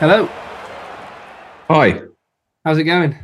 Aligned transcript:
Hello. 0.00 0.24
Hi. 1.68 2.00
How's 2.64 2.78
it 2.78 2.84
going? 2.84 3.18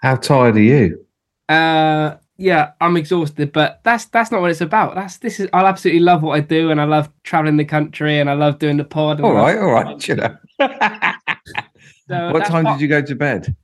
How 0.00 0.16
tired 0.16 0.56
are 0.56 0.60
you? 0.60 1.04
Uh, 1.50 2.16
yeah, 2.38 2.72
I'm 2.80 2.96
exhausted, 2.96 3.52
but 3.52 3.80
that's 3.84 4.06
that's 4.06 4.32
not 4.32 4.40
what 4.40 4.50
it's 4.50 4.62
about. 4.62 4.94
That's 4.94 5.18
this 5.18 5.38
is 5.38 5.50
I 5.52 5.62
absolutely 5.66 6.00
love 6.00 6.22
what 6.22 6.32
I 6.36 6.40
do, 6.40 6.70
and 6.70 6.80
I 6.80 6.84
love 6.84 7.10
traveling 7.24 7.58
the 7.58 7.64
country, 7.66 8.20
and 8.20 8.30
I 8.30 8.32
love 8.32 8.58
doing 8.58 8.78
the 8.78 8.84
pod. 8.84 9.20
All 9.20 9.34
right, 9.34 9.58
all 9.58 9.70
right. 9.70 10.08
You 10.08 10.16
know. 10.16 10.36
So 10.58 10.66
what 12.32 12.46
time 12.46 12.64
what- 12.64 12.72
did 12.72 12.80
you 12.80 12.88
go 12.88 13.02
to 13.02 13.14
bed? 13.14 13.54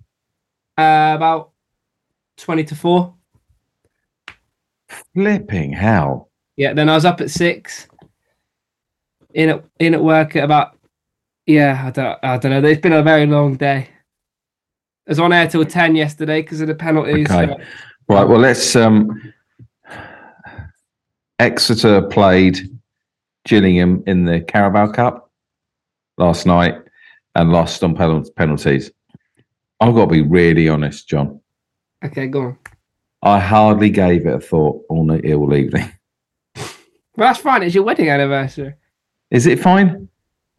Uh, 0.76 1.14
about 1.16 1.52
twenty 2.36 2.64
to 2.64 2.74
four. 2.74 3.14
Flipping 5.14 5.72
hell. 5.72 6.30
Yeah. 6.58 6.74
Then 6.74 6.90
I 6.90 6.94
was 6.94 7.06
up 7.06 7.22
at 7.22 7.30
six. 7.30 7.88
In 9.32 9.48
at 9.48 9.64
in 9.80 9.94
at 9.94 10.04
work 10.04 10.36
at 10.36 10.44
about. 10.44 10.75
Yeah, 11.46 11.82
I 11.86 11.90
don't 11.90 12.18
I 12.22 12.36
don't 12.38 12.50
know. 12.62 12.68
It's 12.68 12.80
been 12.80 12.92
a 12.92 13.02
very 13.02 13.26
long 13.26 13.56
day. 13.56 13.88
I 15.06 15.10
was 15.10 15.20
on 15.20 15.32
air 15.32 15.46
till 15.48 15.64
ten 15.64 15.94
yesterday 15.94 16.42
because 16.42 16.60
of 16.60 16.66
the 16.66 16.74
penalties. 16.74 17.30
Okay. 17.30 17.46
so- 17.46 17.60
Right. 18.08 18.24
Well, 18.28 18.38
let's. 18.38 18.74
um 18.76 19.32
Exeter 21.38 22.02
played 22.02 22.58
Gillingham 23.44 24.02
in 24.06 24.24
the 24.24 24.40
Carabao 24.40 24.92
Cup 24.92 25.30
last 26.16 26.46
night 26.46 26.76
and 27.34 27.52
lost 27.52 27.84
on 27.84 27.94
penalties. 27.94 28.90
I've 29.80 29.94
got 29.94 30.06
to 30.06 30.10
be 30.10 30.22
really 30.22 30.68
honest, 30.68 31.08
John. 31.08 31.40
okay, 32.02 32.26
go 32.28 32.40
on. 32.42 32.58
I 33.22 33.38
hardly 33.38 33.90
gave 33.90 34.26
it 34.26 34.32
a 34.34 34.40
thought 34.40 34.82
all, 34.88 35.06
the- 35.06 35.34
all 35.34 35.54
evening. 35.54 35.92
Well, 36.56 37.28
that's 37.28 37.38
fine. 37.40 37.62
It's 37.62 37.74
your 37.74 37.84
wedding 37.84 38.08
anniversary. 38.08 38.74
Is 39.30 39.46
it 39.46 39.60
fine? 39.60 40.08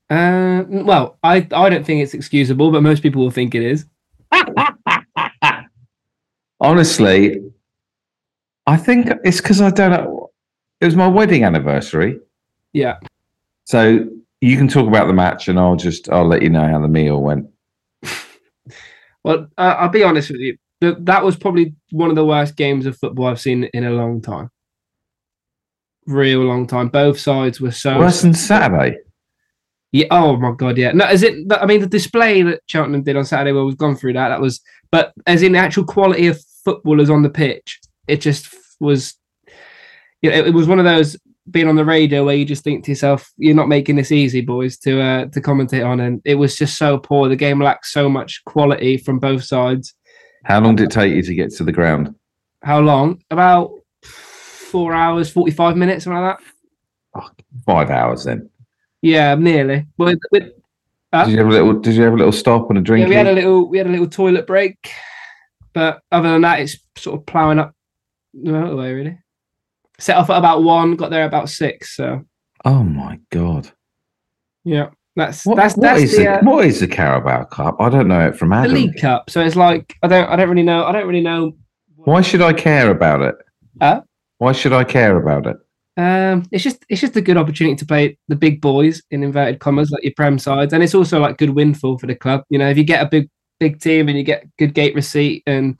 Uh, 0.09 0.63
well, 0.67 1.17
I 1.23 1.47
I 1.51 1.69
don't 1.69 1.85
think 1.85 2.01
it's 2.01 2.13
excusable, 2.13 2.71
but 2.71 2.81
most 2.81 3.03
people 3.03 3.21
will 3.21 3.31
think 3.31 3.55
it 3.55 3.63
is. 3.63 3.85
Honestly, 6.59 7.41
I 8.65 8.77
think 8.77 9.09
it's 9.23 9.41
because 9.41 9.61
I 9.61 9.69
don't 9.69 9.91
know. 9.91 10.31
It 10.79 10.85
was 10.85 10.95
my 10.95 11.07
wedding 11.07 11.43
anniversary. 11.43 12.19
Yeah. 12.73 12.99
So 13.65 14.07
you 14.41 14.57
can 14.57 14.67
talk 14.67 14.87
about 14.87 15.07
the 15.07 15.13
match, 15.13 15.47
and 15.47 15.59
I'll 15.59 15.75
just 15.75 16.09
I'll 16.09 16.27
let 16.27 16.41
you 16.41 16.49
know 16.49 16.67
how 16.67 16.81
the 16.81 16.87
meal 16.87 17.21
went. 17.21 17.47
Well, 19.23 19.47
uh, 19.57 19.75
I'll 19.77 19.89
be 19.89 20.03
honest 20.03 20.29
with 20.29 20.39
you. 20.39 20.57
Th- 20.79 20.95
that 21.01 21.21
was 21.21 21.35
probably 21.35 21.75
one 21.91 22.09
of 22.09 22.15
the 22.15 22.23
worst 22.23 22.55
games 22.55 22.85
of 22.85 22.97
football 22.97 23.25
I've 23.25 23.41
seen 23.41 23.65
in 23.73 23.83
a 23.83 23.91
long 23.91 24.21
time. 24.21 24.49
Real 26.05 26.39
long 26.45 26.65
time. 26.65 26.87
Both 26.87 27.19
sides 27.19 27.59
were 27.59 27.71
so. 27.71 27.99
Worse 27.99 28.21
than 28.21 28.33
Saturday. 28.33 28.99
Yeah. 29.91 30.07
Oh 30.11 30.35
my 30.37 30.51
god. 30.51 30.77
Yeah. 30.77 30.91
No. 30.91 31.05
As 31.05 31.23
it. 31.23 31.51
I 31.51 31.65
mean, 31.65 31.81
the 31.81 31.87
display 31.87 32.41
that 32.43 32.61
Cheltenham 32.67 33.03
did 33.03 33.15
on 33.15 33.25
Saturday, 33.25 33.51
well, 33.53 33.65
we've 33.65 33.77
gone 33.77 33.95
through 33.95 34.13
that. 34.13 34.29
That 34.29 34.41
was. 34.41 34.61
But 34.91 35.13
as 35.25 35.43
in 35.43 35.53
the 35.53 35.59
actual 35.59 35.85
quality 35.85 36.27
of 36.27 36.41
footballers 36.63 37.09
on 37.09 37.23
the 37.23 37.29
pitch, 37.29 37.79
it 38.07 38.21
just 38.21 38.53
was. 38.79 39.15
Yeah. 40.21 40.31
It, 40.31 40.47
it 40.47 40.53
was 40.53 40.67
one 40.67 40.79
of 40.79 40.85
those 40.85 41.17
being 41.49 41.69
on 41.69 41.77
the 41.77 41.85
radio 41.85 42.25
where 42.25 42.35
you 42.35 42.43
just 42.43 42.63
think 42.63 42.83
to 42.85 42.91
yourself, 42.91 43.31
"You're 43.37 43.55
not 43.55 43.69
making 43.69 43.95
this 43.95 44.11
easy, 44.11 44.41
boys, 44.41 44.77
to 44.79 45.01
uh, 45.01 45.25
to 45.27 45.41
commentate 45.41 45.85
on." 45.85 45.99
And 46.01 46.21
it 46.25 46.35
was 46.35 46.55
just 46.55 46.77
so 46.77 46.97
poor. 46.97 47.29
The 47.29 47.35
game 47.35 47.61
lacked 47.61 47.85
so 47.85 48.09
much 48.09 48.43
quality 48.45 48.97
from 48.97 49.19
both 49.19 49.43
sides. 49.43 49.93
How 50.43 50.59
long 50.59 50.75
did 50.75 50.85
it 50.85 50.91
take 50.91 51.13
you 51.13 51.21
to 51.23 51.33
get 51.33 51.51
to 51.55 51.63
the 51.63 51.71
ground? 51.71 52.13
How 52.63 52.79
long? 52.79 53.21
About 53.31 53.71
four 54.03 54.93
hours, 54.93 55.29
forty-five 55.29 55.77
minutes, 55.77 56.03
something 56.03 56.21
like 56.21 56.37
that. 56.37 57.31
Five 57.65 57.89
hours. 57.89 58.25
Then 58.25 58.49
Yeah, 59.07 59.35
nearly. 59.35 59.85
With, 59.97 60.19
Huh? 61.13 61.23
did 61.23 61.31
you 61.31 61.37
have 61.37 61.47
a 61.47 61.51
little? 61.51 61.73
Did 61.79 61.95
you 61.95 62.03
have 62.03 62.13
a 62.13 62.17
little 62.17 62.33
stop 62.33 62.69
and 62.69 62.77
a 62.77 62.81
drink? 62.81 63.03
Yeah, 63.03 63.09
we 63.09 63.15
had 63.15 63.27
a 63.27 63.31
little 63.31 63.69
we 63.69 63.77
had 63.77 63.87
a 63.87 63.89
little 63.89 64.09
toilet 64.09 64.45
break, 64.45 64.91
but 65.71 66.01
other 66.11 66.29
than 66.31 66.41
that, 66.41 66.59
it's 66.59 66.77
sort 66.97 67.17
of 67.17 67.25
ploughing 67.25 67.59
up 67.59 67.73
the 68.33 68.51
motorway. 68.51 68.93
Really, 68.93 69.17
set 69.99 70.17
off 70.17 70.29
at 70.29 70.37
about 70.37 70.63
one, 70.63 70.97
got 70.97 71.09
there 71.09 71.25
about 71.25 71.49
six. 71.49 71.95
So 71.95 72.25
oh 72.65 72.83
my 72.83 73.21
god! 73.31 73.71
yeah, 74.65 74.89
that's 75.15 75.45
What, 75.45 75.55
that's 75.55 75.77
what 75.77 75.83
that's 75.83 76.01
is 76.01 76.11
the, 76.11 76.23
the, 76.23 76.29
uh, 76.29 76.41
what 76.41 76.65
is 76.65 76.81
the 76.81 76.87
Carabao 76.89 77.45
Cup? 77.45 77.77
I 77.79 77.87
don't 77.87 78.09
know 78.09 78.27
it 78.27 78.35
from 78.35 78.49
the 78.49 78.57
Adam. 78.57 78.73
League 78.73 78.99
Cup. 78.99 79.29
So 79.29 79.39
it's 79.39 79.55
like 79.55 79.95
I 80.03 80.09
don't 80.09 80.27
I 80.29 80.35
don't 80.35 80.49
really 80.49 80.63
know 80.63 80.83
I 80.83 80.91
don't 80.91 81.07
really 81.07 81.21
know. 81.21 81.53
Why 81.95 82.19
should 82.19 82.41
I 82.41 82.51
care 82.51 82.91
about 82.91 83.21
it? 83.21 83.35
Huh? 83.81 84.01
Why 84.39 84.51
should 84.51 84.73
I 84.73 84.83
care 84.83 85.15
about 85.15 85.47
it? 85.47 85.55
Um, 85.97 86.43
it's 86.51 86.63
just 86.63 86.85
it's 86.89 87.01
just 87.01 87.15
a 87.15 87.21
good 87.21 87.37
opportunity 87.37 87.75
to 87.75 87.85
play 87.85 88.17
the 88.27 88.35
big 88.35 88.61
boys 88.61 89.01
in 89.09 89.23
inverted 89.23 89.59
commas, 89.59 89.89
like 89.89 90.03
your 90.03 90.13
prem 90.15 90.37
sides, 90.37 90.71
and 90.71 90.83
it's 90.83 90.93
also 90.93 91.19
like 91.19 91.37
good 91.37 91.49
windfall 91.49 91.97
for 91.97 92.05
the 92.05 92.15
club. 92.15 92.43
You 92.49 92.59
know, 92.59 92.69
if 92.69 92.77
you 92.77 92.83
get 92.83 93.03
a 93.03 93.09
big 93.09 93.29
big 93.59 93.81
team 93.81 94.07
and 94.07 94.17
you 94.17 94.23
get 94.23 94.45
good 94.57 94.75
gate 94.75 94.93
receipt 94.93 95.41
and 95.47 95.75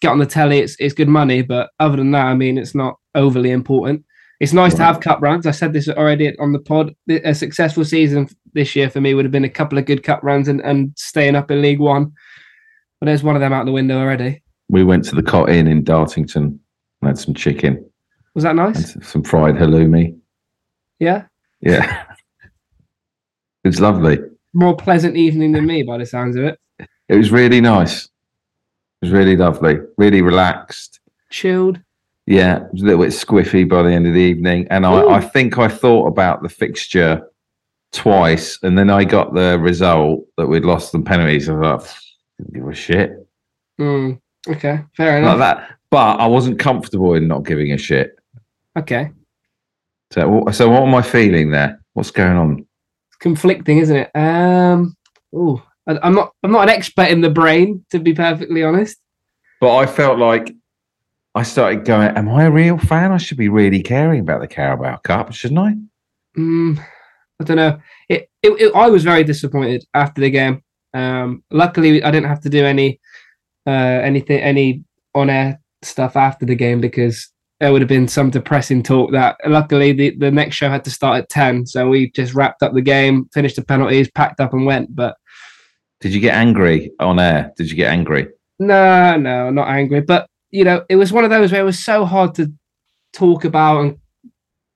get 0.00 0.10
on 0.10 0.18
the 0.18 0.26
telly, 0.26 0.58
it's 0.58 0.74
it's 0.80 0.94
good 0.94 1.08
money. 1.08 1.42
But 1.42 1.70
other 1.78 1.96
than 1.96 2.10
that, 2.10 2.26
I 2.26 2.34
mean, 2.34 2.58
it's 2.58 2.74
not 2.74 2.96
overly 3.14 3.52
important. 3.52 4.04
It's 4.40 4.54
nice 4.54 4.74
to 4.74 4.82
have 4.82 5.00
cup 5.00 5.20
runs. 5.20 5.46
I 5.46 5.50
said 5.50 5.74
this 5.74 5.86
already 5.88 6.36
on 6.38 6.52
the 6.52 6.58
pod. 6.58 6.94
A 7.08 7.34
successful 7.34 7.84
season 7.84 8.28
this 8.54 8.74
year 8.74 8.88
for 8.88 9.00
me 9.00 9.12
would 9.12 9.26
have 9.26 9.32
been 9.32 9.44
a 9.44 9.50
couple 9.50 9.78
of 9.78 9.84
good 9.84 10.02
cup 10.02 10.20
runs 10.22 10.48
and, 10.48 10.62
and 10.62 10.92
staying 10.96 11.36
up 11.36 11.50
in 11.50 11.60
League 11.60 11.78
One. 11.78 12.12
But 12.98 13.06
there's 13.06 13.22
one 13.22 13.36
of 13.36 13.40
them 13.40 13.52
out 13.52 13.66
the 13.66 13.72
window 13.72 14.00
already. 14.00 14.42
We 14.70 14.82
went 14.82 15.04
to 15.06 15.14
the 15.14 15.22
Cott 15.22 15.50
Inn 15.50 15.66
in 15.68 15.84
Dartington 15.84 16.36
and 16.36 16.60
had 17.02 17.18
some 17.18 17.34
chicken 17.34 17.89
Was 18.34 18.44
that 18.44 18.50
and 18.50 18.58
nice? 18.58 18.96
some 19.06 19.22
fried 19.24 19.56
halloumi. 19.56 20.16
Yeah, 20.98 21.24
Yeah. 21.60 22.04
it's 23.64 23.80
lovely. 23.80 24.18
more 24.54 24.76
pleasant 24.76 25.16
evening 25.16 25.52
than 25.52 25.66
me 25.66 25.82
by 25.82 25.98
the 25.98 26.06
sounds 26.06 26.36
of 26.36 26.44
it. 26.44 26.58
It 27.08 27.16
was 27.16 27.30
really 27.30 27.60
nice. 27.60 28.04
It 28.04 29.06
was 29.06 29.10
really 29.10 29.36
lovely, 29.36 29.78
really 29.98 30.22
relaxed. 30.22 31.00
Chilled. 31.30 31.80
Yeah, 32.26 32.58
it 32.66 32.72
was 32.72 32.82
a 32.82 32.84
little 32.84 33.02
bit 33.02 33.12
squiffy 33.12 33.68
by 33.68 33.82
the 33.82 33.90
end 33.92 34.06
of 34.06 34.14
the 34.14 34.20
evening. 34.20 34.66
And 34.70 34.86
I, 34.86 35.04
I 35.16 35.20
think 35.20 35.58
I 35.58 35.68
thought 35.68 36.06
about 36.06 36.42
the 36.42 36.48
fixture 36.48 37.22
twice, 37.92 38.58
and 38.62 38.78
then 38.78 38.90
I 38.90 39.04
got 39.04 39.34
the 39.34 39.58
result 39.58 40.24
that 40.36 40.46
we'd 40.46 40.64
lost 40.64 40.92
the 40.92 41.00
penalties. 41.00 41.48
I 41.48 41.60
thought, 41.60 41.98
didn't 42.38 42.54
give 42.54 42.68
a 42.68 42.74
shit. 42.74 43.26
Mm, 43.80 44.20
okay, 44.48 44.84
fair 44.96 45.18
enough. 45.18 45.38
Like 45.38 45.56
that. 45.56 45.70
But 45.90 46.20
I 46.20 46.26
wasn't 46.26 46.60
comfortable 46.60 47.14
in 47.14 47.26
not 47.26 47.44
giving 47.44 47.72
a 47.72 47.78
shit. 47.78 48.16
Okay, 48.78 49.10
So, 50.12 50.46
so 50.52 50.70
what 50.70 50.82
am 50.82 50.94
I 50.94 51.02
feeling 51.02 51.50
there? 51.50 51.80
What's 51.94 52.10
going 52.10 52.36
on? 52.36 52.66
it's 53.08 53.16
conflicting, 53.18 53.78
isn't 53.78 53.96
it? 53.96 54.10
Um, 54.14 54.96
oh, 55.34 55.62
I'm 55.86 56.14
not. 56.14 56.32
I'm 56.44 56.52
not 56.52 56.62
an 56.62 56.68
expert 56.68 57.08
in 57.10 57.20
the 57.20 57.30
brain, 57.30 57.84
to 57.90 57.98
be 57.98 58.14
perfectly 58.14 58.62
honest. 58.62 58.96
But 59.60 59.76
I 59.76 59.86
felt 59.86 60.18
like 60.18 60.54
I 61.34 61.42
started 61.42 61.84
going, 61.84 62.16
Am 62.16 62.28
I 62.28 62.44
a 62.44 62.50
real 62.50 62.78
fan? 62.78 63.10
I 63.12 63.16
should 63.18 63.38
be 63.38 63.48
really 63.48 63.82
caring 63.82 64.20
about 64.20 64.40
the 64.40 64.46
Carabao 64.48 64.98
Cup, 64.98 65.32
shouldn't 65.32 65.58
I? 65.60 65.74
Mm, 66.38 66.78
I 67.40 67.44
don't 67.44 67.56
know. 67.56 67.80
It, 68.08 68.30
it, 68.42 68.50
it. 68.60 68.74
I 68.74 68.88
was 68.88 69.02
very 69.02 69.24
disappointed 69.24 69.84
after 69.94 70.20
the 70.20 70.30
game. 70.30 70.62
Um, 70.94 71.42
luckily, 71.50 72.02
I 72.04 72.10
didn't 72.12 72.28
have 72.28 72.40
to 72.42 72.48
do 72.48 72.64
any, 72.64 73.00
uh, 73.66 73.70
anything, 73.70 74.40
any 74.40 74.84
on-air 75.14 75.60
stuff 75.82 76.16
after 76.16 76.46
the 76.46 76.54
game 76.54 76.80
because 76.80 77.28
there 77.60 77.72
would 77.72 77.82
have 77.82 77.88
been 77.88 78.08
some 78.08 78.30
depressing 78.30 78.82
talk. 78.82 79.12
That 79.12 79.36
luckily 79.46 79.92
the 79.92 80.16
the 80.16 80.30
next 80.30 80.56
show 80.56 80.70
had 80.70 80.84
to 80.84 80.90
start 80.90 81.22
at 81.22 81.28
ten, 81.28 81.66
so 81.66 81.88
we 81.88 82.10
just 82.10 82.34
wrapped 82.34 82.62
up 82.62 82.72
the 82.72 82.80
game, 82.80 83.28
finished 83.32 83.56
the 83.56 83.64
penalties, 83.64 84.10
packed 84.10 84.40
up, 84.40 84.54
and 84.54 84.66
went. 84.66 84.94
But 84.96 85.16
Did 86.00 86.14
you 86.14 86.20
get 86.20 86.34
angry 86.34 86.90
on 86.98 87.20
air? 87.20 87.52
Did 87.56 87.70
you 87.70 87.76
get 87.76 87.92
angry? 87.92 88.28
No, 88.58 89.16
no, 89.16 89.50
not 89.50 89.68
angry. 89.68 90.00
But 90.00 90.26
you 90.50 90.64
know, 90.64 90.84
it 90.88 90.96
was 90.96 91.12
one 91.12 91.24
of 91.24 91.30
those 91.30 91.52
where 91.52 91.60
it 91.60 91.64
was 91.64 91.84
so 91.84 92.04
hard 92.04 92.34
to 92.36 92.52
talk 93.12 93.44
about 93.44 93.80
and 93.80 93.98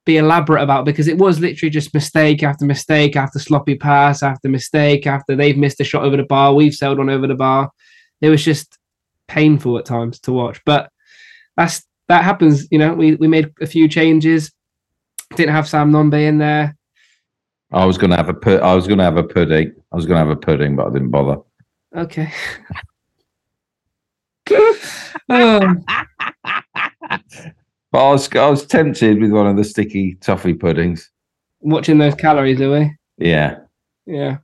be 0.04 0.18
elaborate 0.18 0.62
about 0.62 0.84
because 0.84 1.08
it 1.08 1.16
was 1.16 1.40
literally 1.40 1.70
just 1.70 1.94
mistake 1.94 2.42
after 2.42 2.66
mistake 2.66 3.16
after 3.16 3.38
sloppy 3.38 3.74
pass 3.74 4.22
after 4.22 4.48
mistake 4.48 5.06
after 5.06 5.34
they've 5.34 5.56
missed 5.56 5.80
a 5.80 5.84
shot 5.84 6.04
over 6.04 6.18
the 6.18 6.24
bar, 6.24 6.52
we've 6.52 6.74
sailed 6.74 7.00
on 7.00 7.08
over 7.08 7.26
the 7.26 7.34
bar. 7.34 7.70
It 8.20 8.28
was 8.28 8.44
just 8.44 8.78
painful 9.26 9.78
at 9.78 9.86
times 9.86 10.20
to 10.20 10.32
watch. 10.32 10.60
But 10.66 10.90
that's 11.56 11.82
that 12.08 12.24
happens, 12.24 12.66
you 12.70 12.78
know. 12.78 12.92
We 12.94 13.14
we 13.16 13.28
made 13.28 13.52
a 13.60 13.66
few 13.66 13.88
changes. 13.88 14.52
Didn't 15.36 15.54
have 15.54 15.68
Sam 15.68 15.90
Nombe 15.90 16.20
in 16.28 16.38
there. 16.38 16.76
I 17.72 17.84
was 17.86 17.98
gonna 17.98 18.16
have 18.16 18.28
a 18.28 18.34
put. 18.34 18.60
I 18.62 18.74
was 18.74 18.86
gonna 18.86 19.04
have 19.04 19.16
a 19.16 19.22
pudding. 19.24 19.72
I 19.92 19.96
was 19.96 20.06
gonna 20.06 20.20
have 20.20 20.28
a 20.30 20.36
pudding, 20.36 20.76
but 20.76 20.86
I 20.86 20.90
didn't 20.92 21.10
bother. 21.10 21.38
Okay. 21.96 22.30
Oh, 25.28 25.74
But 27.92 28.04
I 28.08 28.10
was, 28.10 28.28
I 28.34 28.48
was 28.50 28.66
tempted 28.66 29.20
with 29.20 29.30
one 29.30 29.46
of 29.46 29.56
the 29.56 29.62
sticky 29.62 30.16
toffee 30.16 30.52
puddings. 30.54 31.10
watching 31.60 31.98
those 31.98 32.16
calories, 32.16 32.60
are 32.60 32.70
we? 32.72 32.96
Yeah, 33.18 33.58
Yeah. 34.04 34.38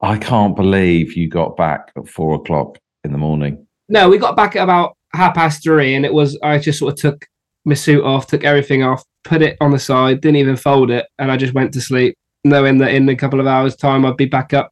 I 0.00 0.16
can't 0.18 0.56
believe 0.56 1.14
you 1.14 1.28
got 1.28 1.56
back 1.56 1.92
at 1.96 2.08
four 2.08 2.36
o'clock 2.36 2.78
in 3.04 3.12
the 3.12 3.18
morning. 3.18 3.66
No, 3.90 4.08
we 4.08 4.16
got 4.18 4.34
back 4.36 4.56
at 4.56 4.64
about 4.64 4.95
half 5.12 5.34
past 5.34 5.62
three, 5.62 5.94
and 5.94 6.04
it 6.04 6.12
was 6.12 6.38
I 6.42 6.58
just 6.58 6.78
sort 6.78 6.92
of 6.92 6.98
took 6.98 7.26
my 7.64 7.74
suit 7.74 8.04
off, 8.04 8.26
took 8.26 8.44
everything 8.44 8.82
off, 8.82 9.04
put 9.24 9.42
it 9.42 9.56
on 9.60 9.72
the 9.72 9.78
side, 9.78 10.20
didn't 10.20 10.36
even 10.36 10.56
fold 10.56 10.90
it, 10.90 11.06
and 11.18 11.30
I 11.30 11.36
just 11.36 11.54
went 11.54 11.72
to 11.74 11.80
sleep. 11.80 12.16
knowing 12.44 12.78
that 12.78 12.94
in 12.94 13.08
a 13.08 13.16
couple 13.16 13.40
of 13.40 13.46
hours' 13.46 13.76
time 13.76 14.04
I'd 14.04 14.16
be 14.16 14.26
back 14.26 14.54
up 14.54 14.70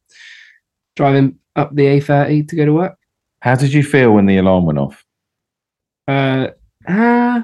driving 0.96 1.38
up 1.56 1.75
the 1.75 1.82
A30 1.82 2.48
to 2.48 2.56
go 2.56 2.64
to 2.64 2.72
work. 2.72 2.96
How 3.40 3.56
did 3.56 3.72
you 3.72 3.82
feel 3.82 4.12
when 4.12 4.26
the 4.26 4.38
alarm 4.38 4.64
went 4.64 4.78
off? 4.78 5.04
Uh, 6.06 6.48
uh 6.87 7.42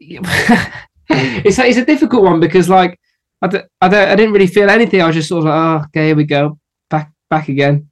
it's 0.00 1.58
a, 1.58 1.66
it's 1.66 1.78
a 1.78 1.84
difficult 1.84 2.22
one 2.22 2.40
because 2.40 2.68
like 2.68 2.98
I, 3.42 3.46
d- 3.46 3.58
I, 3.80 3.88
don't, 3.88 4.08
I 4.08 4.16
didn't 4.16 4.32
really 4.32 4.46
feel 4.46 4.68
anything. 4.68 5.00
I 5.00 5.06
was 5.06 5.16
just 5.16 5.28
sort 5.28 5.40
of 5.40 5.44
like, 5.46 5.54
oh, 5.54 5.84
okay, 5.86 6.06
here 6.08 6.16
we 6.16 6.24
go, 6.24 6.58
back 6.88 7.12
back 7.28 7.48
again. 7.48 7.90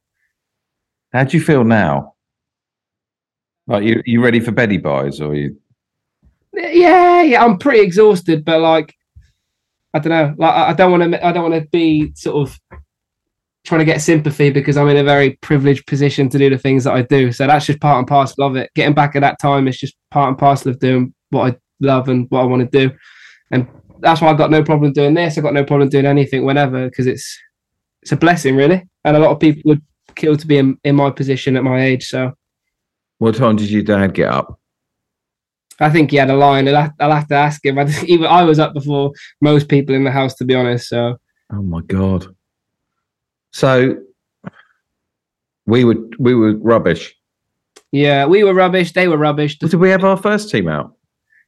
How 1.12 1.24
do 1.24 1.36
you 1.36 1.42
feel 1.42 1.64
now? 1.64 2.14
Like 3.68 3.84
you 3.84 4.02
you 4.06 4.22
ready 4.22 4.40
for 4.40 4.50
beddy 4.50 4.78
buys 4.78 5.20
or 5.20 5.34
you? 5.34 5.56
Yeah, 6.54 7.22
yeah, 7.22 7.44
I'm 7.44 7.58
pretty 7.58 7.80
exhausted, 7.80 8.44
but 8.44 8.60
like 8.60 8.94
I 9.94 9.98
don't 9.98 10.10
know, 10.10 10.34
like 10.38 10.54
I 10.54 10.72
don't 10.72 10.90
want 10.90 11.12
to 11.12 11.26
I 11.26 11.32
don't 11.32 11.50
want 11.50 11.62
to 11.62 11.68
be 11.68 12.12
sort 12.14 12.48
of 12.48 12.58
trying 13.64 13.80
to 13.80 13.84
get 13.84 14.00
sympathy 14.00 14.50
because 14.50 14.78
I'm 14.78 14.88
in 14.88 14.96
a 14.96 15.04
very 15.04 15.36
privileged 15.42 15.86
position 15.86 16.30
to 16.30 16.38
do 16.38 16.48
the 16.48 16.56
things 16.56 16.84
that 16.84 16.94
I 16.94 17.02
do. 17.02 17.30
So 17.30 17.46
that's 17.46 17.66
just 17.66 17.80
part 17.80 17.98
and 17.98 18.08
parcel 18.08 18.44
of 18.44 18.56
it. 18.56 18.70
Getting 18.74 18.94
back 18.94 19.14
at 19.14 19.20
that 19.20 19.38
time 19.38 19.68
is 19.68 19.78
just 19.78 19.94
part 20.10 20.28
and 20.28 20.38
parcel 20.38 20.70
of 20.70 20.78
doing 20.78 21.12
what 21.28 21.52
I 21.52 21.56
love 21.80 22.08
and 22.08 22.26
what 22.30 22.40
I 22.40 22.44
want 22.44 22.70
to 22.70 22.88
do. 22.88 22.94
And 23.50 23.68
that's 24.00 24.22
why 24.22 24.28
I've 24.28 24.38
got 24.38 24.50
no 24.50 24.64
problem 24.64 24.94
doing 24.94 25.12
this. 25.12 25.36
I've 25.36 25.44
got 25.44 25.52
no 25.52 25.64
problem 25.64 25.90
doing 25.90 26.06
anything 26.06 26.46
whenever 26.46 26.88
because 26.88 27.06
it's 27.06 27.38
it's 28.00 28.12
a 28.12 28.16
blessing 28.16 28.56
really. 28.56 28.82
And 29.04 29.16
a 29.16 29.20
lot 29.20 29.32
of 29.32 29.40
people 29.40 29.62
would 29.66 29.82
kill 30.14 30.38
to 30.38 30.46
be 30.46 30.56
in, 30.56 30.78
in 30.84 30.96
my 30.96 31.10
position 31.10 31.54
at 31.56 31.64
my 31.64 31.82
age. 31.82 32.06
So 32.06 32.32
What 33.18 33.34
time 33.34 33.56
did 33.56 33.70
your 33.70 33.82
dad 33.82 34.14
get 34.14 34.28
up? 34.30 34.58
I 35.80 35.90
think 35.90 36.10
he 36.10 36.16
had 36.16 36.30
a 36.30 36.36
line. 36.36 36.66
I'll 36.68 36.74
have, 36.74 36.92
I'll 36.98 37.12
have 37.12 37.28
to 37.28 37.34
ask 37.34 37.64
him. 37.64 37.78
I, 37.78 37.88
even 38.06 38.26
I 38.26 38.42
was 38.42 38.58
up 38.58 38.74
before 38.74 39.12
most 39.40 39.68
people 39.68 39.94
in 39.94 40.04
the 40.04 40.10
house, 40.10 40.34
to 40.36 40.44
be 40.44 40.54
honest. 40.54 40.88
So 40.88 41.16
Oh 41.52 41.62
my 41.62 41.80
god! 41.82 42.26
So 43.52 43.96
we 45.66 45.84
were 45.84 45.96
we 46.18 46.34
were 46.34 46.54
rubbish. 46.56 47.14
yeah, 47.92 48.26
we 48.26 48.44
were 48.44 48.54
rubbish. 48.54 48.92
They 48.92 49.08
were 49.08 49.16
rubbish. 49.16 49.58
Did 49.58 49.74
we 49.74 49.90
have 49.90 50.04
our 50.04 50.16
first 50.16 50.50
team 50.50 50.68
out? 50.68 50.94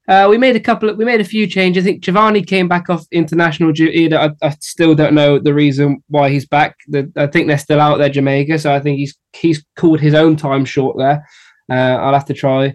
Uh, 0.08 0.26
we 0.28 0.38
made 0.38 0.56
a 0.56 0.60
couple. 0.60 0.88
Of, 0.88 0.96
we 0.96 1.04
made 1.04 1.20
a 1.20 1.24
few 1.24 1.46
changes. 1.46 1.84
I 1.84 1.88
think 1.88 2.02
Jevani 2.02 2.44
came 2.46 2.66
back 2.66 2.88
off 2.88 3.04
international 3.12 3.72
duty. 3.72 4.12
I, 4.14 4.30
I 4.42 4.50
still 4.60 4.94
don't 4.94 5.14
know 5.14 5.38
the 5.38 5.54
reason 5.54 6.02
why 6.08 6.30
he's 6.30 6.46
back. 6.46 6.76
The, 6.88 7.12
I 7.16 7.26
think 7.26 7.46
they're 7.46 7.58
still 7.58 7.80
out 7.80 7.98
there, 7.98 8.08
Jamaica. 8.08 8.58
So 8.58 8.74
I 8.74 8.80
think 8.80 8.98
he's 8.98 9.16
he's 9.34 9.64
called 9.76 10.00
his 10.00 10.14
own 10.14 10.36
time 10.36 10.64
short 10.64 10.96
there. 10.96 11.26
Uh, 11.70 11.96
I'll 12.00 12.14
have 12.14 12.26
to 12.26 12.34
try 12.34 12.74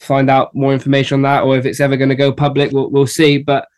find 0.00 0.30
out 0.30 0.54
more 0.54 0.72
information 0.72 1.16
on 1.16 1.22
that, 1.22 1.44
or 1.44 1.56
if 1.56 1.66
it's 1.66 1.80
ever 1.80 1.96
going 1.96 2.08
to 2.08 2.16
go 2.16 2.32
public, 2.32 2.72
we'll, 2.72 2.90
we'll 2.90 3.06
see. 3.06 3.38
But 3.38 3.68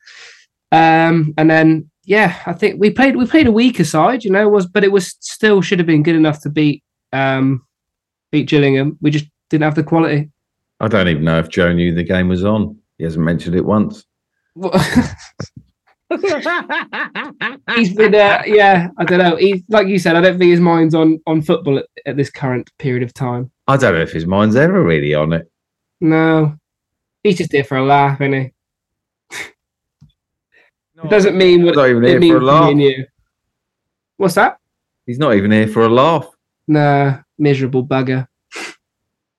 um, 0.71 1.35
and 1.37 1.51
then 1.51 1.91
yeah, 2.05 2.41
I 2.47 2.53
think 2.53 2.81
we 2.81 2.91
played 2.91 3.17
we 3.17 3.27
played 3.27 3.47
a 3.47 3.53
weaker 3.53 3.85
side, 3.85 4.25
you 4.25 4.31
know, 4.31 4.49
was 4.49 4.67
but 4.67 4.85
it 4.85 4.93
was 4.93 5.17
still 5.21 5.61
should 5.61 5.79
have 5.79 5.87
been 5.87 6.03
good 6.03 6.17
enough 6.17 6.41
to 6.43 6.51
beat 6.51 6.83
um, 7.13 7.67
beat 8.31 8.49
Gillingham. 8.49 8.99
We 9.01 9.11
just 9.11 9.27
didn't 9.51 9.65
have 9.65 9.75
the 9.75 9.85
quality. 9.85 10.31
I 10.81 10.89
don't 10.89 11.09
even 11.09 11.25
know 11.25 11.39
if 11.39 11.49
Joe 11.49 11.73
knew 11.73 11.95
the 11.95 12.03
game 12.03 12.29
was 12.29 12.45
on. 12.45 12.77
He 12.99 13.05
hasn't 13.05 13.25
mentioned 13.25 13.55
it 13.55 13.65
once. 13.65 14.05
he's 17.75 17.95
been 17.95 18.15
uh, 18.15 18.43
yeah 18.45 18.89
i 18.99 19.05
don't 19.05 19.19
know 19.19 19.35
he 19.37 19.65
like 19.71 19.87
you 19.87 19.99
said 19.99 20.15
i 20.15 20.21
don't 20.21 20.39
think 20.39 20.51
his 20.51 20.61
mind's 20.61 20.95
on 20.95 21.19
on 21.27 21.41
football 21.41 21.79
at, 21.79 21.87
at 22.05 22.19
this 22.19 22.29
current 22.29 22.71
period 22.79 23.03
of 23.03 23.15
time 23.15 23.51
I 23.69 23.77
don't 23.77 23.95
know 23.95 24.01
if 24.01 24.13
his 24.13 24.27
mind's 24.27 24.57
ever 24.57 24.83
really 24.83 25.15
on 25.15 25.33
it. 25.33 25.51
no 26.01 26.57
he's 27.23 27.39
just 27.39 27.53
here 27.53 27.65
for 27.65 27.77
a 27.79 27.85
laugh 27.85 28.21
isn't 28.21 28.33
he 28.33 28.51
it 31.05 31.11
doesn't 31.11 31.37
mean 31.37 31.65
what 31.65 31.77
not 31.77 31.89
even 31.89 32.05
it 32.05 32.09
here 32.09 32.21
means 32.21 32.33
for 32.33 32.39
a 32.39 32.45
laugh. 32.45 32.75
me 32.75 32.97
you 32.97 33.07
what's 34.17 34.35
that 34.35 34.59
He's 35.07 35.19
not 35.19 35.35
even 35.35 35.51
here 35.51 35.67
for 35.69 35.83
a 35.83 35.89
laugh. 35.89 36.29
nah 36.69 37.19
miserable 37.39 37.85
bugger 37.87 38.27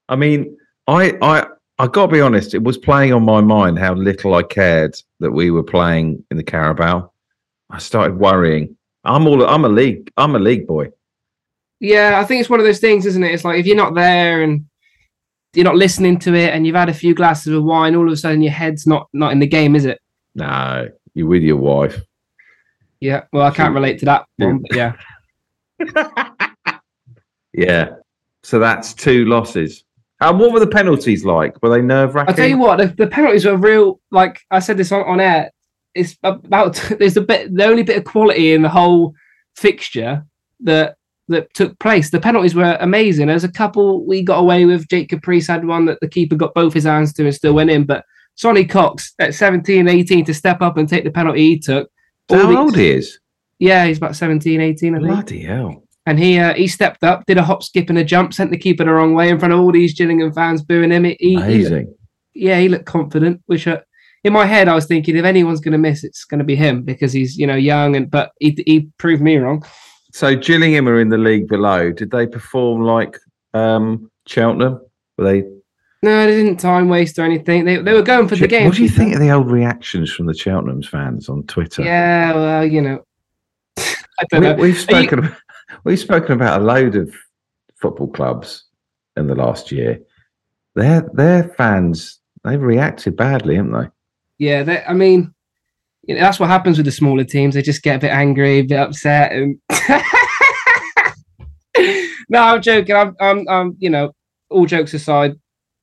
I 0.09 0.15
mean, 0.17 0.57
I 0.87 1.17
I 1.21 1.47
I 1.79 1.87
got 1.87 2.07
to 2.07 2.11
be 2.11 2.19
honest. 2.21 2.53
It 2.53 2.61
was 2.61 2.77
playing 2.77 3.13
on 3.13 3.23
my 3.23 3.39
mind 3.39 3.79
how 3.79 3.93
little 3.93 4.35
I 4.35 4.43
cared 4.43 4.95
that 5.21 5.31
we 5.31 5.49
were 5.49 5.63
playing 5.63 6.23
in 6.29 6.35
the 6.37 6.43
Carabao. 6.43 7.09
I 7.69 7.77
started 7.79 8.19
worrying. 8.19 8.75
I'm 9.05 9.25
all. 9.25 9.43
I'm 9.47 9.63
a 9.63 9.69
league. 9.69 10.11
I'm 10.17 10.35
a 10.35 10.39
league 10.39 10.67
boy. 10.67 10.89
Yeah 11.83 12.19
i 12.19 12.23
think 12.23 12.39
it's 12.41 12.49
one 12.49 12.59
of 12.59 12.65
those 12.65 12.79
things 12.79 13.05
isn't 13.05 13.23
it 13.23 13.31
it's 13.33 13.43
like 13.45 13.59
if 13.59 13.65
you're 13.67 13.75
not 13.75 13.93
there 13.93 14.41
and 14.41 14.65
you're 15.53 15.63
not 15.65 15.75
listening 15.75 16.17
to 16.17 16.33
it 16.33 16.51
and 16.53 16.65
you've 16.65 16.75
had 16.75 16.89
a 16.89 16.93
few 16.93 17.13
glasses 17.13 17.53
of 17.53 17.63
wine 17.63 17.95
all 17.95 18.07
of 18.07 18.11
a 18.13 18.17
sudden 18.17 18.41
your 18.41 18.51
head's 18.51 18.87
not 18.87 19.07
not 19.13 19.31
in 19.31 19.39
the 19.39 19.45
game 19.47 19.75
is 19.75 19.85
it 19.85 19.99
No, 20.33 20.87
you're 21.13 21.27
with 21.27 21.43
your 21.43 21.57
wife. 21.57 22.01
yeah 22.99 23.25
well 23.31 23.45
i 23.45 23.51
can't 23.51 23.75
relate 23.75 23.99
to 23.99 24.05
that 24.05 24.25
one 24.37 24.63
but 24.67 24.75
yeah 24.75 24.93
Yeah. 27.53 27.89
So 28.43 28.59
that's 28.59 28.93
two 28.93 29.25
losses. 29.25 29.83
And 30.19 30.39
what 30.39 30.51
were 30.51 30.59
the 30.59 30.67
penalties 30.67 31.23
like? 31.25 31.61
Were 31.61 31.69
they 31.69 31.81
nerve 31.81 32.15
wracking? 32.15 32.29
I'll 32.31 32.35
tell 32.35 32.47
you 32.47 32.57
what, 32.57 32.77
the, 32.77 32.87
the 32.87 33.07
penalties 33.07 33.45
were 33.45 33.57
real. 33.57 33.99
Like 34.11 34.39
I 34.51 34.59
said 34.59 34.77
this 34.77 34.91
on, 34.91 35.01
on 35.03 35.19
air, 35.19 35.51
it's 35.93 36.17
about 36.23 36.75
there's 36.99 37.17
a 37.17 37.21
bit 37.21 37.53
the 37.55 37.65
only 37.65 37.83
bit 37.83 37.97
of 37.97 38.05
quality 38.05 38.53
in 38.53 38.61
the 38.61 38.69
whole 38.69 39.13
fixture 39.55 40.25
that 40.61 40.95
that 41.29 41.53
took 41.53 41.77
place. 41.79 42.09
The 42.09 42.19
penalties 42.19 42.55
were 42.55 42.77
amazing. 42.79 43.27
There's 43.27 43.43
a 43.43 43.51
couple 43.51 44.05
we 44.05 44.21
got 44.21 44.39
away 44.39 44.65
with. 44.65 44.87
Jake 44.89 45.09
Caprice 45.09 45.47
had 45.47 45.65
one 45.65 45.85
that 45.85 45.99
the 46.01 46.07
keeper 46.07 46.35
got 46.35 46.53
both 46.53 46.73
his 46.73 46.83
hands 46.83 47.13
to 47.13 47.25
and 47.25 47.33
still 47.33 47.53
went 47.53 47.69
in. 47.69 47.85
But 47.85 48.05
Sonny 48.35 48.65
Cox 48.65 49.13
at 49.19 49.33
17, 49.33 49.87
18 49.87 50.25
to 50.25 50.33
step 50.33 50.61
up 50.61 50.77
and 50.77 50.87
take 50.87 51.03
the 51.03 51.11
penalty 51.11 51.39
he 51.41 51.59
took. 51.59 51.89
All 52.29 52.37
the- 52.37 52.45
how 52.47 52.63
old 52.63 52.75
he 52.75 52.89
is? 52.91 53.19
Yeah, 53.59 53.85
he's 53.85 53.97
about 53.97 54.15
17, 54.15 54.59
18, 54.59 54.95
I 54.95 54.97
think. 54.97 55.07
Bloody 55.07 55.43
hell! 55.43 55.83
And 56.05 56.19
he 56.19 56.37
uh, 56.37 56.53
he 56.53 56.67
stepped 56.67 57.03
up, 57.03 57.25
did 57.25 57.37
a 57.37 57.43
hop, 57.43 57.63
skip, 57.63 57.89
and 57.89 57.97
a 57.97 58.03
jump, 58.03 58.33
sent 58.33 58.51
the 58.51 58.57
keeper 58.57 58.83
the 58.83 58.91
wrong 58.91 59.13
way 59.15 59.29
in 59.29 59.39
front 59.39 59.53
of 59.53 59.59
all 59.61 59.71
these 59.71 59.93
Gillingham 59.93 60.33
fans 60.33 60.61
booing 60.61 60.91
him. 60.91 61.05
He, 61.05 61.15
he, 61.19 61.35
Amazing. 61.35 61.95
yeah, 62.33 62.59
he 62.59 62.67
looked 62.67 62.85
confident. 62.85 63.41
Which 63.45 63.65
uh, 63.67 63.79
in 64.25 64.33
my 64.33 64.45
head, 64.45 64.67
I 64.67 64.75
was 64.75 64.85
thinking 64.85 65.15
if 65.15 65.23
anyone's 65.23 65.61
going 65.61 65.71
to 65.71 65.77
miss, 65.77 66.03
it's 66.03 66.25
going 66.25 66.39
to 66.39 66.43
be 66.43 66.55
him 66.57 66.83
because 66.83 67.13
he's 67.13 67.37
you 67.37 67.47
know 67.47 67.55
young 67.55 67.95
and 67.95 68.11
but 68.11 68.31
he 68.41 68.61
he 68.65 68.89
proved 68.97 69.21
me 69.21 69.37
wrong. 69.37 69.63
So 70.13 70.35
Gillingham 70.35 70.87
are 70.87 70.99
in 70.99 71.09
the 71.09 71.17
league 71.17 71.47
below. 71.47 71.91
Did 71.91 72.11
they 72.11 72.27
perform 72.27 72.83
like 72.83 73.17
um, 73.55 74.11
Cheltenham? 74.27 74.79
Were 75.17 75.23
they? 75.25 75.41
No, 76.03 76.25
they 76.27 76.35
didn't 76.35 76.57
time 76.59 76.87
waste 76.87 77.17
or 77.17 77.23
anything. 77.23 77.65
They 77.65 77.77
they 77.77 77.93
were 77.93 78.03
going 78.03 78.27
for 78.27 78.35
the 78.35 78.47
game. 78.47 78.65
What 78.67 78.75
do 78.75 78.83
you 78.83 78.89
think 78.89 79.13
of 79.15 79.19
the 79.19 79.31
old 79.31 79.49
reactions 79.49 80.13
from 80.13 80.27
the 80.27 80.33
Cheltenham's 80.35 80.87
fans 80.87 81.29
on 81.29 81.43
Twitter? 81.43 81.81
Yeah, 81.81 82.33
well, 82.33 82.65
you 82.65 82.81
know, 82.81 83.03
I 83.77 84.25
don't 84.29 84.41
we, 84.41 84.47
know. 84.47 84.55
we've 84.55 84.63
Are 84.63 84.67
you- 84.67 84.75
spoken. 84.75 85.19
About, 85.19 85.37
we've 85.83 85.99
spoken 85.99 86.31
about 86.33 86.61
a 86.61 86.63
load 86.63 86.95
of 86.95 87.13
football 87.75 88.07
clubs 88.07 88.65
in 89.17 89.25
the 89.27 89.35
last 89.35 89.71
year. 89.71 89.99
Their 90.75 91.09
their 91.13 91.45
fans 91.57 92.19
they've 92.43 92.61
reacted 92.61 93.15
badly, 93.15 93.55
haven't 93.55 93.71
they? 93.71 93.87
Yeah, 94.37 94.61
they, 94.63 94.83
I 94.83 94.93
mean, 94.93 95.32
you 96.03 96.15
know, 96.15 96.21
that's 96.21 96.39
what 96.39 96.49
happens 96.49 96.77
with 96.77 96.85
the 96.85 96.91
smaller 96.91 97.23
teams. 97.23 97.55
They 97.55 97.61
just 97.61 97.81
get 97.83 97.95
a 97.95 97.99
bit 97.99 98.11
angry, 98.11 98.59
a 98.59 98.61
bit 98.63 98.79
upset, 98.79 99.31
and 99.31 99.57
no, 102.29 102.41
I'm 102.41 102.61
joking. 102.61 102.95
I'm, 102.95 103.15
I'm, 103.19 103.47
I'm, 103.49 103.75
you 103.79 103.89
know, 103.89 104.11
all 104.49 104.65
jokes 104.65 104.93
aside, 104.93 105.33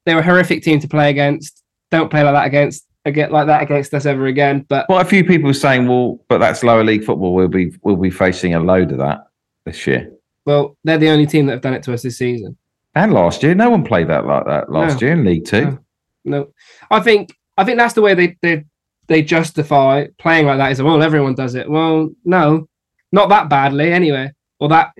they're 0.06 0.18
a 0.18 0.22
horrific 0.22 0.62
team 0.62 0.80
to 0.80 0.88
play 0.88 1.10
against. 1.10 1.62
Don't 1.90 2.10
play 2.10 2.22
like 2.22 2.34
that 2.34 2.46
against, 2.46 2.86
again, 3.04 3.30
like 3.30 3.46
that 3.48 3.62
against 3.62 3.92
us 3.94 4.06
ever 4.06 4.26
again. 4.26 4.64
But 4.68 4.86
Quite 4.86 5.06
a 5.06 5.08
few 5.08 5.24
people 5.24 5.52
saying, 5.52 5.88
"Well, 5.88 6.20
but 6.28 6.38
that's 6.38 6.62
lower 6.62 6.84
league 6.84 7.04
football. 7.04 7.34
We'll 7.34 7.48
be 7.48 7.72
we'll 7.82 7.96
be 7.96 8.10
facing 8.10 8.54
a 8.54 8.60
load 8.60 8.92
of 8.92 8.98
that 8.98 9.26
this 9.64 9.86
year 9.86 10.12
well, 10.46 10.74
they're 10.84 10.96
the 10.98 11.10
only 11.10 11.26
team 11.26 11.44
that 11.46 11.52
have 11.52 11.60
done 11.60 11.74
it 11.74 11.82
to 11.82 11.92
us 11.92 12.00
this 12.02 12.16
season. 12.16 12.56
and 12.94 13.12
last 13.12 13.42
year. 13.42 13.54
No 13.54 13.68
one 13.70 13.84
played 13.84 14.08
that 14.08 14.24
like 14.26 14.46
that 14.46 14.72
last 14.72 15.00
No. 15.00 15.06
year 15.06 15.12
in 15.16 15.24
League 15.24 15.44
Two. 15.44 15.62
No. 15.64 15.78
No, 16.24 16.48
I 16.90 17.00
think, 17.00 17.36
I 17.58 17.64
think 17.64 17.76
that's 17.78 17.92
the 17.94 18.00
way 18.02 18.14
they 18.14 18.36
they 18.42 18.64
they 19.10 19.22
justify 19.22 20.06
playing 20.18 20.46
like 20.46 20.58
that. 20.58 20.70
Is 20.70 20.80
well, 20.80 21.02
everyone 21.02 21.34
does 21.34 21.56
it. 21.56 21.68
Well, 21.68 22.10
no, 22.24 22.68
not 23.10 23.28
that 23.28 23.50
badly 23.50 23.92
anyway. 23.92 24.30
Or 24.60 24.68
that, 24.68 24.92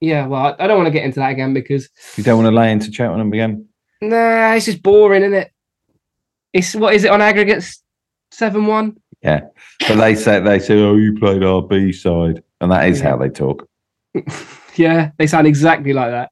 yeah. 0.00 0.26
Well, 0.26 0.56
I, 0.58 0.66
don't 0.66 0.78
want 0.78 0.86
to 0.86 0.92
get 0.92 1.04
into 1.04 1.20
that 1.20 1.30
again 1.30 1.52
because 1.52 1.90
You 2.16 2.24
don't 2.24 2.42
want 2.42 2.52
to 2.52 2.58
lay 2.58 2.72
into 2.72 2.90
Cheltenham 2.90 3.30
again. 3.32 3.68
Nah, 4.00 4.54
it's 4.54 4.64
just 4.64 4.82
boring, 4.82 5.22
isn't 5.22 5.34
it? 5.34 5.52
It's 6.54 6.74
what 6.74 6.94
is 6.94 7.04
it 7.04 7.10
on 7.10 7.20
aggregates? 7.20 7.82
Seven 8.32 8.66
one. 8.66 8.96
Yeah, 9.22 9.40
but 9.86 9.96
they 9.96 10.14
say 10.14 10.40
they 10.40 10.58
say, 10.58 10.80
"Oh, 10.80 10.96
you 10.96 11.18
played 11.18 11.44
our 11.44 11.60
B 11.60 11.92
side," 11.92 12.42
and 12.62 12.72
that 12.72 12.88
is 12.88 13.00
Yeah. 13.00 13.10
how 13.10 13.16
they 13.18 13.28
talk. 13.28 13.68
Yeah, 14.76 15.10
they 15.18 15.26
sound 15.26 15.46
exactly 15.48 15.92
like 15.92 16.10
that. 16.12 16.30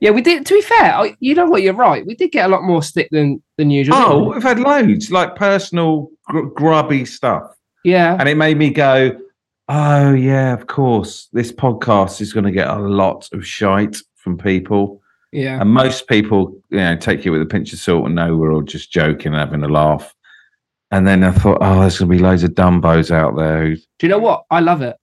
Yeah, 0.00 0.10
we 0.10 0.20
did. 0.20 0.44
To 0.46 0.54
be 0.54 0.60
fair, 0.60 1.16
you 1.20 1.34
know 1.34 1.46
what? 1.46 1.62
You're 1.62 1.74
right. 1.74 2.06
We 2.06 2.14
did 2.14 2.32
get 2.32 2.46
a 2.46 2.48
lot 2.48 2.62
more 2.62 2.82
stick 2.82 3.08
than 3.10 3.42
than 3.56 3.70
usual. 3.70 3.96
Oh, 3.96 4.22
we? 4.24 4.34
we've 4.34 4.42
had 4.42 4.60
loads 4.60 5.10
like 5.10 5.36
personal 5.36 6.10
gr- 6.26 6.48
grubby 6.48 7.04
stuff. 7.04 7.54
yeah, 7.84 8.16
and 8.18 8.28
it 8.28 8.36
made 8.36 8.58
me 8.58 8.70
go, 8.70 9.18
"Oh 9.68 10.12
yeah, 10.12 10.52
of 10.52 10.66
course. 10.66 11.28
This 11.32 11.50
podcast 11.52 12.20
is 12.20 12.32
going 12.32 12.44
to 12.44 12.52
get 12.52 12.68
a 12.68 12.78
lot 12.78 13.28
of 13.32 13.46
shite 13.46 13.96
from 14.16 14.36
people, 14.36 15.00
yeah. 15.32 15.60
and 15.60 15.70
most 15.70 16.08
people, 16.08 16.60
you 16.70 16.78
know, 16.78 16.96
take 16.96 17.24
it 17.24 17.30
with 17.30 17.40
a 17.42 17.46
pinch 17.46 17.72
of 17.72 17.78
salt 17.78 18.06
and 18.06 18.14
know 18.14 18.36
we're 18.36 18.52
all 18.52 18.62
just 18.62 18.92
joking 18.92 19.32
and 19.32 19.40
having 19.40 19.62
a 19.62 19.68
laugh." 19.68 20.14
And 20.90 21.06
then 21.06 21.24
I 21.24 21.32
thought, 21.32 21.58
"Oh, 21.60 21.80
there's 21.80 21.98
going 21.98 22.10
to 22.10 22.16
be 22.16 22.22
loads 22.22 22.44
of 22.44 22.50
dumbos 22.50 23.10
out 23.10 23.36
there." 23.36 23.74
Do 23.74 23.80
you 24.02 24.08
know 24.08 24.18
what? 24.18 24.44
I 24.50 24.60
love 24.60 24.82
it. 24.82 24.96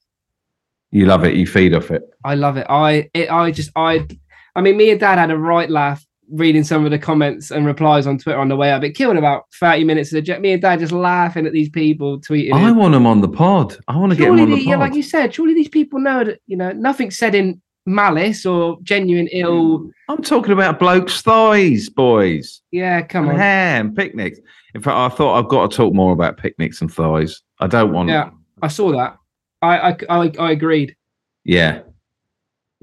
You 0.92 1.08
love 1.08 1.26
it. 1.26 1.34
You 1.34 1.48
feed 1.48 1.74
off 1.74 1.90
it. 1.90 2.04
I 2.24 2.36
love 2.36 2.56
it. 2.58 2.68
I 2.70 3.10
it, 3.16 3.32
I 3.32 3.50
just 3.50 3.72
I 3.76 4.08
I 4.56 4.62
mean 4.62 4.78
me 4.78 4.92
and 4.92 5.00
dad 5.00 5.18
had 5.18 5.32
a 5.32 5.38
right 5.38 5.70
laugh 5.70 6.06
reading 6.32 6.64
some 6.64 6.86
of 6.86 6.92
the 6.92 6.98
comments 6.98 7.52
and 7.52 7.66
replies 7.66 8.08
on 8.08 8.18
Twitter 8.18 8.40
on 8.40 8.48
the 8.48 8.56
way 8.56 8.72
up. 8.72 8.84
It 8.84 8.92
killed 8.92 9.18
about 9.18 9.46
30 9.60 9.84
minutes 9.84 10.12
of 10.12 10.16
the 10.16 10.22
jet. 10.22 10.42
Me 10.42 10.54
and 10.54 10.62
dad 10.62 10.80
just 10.80 10.92
laughing 10.92 11.46
at 11.46 11.54
these 11.54 11.70
people 11.70 12.20
tweeting. 12.20 12.54
I 12.54 12.70
in. 12.70 12.76
want 12.76 12.94
them 12.94 13.06
on 13.06 13.22
the 13.22 13.28
pod. 13.28 13.78
I 13.88 13.98
want 13.98 14.12
to 14.12 14.18
get 14.18 14.26
them 14.26 14.40
on 14.40 14.50
the 14.50 14.56
the- 14.56 14.62
yeah, 14.64 14.76
pod. 14.76 14.80
like 14.80 14.96
you 14.96 15.04
said, 15.04 15.34
surely 15.34 15.54
these 15.54 15.70
people 15.70 16.00
know 16.00 16.24
that 16.24 16.40
you 16.48 16.58
know 16.58 16.72
nothing 16.72 17.12
said 17.12 17.36
in 17.36 17.62
malice 17.86 18.46
or 18.46 18.78
genuine 18.84 19.28
ill. 19.32 19.90
I'm 20.10 20.22
talking 20.24 20.54
about 20.54 20.80
blokes' 20.80 21.22
thighs, 21.22 21.90
boys. 21.90 22.62
Yeah, 22.72 23.02
come 23.02 23.26
and 23.26 23.36
on. 23.36 23.42
and 23.42 23.96
picnics. 23.96 24.40
In 24.74 24.82
fact, 24.82 24.96
I 24.96 25.16
thought 25.16 25.38
I've 25.38 25.50
got 25.50 25.70
to 25.70 25.78
talk 25.78 25.94
more 25.94 26.14
about 26.14 26.38
picnics 26.38 26.82
and 26.82 26.92
thighs. 26.92 27.42
I 27.60 27.68
don't 27.68 27.92
want. 27.92 28.10
Yeah, 28.10 28.30
I 28.62 28.70
saw 28.70 28.92
that. 28.94 29.18
I 29.62 29.92
I 29.92 29.98
I, 30.10 30.32
I 30.40 30.52
agreed. 30.52 30.96
Yeah. 31.44 31.82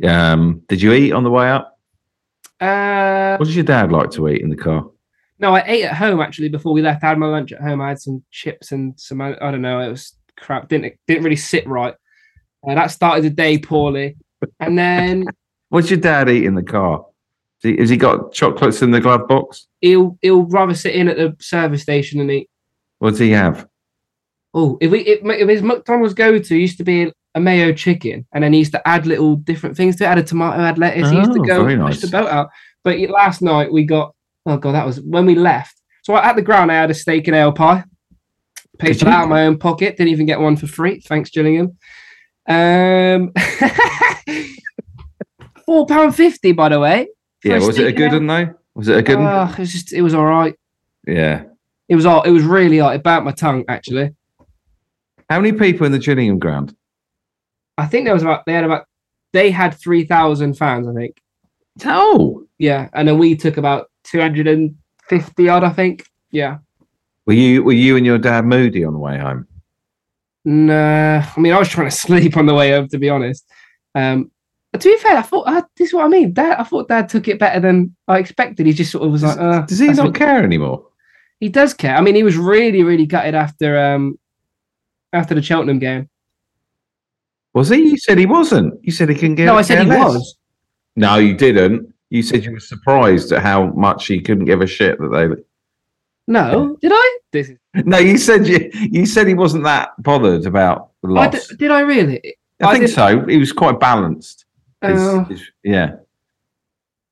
Um. 0.05 0.63
Did 0.69 0.81
you 0.83 0.93
eat 0.93 1.13
on 1.13 1.25
the 1.25 1.31
way 1.31 1.51
up? 1.51 1.79
Uh, 2.61 3.37
What 3.37 3.47
does 3.47 3.57
your 3.57 3.65
dad 3.65 3.91
like 3.93 4.11
to 4.13 4.29
eat 4.29 4.43
in 4.43 4.51
the 4.51 4.57
car? 4.57 4.91
no, 5.39 5.55
I 5.55 5.63
ate 5.67 5.85
at 5.85 5.97
home 5.97 6.21
actually 6.21 6.51
before 6.51 6.75
we 6.75 6.83
left. 6.83 7.03
I 7.03 7.09
had 7.09 7.19
my 7.19 7.27
lunch 7.27 7.53
at 7.53 7.63
home. 7.63 7.81
I 7.81 7.89
had 7.89 7.99
some 8.01 8.23
chips 8.31 8.73
and 8.73 8.99
some 9.01 9.21
I 9.23 9.33
don't 9.39 9.63
know. 9.63 9.81
It 9.81 9.91
was 9.91 10.15
crap. 10.37 10.69
Didn't 10.69 10.95
didn't 11.07 11.25
really 11.25 11.37
sit 11.37 11.67
right. 11.67 11.95
Uh, 12.67 12.75
that 12.75 12.89
started 12.91 13.25
the 13.25 13.31
day 13.31 13.57
poorly, 13.59 14.17
and 14.59 14.79
then 14.79 15.25
What 15.71 15.83
does 15.83 15.91
your 15.91 16.01
dad 16.01 16.29
eat 16.29 16.45
in 16.45 16.55
the 16.57 16.63
car? 16.63 17.07
Has 17.63 17.71
he, 17.71 17.77
has 17.79 17.89
he 17.91 17.97
got 17.97 18.33
chocolates 18.33 18.83
in 18.83 18.91
the 18.91 19.01
glove 19.01 19.29
box? 19.29 19.67
he'll 19.81 20.19
he'll 20.21 20.43
rather 20.45 20.75
sit 20.75 20.95
in 20.95 21.09
at 21.09 21.17
the 21.17 21.35
service 21.41 21.83
station 21.83 22.21
and 22.21 22.31
eat. 22.31 22.51
What 22.99 23.11
does 23.11 23.19
he 23.19 23.31
have? 23.31 23.67
Oh, 24.53 24.77
if 24.81 24.91
we 24.91 25.01
if, 25.01 25.21
if 25.25 25.49
his 25.49 25.63
McDonald's 25.63 26.13
go 26.13 26.39
to 26.39 26.57
used 26.57 26.77
to 26.79 26.85
be 26.85 27.13
a 27.35 27.41
mayo 27.41 27.73
chicken, 27.73 28.27
and 28.33 28.43
then 28.43 28.53
he 28.53 28.59
used 28.59 28.73
to 28.73 28.89
add 28.89 29.07
little 29.07 29.37
different 29.37 29.77
things 29.77 29.97
to 29.97 30.05
it. 30.05 30.09
Add 30.09 30.19
a 30.19 30.23
tomato, 30.23 30.61
add 30.63 30.79
lettuce. 30.79 31.11
he 31.11 31.17
used 31.17 31.33
to 31.33 31.41
Oh, 31.41 31.45
go 31.45 31.65
push 31.65 31.77
nice. 31.79 32.01
the 32.01 32.09
boat 32.09 32.29
out. 32.29 32.49
But 32.83 32.99
last 33.11 33.43
night 33.43 33.73
we 33.73 33.85
got 33.85 34.15
oh 34.47 34.57
god, 34.57 34.73
that 34.73 34.87
was 34.87 35.01
when 35.01 35.27
we 35.27 35.35
left. 35.35 35.77
So 36.03 36.17
at 36.17 36.35
the 36.37 36.43
ground, 36.43 36.73
I 36.73 36.77
had 36.77 36.91
a 36.91 36.95
steak 36.95 37.29
and 37.29 37.37
ale 37.37 37.53
pie. 37.53 37.85
Paid 38.79 38.99
for 38.99 39.05
that 39.05 39.15
out 39.15 39.23
of 39.25 39.29
my 39.29 39.45
own 39.47 39.59
pocket. 39.59 39.97
Didn't 39.99 40.13
even 40.13 40.25
get 40.27 40.41
one 40.41 40.57
for 40.57 40.67
free. 40.67 41.01
Thanks, 41.01 41.29
Gillingham. 41.31 41.77
Um, 42.49 43.33
four 45.67 45.87
pound 45.87 46.15
fifty, 46.17 46.53
by 46.53 46.69
the 46.69 46.81
way. 46.81 47.09
Yeah, 47.45 47.59
was 47.59 47.79
it 47.79 47.87
a 47.87 47.93
good 47.93 48.13
one 48.13 48.27
though? 48.27 48.55
Was 48.75 48.89
it 48.89 48.99
a 48.99 49.03
good 49.03 49.19
one? 49.19 49.27
Oh, 49.27 49.53
it 49.53 49.59
was 49.59 49.73
just 49.73 49.93
it 49.93 50.03
was 50.03 50.15
all 50.15 50.25
right. 50.25 50.55
Yeah. 51.07 51.45
It 51.89 51.97
was 51.97 52.07
all 52.07 52.23
it 52.23 52.31
was 52.31 52.45
really 52.45 52.79
hot. 52.79 52.95
It 52.95 53.03
burnt 53.03 53.25
my 53.25 53.33
tongue 53.33 53.65
actually. 53.69 54.15
How 55.29 55.41
many 55.41 55.57
people 55.57 55.87
in 55.87 55.93
the 55.93 55.99
Gillingham 55.99 56.39
ground? 56.39 56.75
I 57.81 57.87
think 57.87 58.05
there 58.05 58.15
was 58.15 58.23
about 58.23 58.45
they 58.47 58.53
had 58.53 58.65
about 58.65 58.85
they 59.33 59.51
had 59.51 59.75
three 59.75 60.05
thousand 60.05 60.55
fans. 60.55 60.87
I 60.89 60.93
think. 60.95 61.17
Oh, 61.85 62.45
Yeah, 62.59 62.89
and 62.93 63.07
then 63.09 63.19
we 63.19 63.37
took 63.37 63.57
about 63.57 63.91
two 64.05 64.21
hundred 64.21 64.47
and 64.47 64.77
fifty 65.09 65.49
odd. 65.49 65.65
I 65.65 65.71
think. 65.71 66.07
Yeah. 66.31 66.59
were 67.27 67.33
you 67.33 67.63
were 67.65 67.73
you 67.73 67.97
and 67.97 68.07
your 68.07 68.19
dad 68.19 68.45
moody 68.45 68.85
on 68.85 68.93
the 68.93 68.99
way 68.99 69.19
home? 69.19 69.47
Nah, 70.45 71.25
I 71.37 71.41
mean 71.41 71.53
I 71.53 71.59
was 71.59 71.69
trying 71.69 71.89
to 71.91 71.97
sleep 72.07 72.37
on 72.37 72.47
the 72.47 72.55
way 72.55 72.71
home 72.73 72.89
to 72.89 72.99
be 72.99 73.09
honest. 73.09 73.45
Um, 73.95 74.31
to 74.73 74.79
be 74.89 74.97
fair, 74.99 75.17
I 75.17 75.23
thought 75.23 75.49
uh, 75.49 75.63
this 75.77 75.89
is 75.89 75.95
what 75.95 76.05
I 76.05 76.09
mean. 76.09 76.33
Dad, 76.33 76.59
I 76.59 76.63
thought 76.65 76.89
Dad 76.89 77.09
took 77.09 77.27
it 77.27 77.39
better 77.41 77.59
than 77.59 77.95
I 78.07 78.19
expected. 78.19 78.67
He 78.67 78.73
just 78.73 78.93
sort 78.93 79.05
of 79.05 79.11
was 79.11 79.25
like, 79.25 79.37
uh, 79.37 79.63
Does 79.63 79.81
he 79.81 79.89
not 79.89 80.07
what- 80.07 80.15
care 80.15 80.43
anymore? 80.45 80.87
He 81.41 81.49
does 81.49 81.73
care. 81.73 81.97
I 81.97 82.03
mean, 82.03 82.15
he 82.15 82.23
was 82.23 82.37
really, 82.37 82.83
really 82.83 83.07
gutted 83.07 83.35
after 83.35 83.79
um 83.79 84.19
after 85.13 85.35
the 85.35 85.41
Cheltenham 85.43 85.79
game. 85.79 86.09
Was 87.61 87.69
he? 87.69 87.91
You 87.91 87.99
said 87.99 88.17
he 88.17 88.25
wasn't. 88.25 88.83
You 88.83 88.91
said 88.91 89.11
he 89.11 89.15
can 89.15 89.35
get. 89.35 89.45
no, 89.45 89.57
I 89.59 89.61
said 89.61 89.83
he 89.85 89.89
was. 89.91 90.37
No, 90.97 91.17
you 91.17 91.35
didn't. 91.35 91.93
You 92.09 92.23
said 92.23 92.43
you 92.43 92.53
were 92.53 92.59
surprised 92.61 93.33
at 93.33 93.43
how 93.43 93.67
much 93.73 94.07
he 94.07 94.19
couldn't 94.19 94.47
give 94.47 94.63
a 94.63 94.67
shit 94.67 94.99
that 94.99 95.09
they. 95.13 95.43
No, 96.27 96.79
did 96.81 96.93
I? 96.95 97.19
This 97.33 97.51
is, 97.51 97.59
No, 97.75 97.99
you 97.99 98.17
said 98.17 98.47
you 98.47 98.71
you 98.73 99.05
said 99.05 99.27
he 99.27 99.35
wasn't 99.35 99.65
that 99.65 99.91
bothered 100.03 100.47
about 100.47 100.93
the 101.03 101.09
I 101.11 101.27
loss. 101.27 101.49
d- 101.49 101.57
did 101.57 101.71
I 101.71 101.81
really? 101.81 102.35
I, 102.63 102.67
I 102.69 102.73
think 102.73 102.87
did- 102.87 102.95
so. 102.95 103.27
He 103.27 103.37
was 103.37 103.53
quite 103.53 103.79
balanced. 103.79 104.47
His- 104.81 104.99
oh. 105.03 105.25
his- 105.25 105.43
yeah. 105.63 105.97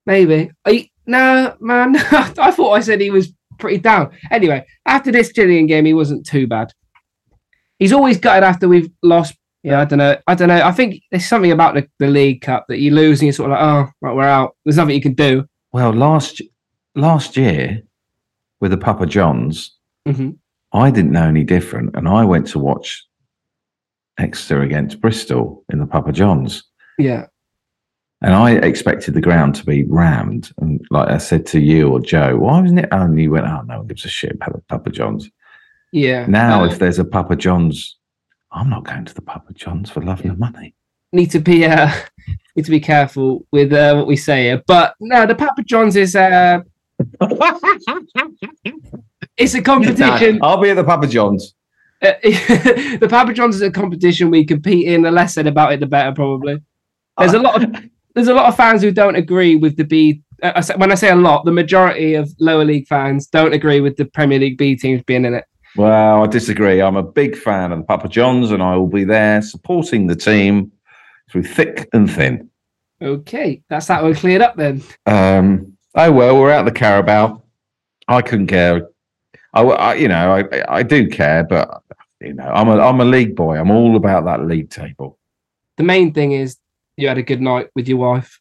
Maybe. 0.06 0.50
I, 0.64 0.88
no, 1.06 1.56
man. 1.60 1.94
I 2.10 2.50
thought 2.52 2.72
I 2.72 2.80
said 2.80 3.02
he 3.02 3.10
was 3.10 3.34
pretty 3.58 3.78
down. 3.78 4.12
Anyway, 4.30 4.64
after 4.86 5.12
this 5.12 5.30
Gillian 5.30 5.66
game, 5.66 5.84
he 5.84 5.92
wasn't 5.92 6.24
too 6.26 6.46
bad. 6.46 6.72
He's 7.78 7.92
always 7.92 8.18
gutted 8.18 8.44
after 8.44 8.66
we've 8.66 8.90
lost. 9.02 9.34
Yeah, 9.62 9.80
I 9.80 9.84
don't 9.84 9.98
know. 9.98 10.16
I 10.26 10.34
don't 10.34 10.48
know. 10.48 10.62
I 10.62 10.72
think 10.72 11.02
there's 11.10 11.26
something 11.26 11.50
about 11.52 11.74
the, 11.74 11.88
the 11.98 12.06
League 12.06 12.42
Cup 12.42 12.66
that 12.68 12.78
you 12.78 12.92
lose 12.92 13.20
and 13.20 13.26
you're 13.26 13.32
sort 13.32 13.50
of 13.50 13.58
like, 13.58 13.62
oh, 13.62 13.90
right, 14.00 14.14
we're 14.14 14.22
out. 14.22 14.56
There's 14.64 14.76
nothing 14.76 14.94
you 14.94 15.02
can 15.02 15.14
do. 15.14 15.46
Well, 15.72 15.92
last 15.92 16.40
last 16.94 17.36
year 17.36 17.82
with 18.60 18.70
the 18.70 18.78
Papa 18.78 19.06
Johns, 19.06 19.76
hmm 20.06 20.30
I 20.72 20.90
didn't 20.90 21.12
know 21.12 21.26
any 21.26 21.44
different, 21.44 21.96
and 21.96 22.06
I 22.06 22.24
went 22.24 22.46
to 22.48 22.58
watch 22.58 23.02
Exeter 24.18 24.62
against 24.62 25.00
Bristol 25.00 25.64
in 25.72 25.78
the 25.78 25.86
Papa 25.86 26.12
Johns. 26.12 26.62
Yeah. 26.98 27.26
And 28.20 28.34
I 28.34 28.52
expected 28.52 29.14
the 29.14 29.20
ground 29.20 29.54
to 29.54 29.64
be 29.64 29.84
rammed. 29.84 30.50
And 30.58 30.84
like 30.90 31.08
I 31.08 31.18
said 31.18 31.46
to 31.46 31.60
you 31.60 31.88
or 31.88 32.00
Joe, 32.00 32.36
why 32.36 32.60
wasn't 32.60 32.80
it? 32.80 32.88
And 32.90 33.18
you 33.18 33.30
went, 33.30 33.46
oh, 33.46 33.62
no 33.62 33.78
one 33.78 33.86
gives 33.86 34.04
a 34.04 34.08
shit 34.08 34.32
about 34.32 34.52
the 34.54 34.62
Papa 34.68 34.90
John's. 34.90 35.30
Yeah. 35.92 36.26
Now, 36.26 36.64
Uh, 36.64 36.66
if 36.66 36.80
there's 36.80 36.98
a 36.98 37.04
Papa 37.04 37.36
John's, 37.36 37.96
I'm 38.50 38.70
not 38.70 38.84
going 38.84 39.04
to 39.04 39.14
the 39.14 39.22
Papa 39.22 39.52
John's 39.52 39.90
for 39.90 40.02
love 40.02 40.24
and 40.24 40.38
money. 40.38 40.74
need 41.12 41.30
to 41.32 41.38
be 41.38 41.64
uh 41.66 41.90
need 42.56 42.64
to 42.64 42.70
be 42.70 42.80
careful 42.80 43.46
with 43.52 43.72
uh, 43.72 43.94
what 43.94 44.06
we 44.06 44.16
say 44.16 44.44
here. 44.44 44.62
But 44.66 44.94
no, 45.00 45.26
the 45.26 45.34
Papa 45.34 45.62
John's 45.64 45.96
is 45.96 46.16
uh 46.16 46.60
it's 49.36 49.54
a 49.54 49.62
competition. 49.62 50.38
No, 50.38 50.48
I'll 50.48 50.60
be 50.60 50.70
at 50.70 50.74
the 50.74 50.84
Papa 50.84 51.06
John's. 51.06 51.54
Uh, 52.02 52.12
the 52.22 53.06
Papa 53.08 53.32
John's 53.32 53.56
is 53.56 53.62
a 53.62 53.70
competition 53.70 54.30
we 54.30 54.44
compete 54.44 54.86
in. 54.86 55.02
The 55.02 55.10
less 55.10 55.34
said 55.34 55.46
about 55.46 55.72
it, 55.72 55.80
the 55.80 55.86
better. 55.86 56.12
Probably. 56.12 56.58
There's 57.18 57.34
a 57.34 57.38
lot 57.38 57.62
of 57.62 57.74
there's 58.14 58.28
a 58.28 58.34
lot 58.34 58.46
of 58.46 58.56
fans 58.56 58.82
who 58.82 58.90
don't 58.90 59.16
agree 59.16 59.56
with 59.56 59.76
the 59.76 59.84
B. 59.84 60.22
Uh, 60.42 60.62
when 60.76 60.92
I 60.92 60.94
say 60.94 61.10
a 61.10 61.16
lot, 61.16 61.44
the 61.44 61.52
majority 61.52 62.14
of 62.14 62.32
lower 62.38 62.64
league 62.64 62.86
fans 62.86 63.26
don't 63.26 63.52
agree 63.52 63.80
with 63.80 63.96
the 63.96 64.04
Premier 64.04 64.38
League 64.38 64.58
B 64.58 64.76
teams 64.76 65.02
being 65.04 65.24
in 65.24 65.34
it. 65.34 65.44
Well, 65.78 66.24
I 66.24 66.26
disagree. 66.26 66.82
I'm 66.82 66.96
a 66.96 67.04
big 67.04 67.36
fan 67.36 67.70
of 67.70 67.78
the 67.78 67.84
Papa 67.84 68.08
John's, 68.08 68.50
and 68.50 68.60
I 68.60 68.74
will 68.76 68.88
be 68.88 69.04
there 69.04 69.40
supporting 69.40 70.08
the 70.08 70.16
team 70.16 70.72
through 71.30 71.44
thick 71.44 71.88
and 71.92 72.10
thin. 72.10 72.50
Okay, 73.00 73.62
that's 73.68 73.86
that 73.86 74.02
one 74.02 74.16
cleared 74.16 74.42
up 74.42 74.56
then. 74.56 74.82
Um, 75.06 75.76
oh 75.94 76.10
well, 76.10 76.36
we're 76.36 76.50
out 76.50 76.64
the 76.64 76.72
Carabao. 76.72 77.44
I 78.08 78.22
couldn't 78.22 78.48
care. 78.48 78.88
I, 79.54 79.62
I- 79.62 79.94
you 79.94 80.08
know, 80.08 80.32
I, 80.34 80.78
I 80.78 80.82
do 80.82 81.08
care, 81.08 81.44
but 81.44 81.80
you 82.20 82.34
know, 82.34 82.42
I'm 82.48 82.68
a, 82.68 82.78
I'm 82.80 83.00
a 83.00 83.04
league 83.04 83.36
boy. 83.36 83.56
I'm 83.56 83.70
all 83.70 83.94
about 83.94 84.24
that 84.24 84.44
league 84.46 84.70
table. 84.70 85.16
The 85.76 85.84
main 85.84 86.12
thing 86.12 86.32
is 86.32 86.56
you 86.96 87.06
had 87.06 87.18
a 87.18 87.22
good 87.22 87.40
night 87.40 87.68
with 87.76 87.86
your 87.86 87.98
wife. 87.98 88.40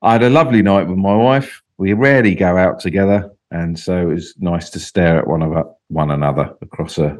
I 0.00 0.12
had 0.12 0.22
a 0.22 0.30
lovely 0.30 0.62
night 0.62 0.86
with 0.86 0.98
my 0.98 1.16
wife. 1.16 1.60
We 1.76 1.92
rarely 1.94 2.36
go 2.36 2.56
out 2.56 2.78
together, 2.78 3.32
and 3.50 3.76
so 3.76 3.98
it 4.10 4.14
was 4.14 4.34
nice 4.38 4.70
to 4.70 4.78
stare 4.78 5.18
at 5.18 5.26
one 5.26 5.42
of 5.42 5.56
one 5.88 6.10
another 6.10 6.54
across 6.62 6.98
a 6.98 7.16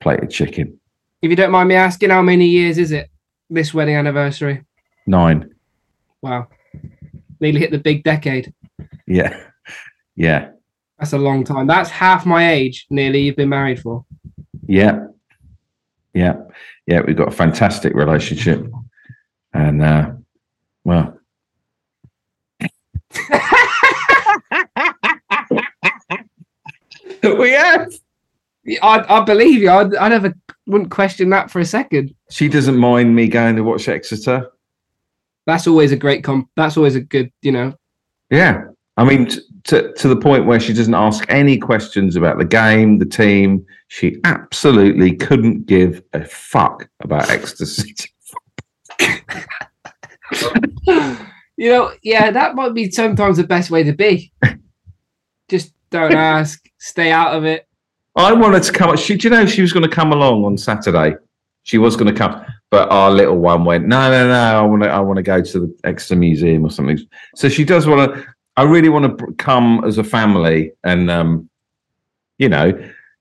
plate 0.00 0.22
of 0.22 0.30
chicken. 0.30 0.78
If 1.22 1.30
you 1.30 1.36
don't 1.36 1.50
mind 1.50 1.68
me 1.68 1.74
asking, 1.74 2.10
how 2.10 2.22
many 2.22 2.46
years 2.46 2.78
is 2.78 2.92
it 2.92 3.10
this 3.50 3.72
wedding 3.74 3.96
anniversary? 3.96 4.64
Nine, 5.06 5.50
Wow, 6.22 6.48
nearly 7.40 7.60
hit 7.60 7.70
the 7.70 7.78
big 7.78 8.02
decade. 8.04 8.52
yeah, 9.06 9.38
yeah, 10.16 10.50
That's 10.98 11.12
a 11.12 11.18
long 11.18 11.44
time. 11.44 11.66
That's 11.66 11.90
half 11.90 12.24
my 12.24 12.50
age, 12.52 12.86
nearly. 12.90 13.20
You've 13.22 13.36
been 13.36 13.48
married 13.50 13.80
for. 13.80 14.04
yeah, 14.66 15.06
yeah, 16.14 16.36
yeah. 16.86 17.00
We've 17.06 17.16
got 17.16 17.28
a 17.28 17.36
fantastic 17.36 17.94
relationship, 17.94 18.66
and 19.52 19.82
uh, 19.82 20.12
well, 20.84 21.13
we 27.38 27.50
have. 27.50 27.92
I, 28.82 29.04
I 29.08 29.24
believe 29.24 29.60
you. 29.60 29.70
I, 29.70 29.88
I 29.98 30.08
never 30.08 30.34
wouldn't 30.66 30.90
question 30.90 31.30
that 31.30 31.50
for 31.50 31.60
a 31.60 31.64
second. 31.64 32.14
She 32.30 32.48
doesn't 32.48 32.76
mind 32.76 33.14
me 33.14 33.28
going 33.28 33.56
to 33.56 33.62
watch 33.62 33.88
Exeter. 33.88 34.50
That's 35.46 35.66
always 35.66 35.92
a 35.92 35.96
great 35.96 36.24
comp. 36.24 36.48
That's 36.56 36.76
always 36.76 36.96
a 36.96 37.00
good, 37.00 37.30
you 37.42 37.52
know. 37.52 37.74
Yeah. 38.30 38.64
I 38.96 39.04
mean, 39.04 39.26
t- 39.26 39.40
to, 39.64 39.92
to 39.92 40.08
the 40.08 40.16
point 40.16 40.46
where 40.46 40.60
she 40.60 40.72
doesn't 40.72 40.94
ask 40.94 41.24
any 41.28 41.58
questions 41.58 42.16
about 42.16 42.38
the 42.38 42.44
game, 42.44 42.98
the 42.98 43.04
team. 43.04 43.66
She 43.88 44.16
absolutely 44.24 45.16
couldn't 45.16 45.66
give 45.66 46.02
a 46.14 46.24
fuck 46.24 46.88
about 47.00 47.28
Exeter 47.28 47.66
City. 47.66 48.10
You 51.56 51.70
know, 51.70 51.92
yeah, 52.02 52.30
that 52.30 52.54
might 52.54 52.74
be 52.74 52.90
sometimes 52.90 53.36
the 53.36 53.44
best 53.44 53.70
way 53.70 53.84
to 53.84 53.92
be. 53.92 54.32
Just 55.48 55.72
don't 55.94 56.14
ask, 56.14 56.68
stay 56.78 57.12
out 57.12 57.36
of 57.36 57.44
it. 57.44 57.68
I 58.16 58.32
wanted 58.32 58.62
to 58.64 58.72
come. 58.72 58.96
She, 58.96 59.16
do 59.16 59.28
you 59.28 59.34
know, 59.34 59.46
she 59.46 59.62
was 59.62 59.72
going 59.72 59.88
to 59.88 59.94
come 59.94 60.12
along 60.12 60.44
on 60.44 60.58
Saturday. 60.58 61.16
She 61.62 61.78
was 61.78 61.96
going 61.96 62.12
to 62.12 62.18
come, 62.18 62.44
But 62.70 62.90
our 62.90 63.10
little 63.10 63.38
one 63.38 63.64
went, 63.64 63.86
no, 63.86 64.10
no, 64.10 64.28
no. 64.28 64.34
I 64.34 64.62
want 64.62 64.82
to, 64.82 64.88
I 64.90 65.00
want 65.00 65.16
to 65.16 65.22
go 65.22 65.40
to 65.40 65.60
the 65.60 65.78
Exeter 65.84 66.16
Museum 66.16 66.64
or 66.64 66.70
something. 66.70 66.98
So 67.36 67.48
she 67.48 67.64
does 67.64 67.86
want 67.86 68.12
to. 68.12 68.26
I 68.56 68.62
really 68.64 68.88
want 68.88 69.18
to 69.18 69.32
come 69.34 69.82
as 69.84 69.98
a 69.98 70.04
family, 70.04 70.72
and 70.84 71.10
um, 71.10 71.48
you 72.38 72.48
know, 72.48 72.72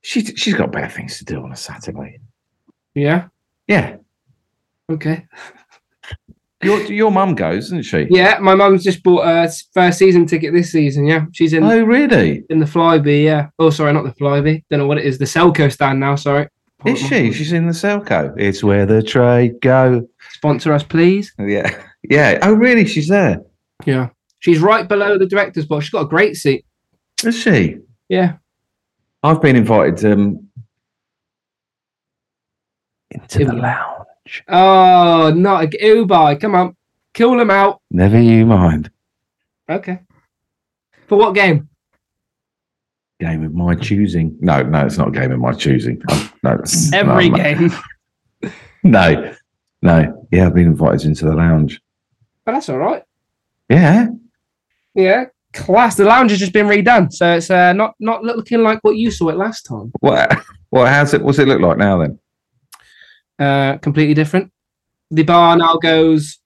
she 0.02 0.24
she's 0.24 0.54
got 0.54 0.72
better 0.72 0.90
things 0.90 1.18
to 1.20 1.26
do 1.26 1.42
on 1.44 1.52
a 1.52 1.56
Saturday. 1.56 2.20
Yeah. 2.94 3.30
Yeah, 3.68 3.96
Okay. 4.92 5.26
Your 6.64 6.82
your 6.92 7.12
mum 7.12 7.36
goes, 7.36 7.66
isn't 7.66 7.86
she? 7.86 8.08
Yeah, 8.10 8.38
my 8.40 8.56
mum's 8.56 8.84
just 8.84 9.04
bought 9.04 9.26
a 9.26 9.52
first 9.74 9.98
season 10.00 10.26
ticket 10.26 10.54
this 10.54 10.72
season. 10.72 11.06
Yeah, 11.06 11.26
she's 11.32 11.54
in 11.54 11.64
Oh, 11.64 11.84
really? 11.84 12.44
in 12.50 12.60
the 12.60 12.66
Flybe. 12.66 13.24
Yeah. 13.24 13.50
Oh, 13.60 13.70
sorry, 13.70 13.94
not 13.94 14.04
the 14.04 14.12
Flybe. 14.12 14.64
Don't 14.70 14.80
know 14.80 14.88
what 14.88 14.98
it 14.98 15.06
is. 15.06 15.18
The 15.18 15.26
Selco 15.26 15.72
stand 15.72 16.00
now. 16.00 16.16
Sorry. 16.16 16.48
Is 16.86 17.00
she? 17.00 17.32
She's 17.32 17.54
in 17.54 17.66
the 17.66 17.72
Selco. 17.74 18.34
It's 18.38 18.64
where 18.64 18.86
the 18.86 19.02
trade 19.02 19.62
go. 19.62 20.08
Sponsor 20.34 20.74
us, 20.74 20.84
please. 20.84 21.34
Yeah, 21.40 21.70
yeah. 22.10 22.40
Oh, 22.42 22.54
really? 22.54 22.86
She's 22.86 23.08
there. 23.08 23.42
Yeah. 23.86 24.10
She's 24.40 24.60
right 24.60 24.88
below 24.88 25.18
the 25.18 25.26
director's 25.26 25.66
box. 25.66 25.86
She's 25.86 25.92
got 25.92 26.02
a 26.02 26.08
great 26.08 26.36
seat. 26.36 26.66
Is 27.24 27.40
she? 27.40 27.78
Yeah. 28.10 28.34
I've 29.24 29.42
been 29.42 29.56
invited 29.56 30.04
um, 30.12 30.50
into 33.12 33.46
the 33.46 33.54
lounge. 33.54 33.93
Oh, 34.48 35.32
not 35.36 35.64
a 35.64 35.68
Ubai. 35.68 36.40
Come 36.40 36.56
on. 36.56 36.76
Kill 37.14 37.36
them 37.38 37.52
out. 37.52 37.82
Never 37.92 38.20
you 38.20 38.46
mind. 38.46 38.90
Okay. 39.70 40.00
For 41.08 41.18
what 41.18 41.36
game? 41.36 41.70
Game 43.20 43.44
of 43.46 43.54
my 43.54 43.76
choosing. 43.76 44.36
No, 44.42 44.62
no, 44.64 44.86
it's 44.86 44.98
not 44.98 45.10
a 45.10 45.12
game 45.12 45.32
of 45.32 45.40
my 45.40 45.54
choosing. 45.54 46.02
Oh, 46.10 46.32
no, 46.44 46.54
it's- 46.54 46.92
Every 46.94 47.30
no, 47.30 47.38
game. 47.38 47.72
No, 48.86 49.34
no. 49.82 50.28
Yeah, 50.30 50.48
I've 50.48 50.54
been 50.56 50.66
invited 50.66 51.06
into 51.06 51.24
the 51.24 51.34
lounge. 51.34 51.82
But 52.46 52.52
that's 52.54 52.68
all 52.68 52.78
right. 52.80 53.02
Yeah. 53.70 54.08
Yeah. 54.94 55.26
Class. 55.54 55.96
The 55.96 56.04
lounge 56.04 56.32
has 56.32 56.40
just 56.40 56.52
been 56.52 56.66
redone. 56.66 57.14
So 57.14 57.36
it's 57.38 57.50
uh, 57.50 57.72
not 57.72 57.96
not 58.02 58.24
looking 58.26 58.62
like 58.62 58.80
what 58.82 58.98
you 58.98 59.10
saw 59.10 59.30
it 59.30 59.38
last 59.38 59.62
time. 59.68 59.94
What? 60.02 60.36
What? 60.72 60.90
How's 60.90 61.14
it? 61.14 61.22
What's 61.22 61.40
it 61.40 61.48
look 61.48 61.62
like 61.62 61.78
now 61.78 62.00
then? 62.00 62.20
Uh, 63.40 63.78
completely 63.78 64.14
different. 64.14 64.52
The 65.12 65.24
bar 65.24 65.56
now 65.58 65.76
goes. 65.78 66.40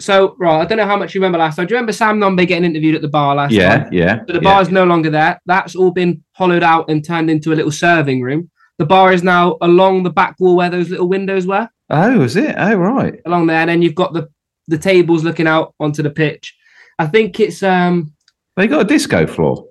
So, 0.00 0.34
right, 0.38 0.60
I 0.60 0.64
don't 0.64 0.78
know 0.78 0.86
how 0.86 0.96
much 0.96 1.14
you 1.14 1.20
remember 1.20 1.38
last 1.38 1.56
time. 1.56 1.66
Do 1.66 1.72
you 1.72 1.76
remember 1.76 1.92
Sam 1.92 2.18
Nombe 2.18 2.46
getting 2.48 2.64
interviewed 2.64 2.94
at 2.96 3.02
the 3.02 3.08
bar 3.08 3.34
last 3.36 3.52
Yeah, 3.52 3.84
time? 3.84 3.92
yeah. 3.92 4.16
But 4.16 4.26
the 4.28 4.32
yeah. 4.34 4.40
bar 4.40 4.62
is 4.62 4.70
no 4.70 4.84
longer 4.84 5.10
there. 5.10 5.40
That's 5.46 5.76
all 5.76 5.90
been 5.92 6.24
hollowed 6.32 6.62
out 6.64 6.88
and 6.90 7.04
turned 7.04 7.30
into 7.30 7.52
a 7.52 7.54
little 7.56 7.70
serving 7.70 8.20
room. 8.22 8.50
The 8.78 8.86
bar 8.86 9.12
is 9.12 9.22
now 9.22 9.58
along 9.60 10.02
the 10.02 10.10
back 10.10 10.34
wall 10.40 10.56
where 10.56 10.70
those 10.70 10.90
little 10.90 11.08
windows 11.08 11.46
were, 11.46 11.68
Oh, 11.90 12.22
is 12.22 12.36
it? 12.36 12.54
Oh, 12.58 12.74
right. 12.74 13.20
along 13.26 13.46
there. 13.46 13.58
And 13.60 13.68
then 13.68 13.82
you've 13.82 13.94
got 13.94 14.12
the, 14.14 14.28
the 14.66 14.78
tables 14.78 15.22
looking 15.24 15.46
out 15.46 15.74
onto 15.78 16.02
the 16.02 16.10
pitch. 16.10 16.56
I 16.98 17.06
think 17.06 17.38
it's 17.38 17.62
um 17.62 18.12
They 18.56 18.66
got 18.66 18.80
a 18.80 18.84
disco 18.84 19.26
floor. 19.26 19.68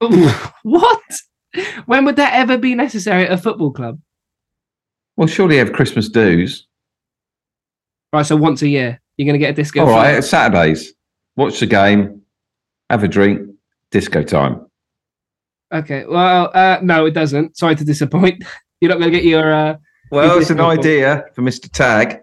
what? 0.62 1.00
When 1.86 2.04
would 2.04 2.16
that 2.16 2.34
ever 2.34 2.56
be 2.58 2.74
necessary 2.74 3.24
at 3.26 3.32
a 3.32 3.38
football 3.38 3.72
club? 3.72 3.98
Well, 5.16 5.28
surely 5.28 5.56
you 5.56 5.64
have 5.64 5.72
Christmas 5.72 6.08
dues. 6.08 6.66
Right, 8.12 8.24
so 8.24 8.36
once 8.36 8.62
a 8.62 8.68
year 8.68 9.00
you're 9.16 9.26
going 9.26 9.34
to 9.34 9.38
get 9.38 9.50
a 9.50 9.54
disco. 9.54 9.80
All 9.80 9.88
right, 9.88 10.22
Saturdays. 10.22 10.92
Watch 11.36 11.60
the 11.60 11.66
game, 11.66 12.22
have 12.88 13.02
a 13.02 13.08
drink, 13.08 13.50
disco 13.90 14.22
time. 14.22 14.66
Okay. 15.72 16.04
Well, 16.06 16.50
uh, 16.54 16.78
no, 16.82 17.06
it 17.06 17.12
doesn't. 17.12 17.56
Sorry 17.56 17.74
to 17.74 17.84
disappoint. 17.84 18.44
You're 18.80 18.90
not 18.90 18.98
going 18.98 19.10
to 19.10 19.18
get 19.18 19.24
your. 19.24 19.52
Uh... 19.52 19.76
Well, 20.10 20.38
it's 20.38 20.50
an 20.50 20.60
idea 20.60 21.24
for 21.34 21.42
Mr. 21.42 21.70
Tagg. 21.70 22.20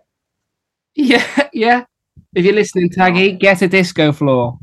Yeah, 0.93 1.25
yeah. 1.53 1.85
If 2.35 2.45
you're 2.45 2.53
listening, 2.53 2.89
Taggy, 2.89 3.39
get 3.39 3.63
a 3.63 3.67
disco 3.67 4.11
floor. 4.11 4.59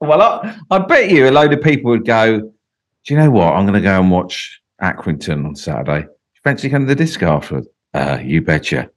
Well, 0.00 0.22
I, 0.22 0.58
I 0.70 0.78
bet 0.78 1.10
you 1.10 1.28
a 1.28 1.30
load 1.30 1.52
of 1.52 1.60
people 1.60 1.90
would 1.90 2.06
go, 2.06 2.40
Do 2.40 2.50
you 3.06 3.16
know 3.16 3.30
what? 3.30 3.52
I'm 3.52 3.66
going 3.66 3.80
to 3.80 3.86
go 3.86 4.00
and 4.00 4.10
watch 4.10 4.60
Accrington 4.80 5.44
on 5.46 5.54
Saturday. 5.54 6.06
Fancy 6.48 6.70
going 6.70 6.86
to 6.86 6.88
the 6.88 6.94
disco 6.94 7.26
afterwards? 7.26 7.68
Uh, 7.92 8.18
you 8.22 8.40
betcha. 8.40 8.88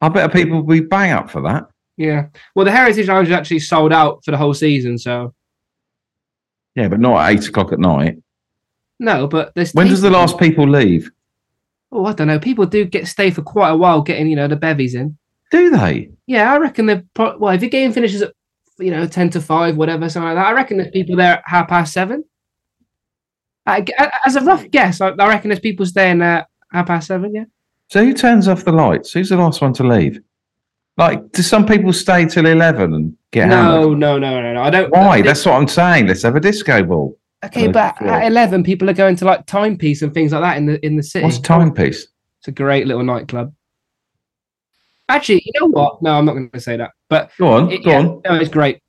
I 0.00 0.08
bet 0.08 0.32
people 0.32 0.62
would 0.62 0.72
be 0.72 0.80
bang 0.86 1.12
up 1.12 1.28
for 1.30 1.42
that. 1.42 1.68
Yeah. 1.98 2.28
Well, 2.54 2.64
the 2.64 2.70
Heritage 2.70 3.08
Lounge 3.08 3.28
is 3.28 3.34
actually 3.34 3.58
sold 3.58 3.92
out 3.92 4.24
for 4.24 4.30
the 4.30 4.38
whole 4.38 4.54
season. 4.54 4.96
So 4.96 5.34
Yeah, 6.74 6.88
but 6.88 6.98
not 7.00 7.20
at 7.20 7.32
eight 7.36 7.46
o'clock 7.46 7.72
at 7.74 7.78
night. 7.78 8.16
no, 8.98 9.26
but 9.26 9.52
there's. 9.54 9.72
When 9.74 9.88
does 9.88 10.00
the 10.00 10.08
last 10.08 10.38
people 10.38 10.66
leave? 10.66 11.10
Oh, 11.92 12.06
I 12.06 12.14
don't 12.14 12.26
know. 12.28 12.38
People 12.38 12.64
do 12.64 12.86
get 12.86 13.06
stay 13.06 13.30
for 13.30 13.42
quite 13.42 13.68
a 13.70 13.76
while, 13.76 14.00
getting 14.00 14.28
you 14.28 14.36
know 14.36 14.48
the 14.48 14.56
bevies 14.56 14.94
in. 14.94 15.18
Do 15.50 15.68
they? 15.68 16.10
Yeah, 16.26 16.50
I 16.52 16.56
reckon 16.58 16.86
they're. 16.86 17.04
Pro- 17.12 17.36
well, 17.36 17.54
if 17.54 17.60
your 17.60 17.70
game 17.70 17.92
finishes 17.92 18.22
at 18.22 18.32
you 18.78 18.90
know 18.90 19.06
ten 19.06 19.28
to 19.30 19.42
five, 19.42 19.76
whatever, 19.76 20.08
something 20.08 20.28
like 20.28 20.36
that, 20.36 20.46
I 20.46 20.52
reckon 20.52 20.78
there's 20.78 20.90
people 20.90 21.16
there 21.16 21.34
at 21.34 21.42
half 21.44 21.68
past 21.68 21.92
seven. 21.92 22.24
I, 23.66 23.84
as 24.24 24.36
a 24.36 24.40
rough 24.40 24.70
guess, 24.70 25.02
I, 25.02 25.08
I 25.08 25.28
reckon 25.28 25.50
there's 25.50 25.60
people 25.60 25.84
staying 25.84 26.18
there 26.20 26.46
half 26.72 26.86
past 26.86 27.06
seven. 27.08 27.34
Yeah. 27.34 27.44
So 27.88 28.04
who 28.04 28.12
turns 28.12 28.48
off 28.48 28.64
the 28.64 28.72
lights? 28.72 29.12
Who's 29.12 29.28
the 29.30 29.36
last 29.36 29.60
one 29.62 29.72
to 29.74 29.84
leave? 29.84 30.20
Like, 30.96 31.30
do 31.32 31.42
some 31.42 31.64
people 31.64 31.92
stay 31.92 32.26
till 32.26 32.46
eleven 32.46 32.92
and 32.94 33.16
get 33.30 33.48
No, 33.48 33.56
hammered? 33.56 33.98
no, 33.98 34.18
no, 34.18 34.40
no, 34.42 34.52
no. 34.54 34.62
I 34.62 34.70
don't. 34.70 34.90
Why? 34.90 35.22
That's 35.22 35.44
what 35.46 35.54
I'm 35.54 35.68
saying. 35.68 36.06
Let's 36.08 36.22
have 36.22 36.34
a 36.36 36.40
disco 36.40 36.82
ball. 36.82 37.16
okay, 37.44 37.66
on 37.66 37.72
but 37.72 37.96
floor. 37.98 38.10
at 38.10 38.26
eleven, 38.26 38.62
people 38.64 38.90
are 38.90 38.94
going 38.94 39.14
to 39.16 39.24
like 39.24 39.46
timepiece 39.46 40.02
and 40.02 40.12
things 40.12 40.32
like 40.32 40.42
that 40.42 40.56
in 40.56 40.66
the 40.66 40.84
in 40.84 40.96
the 40.96 41.02
city. 41.02 41.24
What's 41.24 41.38
timepiece? 41.38 42.08
It's 42.40 42.48
a 42.48 42.52
great 42.52 42.86
little 42.86 43.04
nightclub. 43.04 43.54
Actually, 45.08 45.42
you 45.44 45.52
know 45.60 45.68
what? 45.68 46.02
No, 46.02 46.10
I'm 46.18 46.24
not 46.24 46.32
going 46.34 46.50
to 46.50 46.60
say 46.60 46.76
that. 46.76 46.90
But 47.08 47.30
Go 47.38 47.48
on, 47.48 47.70
it- 47.72 47.84
go 47.84 47.90
yeah, 47.90 47.98
on. 48.00 48.20
no, 48.24 48.34
it's 48.34 48.50
great. 48.50 48.80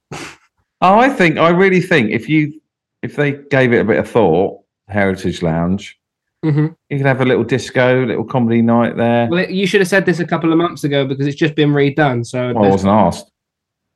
Oh, 0.81 0.97
I 0.97 1.09
think 1.09 1.37
I 1.37 1.49
really 1.49 1.81
think 1.81 2.11
if 2.11 2.27
you 2.29 2.59
if 3.01 3.15
they 3.15 3.33
gave 3.33 3.71
it 3.73 3.79
a 3.79 3.83
bit 3.85 3.99
of 3.99 4.09
thought, 4.09 4.61
Heritage 4.87 5.41
Lounge, 5.41 5.98
hmm 6.43 6.67
you 6.89 6.97
could 6.97 7.05
have 7.05 7.21
a 7.21 7.25
little 7.25 7.43
disco, 7.43 8.05
little 8.05 8.23
comedy 8.23 8.61
night 8.61 8.95
there. 8.95 9.27
Well, 9.29 9.43
it, 9.43 9.51
you 9.51 9.67
should 9.67 9.81
have 9.81 9.87
said 9.87 10.05
this 10.05 10.19
a 10.19 10.25
couple 10.25 10.51
of 10.51 10.57
months 10.57 10.83
ago 10.83 11.05
because 11.05 11.27
it's 11.27 11.35
just 11.35 11.55
been 11.55 11.71
redone. 11.71 12.25
So 12.25 12.53
Well, 12.53 12.65
I 12.65 12.69
wasn't 12.69 12.93
asked. 12.93 13.31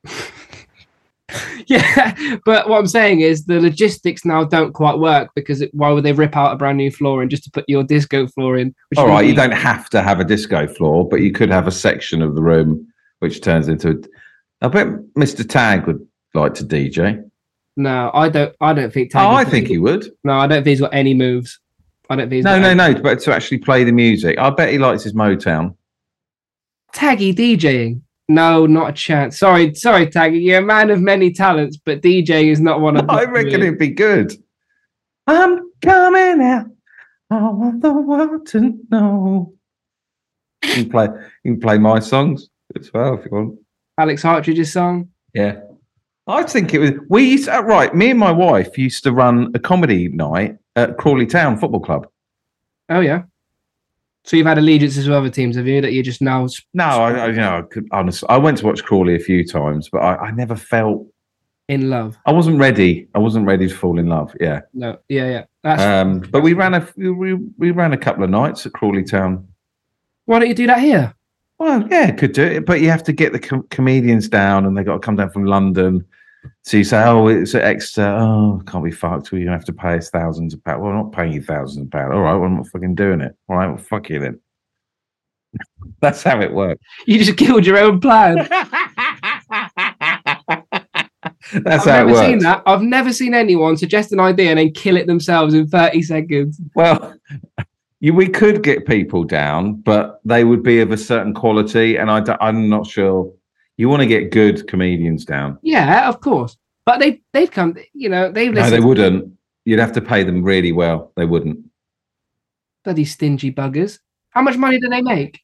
yeah, 1.67 2.37
but 2.45 2.69
what 2.69 2.79
I'm 2.79 2.87
saying 2.87 3.21
is 3.21 3.45
the 3.45 3.59
logistics 3.59 4.25
now 4.25 4.43
don't 4.43 4.73
quite 4.73 4.99
work 4.99 5.31
because 5.35 5.61
it, 5.61 5.73
why 5.73 5.89
would 5.89 6.03
they 6.03 6.13
rip 6.13 6.35
out 6.35 6.53
a 6.53 6.55
brand 6.55 6.77
new 6.77 6.91
floor 6.91 7.21
and 7.21 7.31
just 7.31 7.45
to 7.45 7.51
put 7.51 7.65
your 7.67 7.83
disco 7.83 8.27
floor 8.27 8.57
in? 8.57 8.75
All 8.97 9.19
be- 9.19 9.27
you 9.27 9.35
don't 9.35 9.51
have 9.51 9.89
to 9.91 10.01
have 10.01 10.19
a 10.19 10.25
disco 10.25 10.67
floor, 10.67 11.07
but 11.07 11.21
you 11.21 11.31
could 11.31 11.49
have 11.49 11.67
a 11.67 11.71
section 11.71 12.21
of 12.21 12.35
the 12.35 12.41
room 12.41 12.87
which 13.19 13.41
turns 13.41 13.67
into. 13.67 14.03
I 14.61 14.67
bet 14.67 14.87
Mr. 15.17 15.47
Tagg 15.47 15.87
would 15.87 16.05
like 16.33 16.53
to 16.55 16.65
DJ. 16.65 17.29
No, 17.75 18.11
I 18.13 18.29
don't. 18.29 18.55
I 18.61 18.73
don't 18.73 18.93
think. 18.93 19.11
Tagg 19.11 19.23
Oh, 19.23 19.35
I 19.35 19.45
think 19.45 19.67
he 19.67 19.77
would. 19.77 20.11
No, 20.23 20.33
I 20.33 20.47
don't 20.47 20.57
think 20.63 20.67
he's 20.67 20.81
got 20.81 20.93
any 20.93 21.13
moves. 21.13 21.59
I 22.09 22.15
don't 22.15 22.25
think. 22.29 22.33
He's 22.33 22.45
No, 22.45 22.59
no, 22.59 22.73
no. 22.73 22.93
But 23.01 23.19
to 23.21 23.33
actually 23.33 23.59
play 23.59 23.83
the 23.83 23.91
music, 23.91 24.37
I 24.37 24.49
bet 24.49 24.71
he 24.71 24.77
likes 24.77 25.03
his 25.03 25.13
Motown. 25.13 25.75
Taggy 26.93 27.33
DJing. 27.35 28.01
No, 28.29 28.65
not 28.65 28.89
a 28.91 28.93
chance. 28.93 29.37
Sorry, 29.39 29.73
sorry, 29.75 30.07
Taggy. 30.07 30.41
You're 30.43 30.59
a 30.59 30.61
man 30.61 30.89
of 30.89 31.01
many 31.01 31.31
talents, 31.33 31.77
but 31.77 32.01
DJ 32.01 32.45
is 32.51 32.59
not 32.59 32.81
one 32.81 32.95
of 32.97 33.07
them. 33.07 33.15
I 33.15 33.23
reckon 33.25 33.61
it'd 33.61 33.77
be 33.79 33.89
good. 33.89 34.33
I'm 35.27 35.59
coming 35.81 36.41
out. 36.45 36.65
I 37.29 37.49
want 37.49 37.81
the 37.81 37.93
world 37.93 38.45
to 38.47 38.77
know. 38.89 39.53
You 40.63 40.73
can 40.73 40.89
play. 40.89 41.07
You 41.43 41.53
can 41.53 41.59
play 41.59 41.77
my 41.77 41.99
songs 41.99 42.49
as 42.77 42.91
well 42.93 43.15
if 43.15 43.25
you 43.25 43.31
want. 43.31 43.59
Alex 43.97 44.23
Hartridge's 44.23 44.71
song. 44.71 45.09
Yeah. 45.33 45.59
I 46.27 46.43
think 46.43 46.73
it 46.73 46.79
was. 46.79 46.91
We 47.09 47.31
used 47.31 47.45
to, 47.45 47.59
right. 47.61 47.93
Me 47.93 48.11
and 48.11 48.19
my 48.19 48.31
wife 48.31 48.77
used 48.77 49.03
to 49.03 49.11
run 49.11 49.51
a 49.55 49.59
comedy 49.59 50.07
night 50.07 50.57
at 50.75 50.97
Crawley 50.97 51.25
Town 51.25 51.57
Football 51.57 51.81
Club. 51.81 52.07
Oh 52.89 52.99
yeah. 52.99 53.23
So 54.25 54.37
you've 54.37 54.47
had 54.47 54.57
allegiances 54.57 55.07
with 55.07 55.17
other 55.17 55.29
teams, 55.29 55.57
have 55.57 55.67
you? 55.67 55.81
That 55.81 55.91
you 55.91 56.01
just 56.01 56.21
now. 56.21 56.47
No, 56.73 56.85
I, 56.85 57.11
I 57.11 57.27
you 57.27 57.33
know, 57.33 57.57
I 57.57 57.61
could 57.63 57.87
honestly. 57.91 58.27
I 58.29 58.37
went 58.37 58.57
to 58.59 58.65
watch 58.65 58.83
Crawley 58.83 59.15
a 59.15 59.19
few 59.19 59.45
times, 59.45 59.89
but 59.91 59.99
I, 59.99 60.15
I 60.27 60.31
never 60.31 60.55
felt. 60.55 61.05
in 61.67 61.89
love. 61.89 62.17
I 62.25 62.31
wasn't 62.31 62.59
ready. 62.59 63.07
I 63.15 63.19
wasn't 63.19 63.45
ready 63.45 63.67
to 63.67 63.75
fall 63.75 63.99
in 63.99 64.07
love. 64.07 64.33
Yeah. 64.39 64.61
No, 64.73 64.97
yeah, 65.09 65.29
yeah. 65.29 65.43
That's 65.63 65.81
Um, 65.81 66.19
but 66.19 66.41
we 66.41 66.53
ran 66.53 66.73
a 66.73 66.87
we, 66.95 67.33
we 67.33 67.71
ran 67.71 67.91
a 67.93 67.97
couple 67.97 68.23
of 68.23 68.29
nights 68.29 68.65
at 68.65 68.73
Crawley 68.73 69.03
Town. 69.03 69.47
why 70.25 70.39
don't 70.39 70.47
you 70.47 70.55
do 70.55 70.67
that 70.67 70.79
here? 70.79 71.13
Well, 71.59 71.87
yeah, 71.89 72.11
could 72.11 72.33
do 72.33 72.43
it, 72.43 72.65
but 72.65 72.81
you 72.81 72.89
have 72.89 73.03
to 73.03 73.13
get 73.13 73.31
the 73.31 73.39
com- 73.39 73.67
comedians 73.69 74.27
down, 74.27 74.65
and 74.65 74.77
they 74.77 74.83
got 74.83 74.93
to 74.93 74.99
come 74.99 75.15
down 75.15 75.29
from 75.31 75.45
London. 75.45 76.05
So 76.63 76.77
you 76.77 76.83
say, 76.83 77.03
"Oh, 77.05 77.27
it's 77.27 77.55
at 77.55 77.63
Exeter. 77.63 78.07
Oh, 78.07 78.61
can't 78.67 78.83
be 78.83 78.91
fucked. 78.91 79.31
Well, 79.31 79.41
you 79.41 79.49
have 79.49 79.65
to 79.65 79.73
pay 79.73 79.95
us 79.97 80.09
thousands 80.09 80.53
of 80.53 80.63
pounds. 80.63 80.81
Well, 80.81 80.91
I'm 80.91 80.97
not 80.97 81.11
paying 81.11 81.33
you 81.33 81.41
thousands 81.41 81.85
of 81.85 81.91
pounds. 81.91 82.13
All 82.13 82.21
right, 82.21 82.33
well, 82.35 82.45
I'm 82.45 82.55
not 82.57 82.67
fucking 82.67 82.95
doing 82.95 83.21
it. 83.21 83.35
All 83.49 83.57
right, 83.57 83.67
well, 83.67 83.77
fuck 83.77 84.09
you 84.09 84.19
then. 84.19 84.39
That's 86.01 86.23
how 86.23 86.41
it 86.41 86.53
works. 86.53 86.81
You 87.05 87.23
just 87.23 87.37
killed 87.37 87.65
your 87.65 87.77
own 87.77 87.99
plan. 87.99 88.35
That's 91.53 91.85
I've 91.87 91.93
how 91.93 92.01
it 92.01 92.05
never 92.07 92.11
works. 92.13 92.25
seen 92.27 92.39
that. 92.39 92.63
I've 92.65 92.81
never 92.81 93.13
seen 93.13 93.33
anyone 93.33 93.77
suggest 93.77 94.11
an 94.11 94.19
idea 94.19 94.49
and 94.49 94.59
then 94.59 94.71
kill 94.71 94.97
it 94.97 95.07
themselves 95.07 95.53
in 95.53 95.67
30 95.67 96.01
seconds. 96.01 96.59
Well, 96.75 97.15
You, 98.03 98.13
we 98.13 98.27
could 98.27 98.63
get 98.63 98.85
people 98.85 99.23
down, 99.23 99.75
but 99.75 100.19
they 100.25 100.43
would 100.43 100.61
be 100.61 100.81
of 100.81 100.91
a 100.91 100.97
certain 100.97 101.33
quality, 101.33 101.95
and 101.95 102.11
I 102.11 102.21
I'm 102.41 102.67
not 102.67 102.85
sure. 102.85 103.31
You 103.77 103.89
want 103.89 104.01
to 104.01 104.07
get 104.07 104.31
good 104.31 104.67
comedians 104.67 105.25
down? 105.25 105.57
Yeah, 105.63 106.07
of 106.07 106.21
course. 106.21 106.57
But 106.85 106.99
they 106.99 107.21
they've 107.33 107.49
come. 107.49 107.75
You 107.93 108.09
know, 108.09 108.31
they've 108.31 108.53
No, 108.53 108.69
they 108.69 108.79
wouldn't. 108.79 109.31
You'd 109.65 109.79
have 109.79 109.93
to 109.93 110.01
pay 110.01 110.23
them 110.23 110.43
really 110.43 110.71
well. 110.71 111.11
They 111.15 111.25
wouldn't. 111.25 111.59
bloody 112.83 113.05
stingy 113.05 113.51
buggers. 113.51 113.99
How 114.29 114.41
much 114.41 114.57
money 114.57 114.79
do 114.79 114.89
they 114.89 115.01
make? 115.01 115.39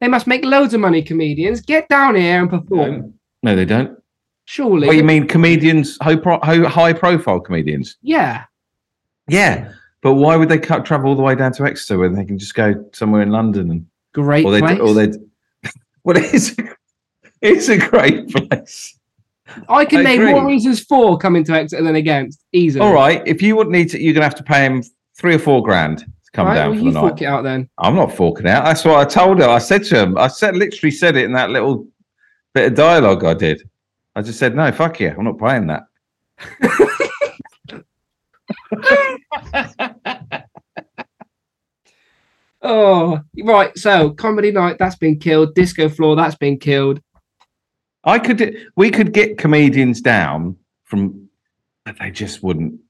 They 0.00 0.08
must 0.08 0.26
make 0.26 0.44
loads 0.44 0.74
of 0.74 0.80
money. 0.80 1.02
Comedians, 1.02 1.60
get 1.60 1.88
down 1.88 2.14
here 2.14 2.40
and 2.40 2.48
perform. 2.48 3.14
No, 3.42 3.56
they 3.56 3.64
don't. 3.64 3.98
Surely. 4.44 4.86
What 4.86 4.96
you 4.96 5.04
mean, 5.04 5.26
comedians, 5.26 5.98
high, 6.00 6.16
pro, 6.16 6.38
high 6.40 6.58
high 6.68 6.92
profile 6.92 7.40
comedians? 7.40 7.96
Yeah. 8.00 8.44
Yeah, 9.28 9.72
but 10.00 10.14
why 10.14 10.36
would 10.36 10.48
they 10.48 10.58
cut 10.58 10.86
travel 10.86 11.10
all 11.10 11.16
the 11.16 11.22
way 11.22 11.34
down 11.34 11.52
to 11.52 11.64
Exeter 11.64 11.98
when 11.98 12.14
they 12.14 12.24
can 12.24 12.38
just 12.38 12.54
go 12.54 12.82
somewhere 12.94 13.20
in 13.20 13.30
London 13.30 13.70
and 13.70 13.86
Great 14.14 14.46
or 14.46 14.52
they 14.52 14.60
place. 14.60 14.78
or 14.80 14.94
they? 14.94 15.12
Well, 16.04 16.16
it's 16.16 16.54
it's 17.42 17.68
a 17.68 17.78
great 17.78 18.28
place. 18.28 18.98
I 19.68 19.84
can 19.84 20.00
I 20.00 20.02
name 20.02 20.20
agree. 20.20 20.32
more 20.32 20.46
reasons 20.46 20.84
for 20.84 21.16
coming 21.16 21.42
to 21.44 21.52
Exeter 21.54 21.82
than 21.82 21.96
against. 21.96 22.44
Easily. 22.52 22.84
All 22.84 22.92
right, 22.92 23.22
if 23.26 23.40
you 23.40 23.56
would 23.56 23.68
need 23.68 23.88
to, 23.90 24.02
you're 24.02 24.14
gonna 24.14 24.26
have 24.26 24.34
to 24.36 24.42
pay 24.42 24.64
him 24.64 24.82
three 25.16 25.34
or 25.34 25.38
four 25.38 25.62
grand 25.62 25.98
to 26.00 26.06
come 26.32 26.46
Right, 26.46 26.54
down 26.54 26.70
well, 26.72 26.84
for 26.84 26.90
the 26.92 27.00
fork 27.00 27.22
it 27.22 27.26
out 27.26 27.44
then. 27.44 27.68
I'm 27.78 27.94
not 27.94 28.14
forking 28.14 28.46
out. 28.46 28.64
That's 28.64 28.84
what 28.84 28.96
I 28.96 29.04
told 29.04 29.38
her. 29.38 29.48
I 29.48 29.58
said 29.58 29.84
to 29.84 30.02
him. 30.02 30.18
I 30.18 30.28
said 30.28 30.56
literally 30.56 30.90
said 30.90 31.16
it 31.16 31.24
in 31.24 31.32
that 31.32 31.50
little 31.50 31.86
bit 32.54 32.72
of 32.72 32.76
dialogue 32.76 33.24
I 33.24 33.34
did. 33.34 33.68
I 34.14 34.22
just 34.22 34.38
said 34.38 34.54
no, 34.54 34.70
fuck 34.70 35.00
you. 35.00 35.14
I'm 35.16 35.24
not 35.24 35.38
paying 35.38 35.66
that. 35.68 35.84
Oh, 42.60 43.20
right. 43.44 43.76
So 43.78 44.10
comedy 44.10 44.50
night 44.50 44.76
that's 44.78 44.96
been 44.96 45.18
killed. 45.18 45.54
Disco 45.54 45.88
floor 45.88 46.16
that's 46.16 46.34
been 46.34 46.58
killed. 46.58 47.00
I 48.08 48.18
could. 48.18 48.56
We 48.76 48.90
could 48.90 49.12
get 49.12 49.38
comedians 49.38 50.00
down 50.00 50.56
from, 50.84 51.28
but 51.84 51.96
they 51.98 52.10
just 52.10 52.42
wouldn't. 52.42 52.80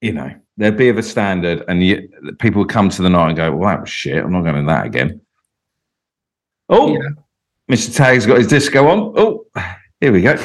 You 0.00 0.12
know, 0.12 0.34
there'd 0.56 0.78
be 0.78 0.88
of 0.88 0.96
a 0.96 1.02
standard, 1.02 1.62
and 1.68 1.84
you, 1.84 2.08
people 2.38 2.60
would 2.62 2.70
come 2.70 2.88
to 2.88 3.02
the 3.02 3.10
night 3.10 3.28
and 3.28 3.36
go, 3.36 3.54
"Well, 3.54 3.68
that 3.68 3.80
was 3.80 3.90
shit. 3.90 4.24
I'm 4.24 4.32
not 4.32 4.42
going 4.42 4.56
to 4.56 4.62
that 4.66 4.86
again." 4.86 5.20
Oh, 6.70 6.94
Yeah. 6.94 7.08
Mr. 7.70 7.94
Tagg's 7.94 8.26
got 8.26 8.38
his 8.38 8.48
disco 8.48 8.88
on. 8.88 9.12
Oh, 9.16 9.46
here 10.00 10.12
we 10.12 10.22
go. 10.22 10.36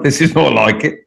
This 0.00 0.20
is 0.20 0.34
more 0.34 0.50
like 0.50 0.82
it. 0.84 1.00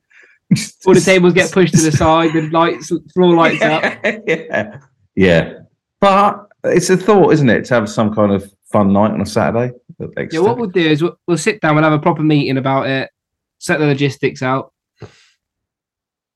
All 0.85 0.93
the 0.93 1.01
tables 1.01 1.33
get 1.33 1.51
pushed 1.51 1.73
to 1.73 1.81
the 1.81 1.91
side. 1.91 2.31
The 2.33 2.49
lights, 2.51 2.91
floor 3.13 3.35
lights 3.35 3.61
up. 3.61 3.83
yeah, 4.27 4.79
yeah. 5.15 5.59
But 5.99 6.47
it's 6.63 6.89
a 6.89 6.95
thought, 6.95 7.33
isn't 7.33 7.49
it, 7.49 7.65
to 7.65 7.73
have 7.73 7.89
some 7.89 8.13
kind 8.13 8.31
of 8.31 8.49
fun 8.71 8.93
night 8.93 9.11
on 9.11 9.19
a 9.21 9.25
Saturday? 9.25 9.73
Yeah. 9.99 10.39
What 10.39 10.57
we'll 10.57 10.69
do 10.69 10.87
is 10.87 11.01
we'll, 11.01 11.17
we'll 11.27 11.37
sit 11.37 11.61
down. 11.61 11.75
We'll 11.75 11.83
have 11.83 11.93
a 11.93 11.99
proper 11.99 12.21
meeting 12.21 12.57
about 12.57 12.87
it. 12.87 13.09
Set 13.59 13.79
the 13.79 13.85
logistics 13.85 14.41
out. 14.41 14.73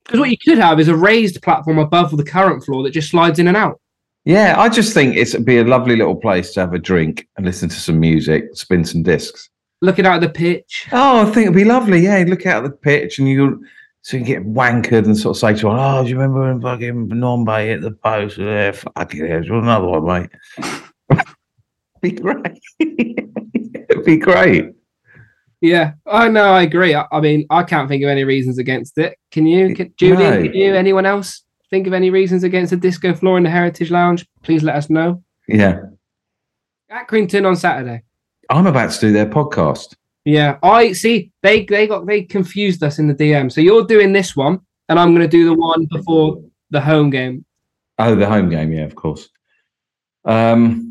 Because 0.04 0.20
what 0.20 0.32
you 0.32 0.38
could 0.38 0.58
have 0.58 0.80
is 0.80 0.88
a 0.90 0.96
raised 0.96 1.42
platform 1.42 1.78
above 1.78 2.18
the 2.18 2.24
current 2.24 2.66
floor 2.66 2.84
that 2.84 2.90
just 2.90 3.12
slides 3.12 3.40
in 3.40 3.48
and 3.48 3.56
out. 3.56 3.80
Yeah, 4.26 4.56
I 4.60 4.68
just 4.68 4.94
think 4.94 5.16
it's, 5.16 5.34
it'd 5.34 5.46
be 5.46 5.60
a 5.60 5.64
lovely 5.64 5.96
little 5.96 6.16
place 6.16 6.54
to 6.54 6.60
have 6.60 6.74
a 6.74 6.80
drink 6.80 7.30
and 7.38 7.46
listen 7.46 7.70
to 7.70 7.76
some 7.76 8.00
music, 8.00 8.50
spin 8.54 8.84
some 8.84 9.04
discs. 9.04 9.50
Looking 9.80 10.06
out 10.06 10.16
at 10.16 10.22
the 10.22 10.30
pitch. 10.30 10.88
Oh, 10.92 11.22
I 11.22 11.26
think 11.26 11.44
it'd 11.44 11.56
be 11.56 11.64
lovely. 11.64 12.02
Yeah, 12.02 12.18
you 12.18 12.26
look 12.26 12.46
out 12.46 12.66
at 12.66 12.72
the 12.72 12.78
pitch 12.78 13.20
and 13.20 13.30
you 13.30 13.64
so 14.04 14.18
you 14.18 14.24
get 14.24 14.46
wankered 14.46 15.06
and 15.06 15.18
sort 15.18 15.38
of 15.38 15.40
say 15.40 15.54
to 15.60 15.68
one, 15.68 15.78
"Oh, 15.80 16.04
do 16.04 16.10
you 16.10 16.18
remember 16.18 16.42
when 16.42 16.62
fucking 16.62 17.10
Nombe 17.10 17.66
hit 17.66 17.82
the 17.82 17.92
post? 17.92 18.38
Yeah, 18.38 18.72
fuck 18.72 19.14
it, 19.14 19.20
there's 19.20 19.50
another 19.50 19.88
one, 19.88 20.30
mate." 20.58 21.26
be 22.02 22.12
great. 22.12 22.60
it'd 24.02 24.06
be 24.06 24.18
great. 24.18 24.74
Yeah, 25.62 25.94
I 26.08 26.28
know. 26.28 26.54
I 26.54 26.64
agree. 26.64 26.96
I, 26.96 27.06
I 27.12 27.22
mean, 27.22 27.46
I 27.50 27.64
can't 27.64 27.88
think 27.88 28.04
of 28.04 28.10
any 28.10 28.24
reasons 28.24 28.58
against 28.58 28.98
it. 28.98 29.18
Can 29.32 29.46
you, 29.46 29.76
can, 29.76 29.94
Julie? 29.98 30.24
No. 30.24 30.42
Can 30.42 30.54
you? 30.54 30.74
Anyone 30.74 31.06
else 31.06 31.44
think 31.70 31.86
of 31.86 31.94
any 31.94 32.10
reasons 32.10 32.44
against 32.44 32.72
the 32.72 32.78
disco 32.78 33.14
floor 33.14 33.38
in 33.38 33.44
the 33.44 33.50
Heritage 33.50 33.92
Lounge? 33.92 34.26
Please 34.42 34.64
let 34.64 34.76
us 34.76 34.90
know. 34.90 35.24
Yeah, 35.48 35.82
At 36.90 37.08
Accrington 37.08 37.46
on 37.46 37.56
Saturday. 37.56 38.04
I'm 38.50 38.68
about 38.68 38.92
to 38.92 39.00
do 39.00 39.12
their 39.12 39.28
podcast. 39.28 39.94
Yeah, 40.26 40.58
I 40.64 40.94
see. 40.94 41.32
They 41.44 41.66
they 41.66 41.88
got 41.88 42.06
they 42.06 42.24
confused 42.24 42.84
us 42.84 43.00
in 43.00 43.08
the 43.08 43.16
DM. 43.16 43.52
So 43.52 43.62
you're 43.62 43.86
doing 43.86 44.14
this 44.14 44.36
one, 44.36 44.60
and 44.90 45.00
I'm 45.00 45.10
going 45.10 45.22
to 45.22 45.28
do 45.28 45.46
the 45.46 45.54
one 45.54 45.86
before 45.92 46.44
the 46.72 46.82
home 46.82 47.10
game. 47.10 47.46
Oh, 48.00 48.16
the 48.16 48.28
home 48.28 48.50
game, 48.50 48.72
yeah, 48.72 48.84
of 48.84 48.96
course. 48.96 49.30
Um, 50.26 50.91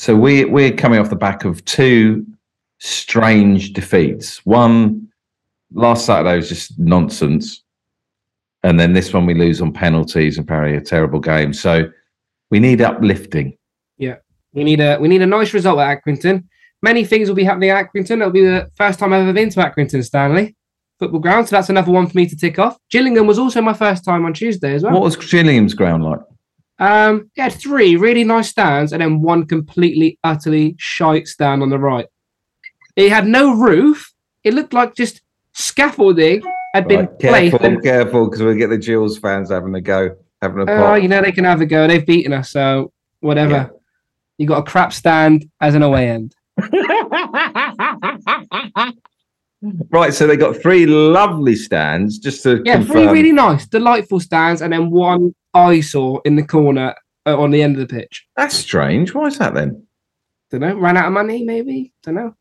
so 0.00 0.16
we 0.16 0.46
we're 0.46 0.72
coming 0.72 0.98
off 0.98 1.10
the 1.10 1.14
back 1.14 1.44
of 1.44 1.62
two 1.66 2.26
strange 2.78 3.74
defeats. 3.74 4.38
One 4.46 5.06
last 5.74 6.06
Saturday 6.06 6.36
was 6.36 6.48
just 6.48 6.78
nonsense, 6.78 7.62
and 8.62 8.80
then 8.80 8.94
this 8.94 9.12
one 9.12 9.26
we 9.26 9.34
lose 9.34 9.60
on 9.60 9.74
penalties 9.74 10.38
and 10.38 10.46
apparently 10.46 10.78
a 10.78 10.80
terrible 10.80 11.20
game. 11.20 11.52
So 11.52 11.90
we 12.50 12.60
need 12.60 12.80
uplifting. 12.80 13.58
Yeah, 13.98 14.16
we 14.54 14.64
need 14.64 14.80
a 14.80 14.96
we 14.96 15.06
need 15.06 15.20
a 15.20 15.26
nice 15.26 15.52
result 15.52 15.78
at 15.80 16.02
Accrington. 16.02 16.44
Many 16.80 17.04
things 17.04 17.28
will 17.28 17.36
be 17.36 17.44
happening 17.44 17.68
at 17.68 17.84
Accrington. 17.84 18.22
It'll 18.22 18.30
be 18.30 18.42
the 18.42 18.70
first 18.76 18.98
time 18.98 19.12
I've 19.12 19.20
ever 19.20 19.34
been 19.34 19.50
to 19.50 19.60
Accrington, 19.60 20.02
Stanley 20.02 20.56
football 20.98 21.20
ground. 21.20 21.46
So 21.46 21.56
that's 21.56 21.68
another 21.68 21.92
one 21.92 22.06
for 22.06 22.16
me 22.16 22.26
to 22.26 22.36
tick 22.36 22.58
off. 22.58 22.78
Gillingham 22.90 23.26
was 23.26 23.38
also 23.38 23.60
my 23.60 23.74
first 23.74 24.02
time 24.02 24.24
on 24.24 24.32
Tuesday 24.32 24.72
as 24.72 24.82
well. 24.82 24.94
What 24.94 25.02
was 25.02 25.16
Gillingham's 25.16 25.74
ground 25.74 26.04
like? 26.04 26.20
Um, 26.80 27.30
it 27.36 27.42
had 27.42 27.52
three 27.52 27.96
really 27.96 28.24
nice 28.24 28.48
stands 28.48 28.92
and 28.92 29.02
then 29.02 29.20
one 29.20 29.46
completely, 29.46 30.18
utterly 30.24 30.74
shite 30.78 31.28
stand 31.28 31.62
on 31.62 31.68
the 31.70 31.78
right. 31.78 32.06
It 32.96 33.10
had 33.12 33.26
no 33.28 33.54
roof. 33.54 34.12
It 34.44 34.54
looked 34.54 34.72
like 34.72 34.94
just 34.94 35.20
scaffolding 35.52 36.42
had 36.74 36.88
been 36.88 37.00
Right, 37.00 37.18
placed. 37.18 37.50
careful, 37.52 37.66
and- 37.66 37.82
careful, 37.82 38.24
because 38.26 38.42
we'll 38.42 38.54
get 38.56 38.70
the 38.70 38.78
Gills 38.78 39.18
fans 39.18 39.50
having 39.50 39.74
a 39.74 39.80
go, 39.80 40.16
having 40.40 40.66
a 40.66 40.72
Oh, 40.72 40.94
you 40.94 41.08
know 41.08 41.20
they 41.20 41.32
can 41.32 41.44
have 41.44 41.60
a 41.60 41.66
go. 41.66 41.86
They've 41.86 42.06
beaten 42.06 42.32
us, 42.32 42.50
so 42.50 42.92
whatever. 43.20 43.52
Yeah. 43.52 43.68
You 44.38 44.46
got 44.46 44.66
a 44.66 44.70
crap 44.70 44.92
stand 44.94 45.50
as 45.60 45.74
an 45.74 45.82
away 45.82 46.08
end. 46.08 46.34
right, 49.90 50.12
so 50.14 50.26
they 50.26 50.36
got 50.36 50.56
three 50.56 50.86
lovely 50.86 51.54
stands 51.56 52.18
just 52.18 52.42
to 52.44 52.62
Yeah, 52.64 52.76
confirm. 52.76 52.92
three 52.92 53.06
really 53.08 53.32
nice, 53.32 53.66
delightful 53.66 54.20
stands, 54.20 54.62
and 54.62 54.72
then 54.72 54.90
one 54.90 55.34
eyesore 55.54 56.22
in 56.24 56.36
the 56.36 56.42
corner 56.42 56.94
uh, 57.26 57.38
on 57.38 57.50
the 57.50 57.62
end 57.62 57.78
of 57.78 57.86
the 57.86 57.94
pitch. 57.94 58.26
That's 58.36 58.54
strange. 58.56 59.14
Why 59.14 59.26
is 59.26 59.38
that 59.38 59.54
then? 59.54 59.86
Don't 60.50 60.60
know. 60.60 60.76
Ran 60.78 60.96
out 60.96 61.06
of 61.06 61.12
money, 61.12 61.44
maybe. 61.44 61.92
Don't 62.02 62.14
know. 62.14 62.34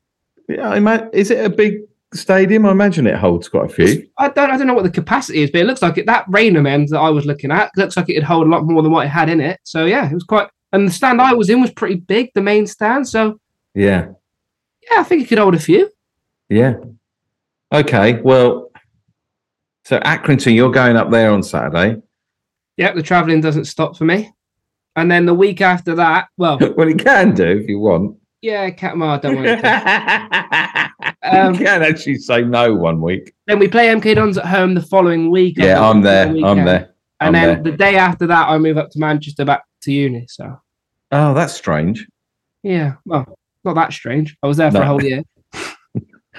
Yeah, 0.48 0.70
I 0.70 0.78
ima- 0.78 1.10
is 1.14 1.30
it 1.32 1.46
a 1.46 1.50
big 1.50 1.76
stadium? 2.14 2.66
I 2.66 2.72
imagine 2.72 3.06
it 3.06 3.16
holds 3.18 3.48
quite 3.50 3.70
a 3.70 3.74
few. 3.74 4.08
I 4.18 4.30
don't. 4.30 4.50
I 4.50 4.58
don't 4.58 4.66
know 4.68 4.74
what 4.74 4.84
the 4.84 4.90
capacity 4.90 5.44
is, 5.44 5.52
but 5.52 5.62
it 5.62 5.66
looks 5.68 5.82
like 5.84 5.98
it. 6.00 6.06
That 6.08 6.26
Rainham 6.30 6.66
end 6.66 6.88
that 6.90 6.98
I 7.00 7.10
was 7.10 7.26
looking 7.26 7.52
at 7.52 7.70
looks 7.78 7.96
like 7.98 8.10
it'd 8.10 8.24
hold 8.24 8.48
a 8.48 8.50
lot 8.50 8.64
more 8.66 8.82
than 8.82 8.92
what 8.92 9.06
it 9.06 9.10
had 9.10 9.30
in 9.30 9.42
it. 9.42 9.60
So 9.64 9.86
yeah, 9.86 10.10
it 10.10 10.14
was 10.14 10.24
quite. 10.24 10.48
And 10.72 10.88
the 10.88 10.92
stand 10.92 11.22
I 11.22 11.34
was 11.34 11.50
in 11.50 11.62
was 11.62 11.72
pretty 11.72 11.96
big, 11.96 12.32
the 12.34 12.42
main 12.42 12.66
stand. 12.68 13.08
So 13.08 13.40
Yeah, 13.76 14.08
yeah, 14.90 15.00
I 15.00 15.04
think 15.04 15.22
it 15.24 15.28
could 15.28 15.38
hold 15.40 15.54
a 15.56 15.60
few. 15.60 15.90
yeah. 16.50 16.76
Okay, 17.72 18.20
well, 18.22 18.72
so 19.86 20.00
Accrington, 20.00 20.56
you're 20.56 20.72
going 20.72 20.96
up 20.98 21.12
there 21.12 21.32
on 21.32 21.44
Saturday. 21.44 22.02
Yeah, 22.78 22.94
the 22.94 23.04
travelling 23.04 23.42
doesn't 23.42 23.66
stop 23.66 23.96
for 23.98 24.06
me. 24.06 24.32
And 24.96 25.10
then 25.12 25.26
the 25.26 25.34
week 25.34 25.62
after 25.62 25.96
that, 25.96 26.30
well, 26.38 26.58
well, 26.78 26.90
you 26.90 26.96
can 26.96 27.36
do 27.36 27.46
if 27.46 27.68
you 27.70 27.80
want. 27.80 28.18
yeah, 28.42 28.70
Catmar, 28.72 29.10
I 29.10 29.18
don't 29.20 29.36
want 29.36 29.48
you 29.48 29.54
it. 29.54 31.36
Um, 31.36 31.56
can 31.58 31.84
actually 31.84 32.16
say 32.18 32.42
no 32.42 32.74
one 32.74 33.02
week. 33.02 33.34
then 33.48 33.60
we 33.60 33.68
play 33.68 33.88
MK 33.88 34.16
Dons 34.16 34.38
at 34.38 34.46
home 34.46 34.74
the 34.74 34.82
following 34.82 35.30
week. 35.30 35.58
Yeah, 35.58 35.80
I'm 35.82 36.02
the 36.02 36.10
there. 36.10 36.46
I'm 36.46 36.66
there. 36.66 36.96
And 37.22 37.28
I'm 37.28 37.34
then 37.34 37.64
there. 37.64 37.72
the 37.72 37.78
day 37.78 37.96
after 37.98 38.26
that, 38.28 38.50
I 38.50 38.58
move 38.58 38.78
up 38.78 38.90
to 38.92 39.00
Manchester 39.00 39.46
back 39.46 39.64
to 39.84 39.92
uni. 39.92 40.26
So 40.28 40.60
Oh, 41.12 41.34
that's 41.34 41.54
strange. 41.54 42.08
yeah, 42.64 42.94
well, 43.06 43.38
not 43.64 43.76
that 43.76 43.94
strange. 43.94 44.36
I 44.42 44.48
was 44.48 44.58
there 44.58 44.72
for 44.72 44.78
No. 44.80 44.84
a 44.84 44.88
whole 44.88 45.04
year. 45.04 45.22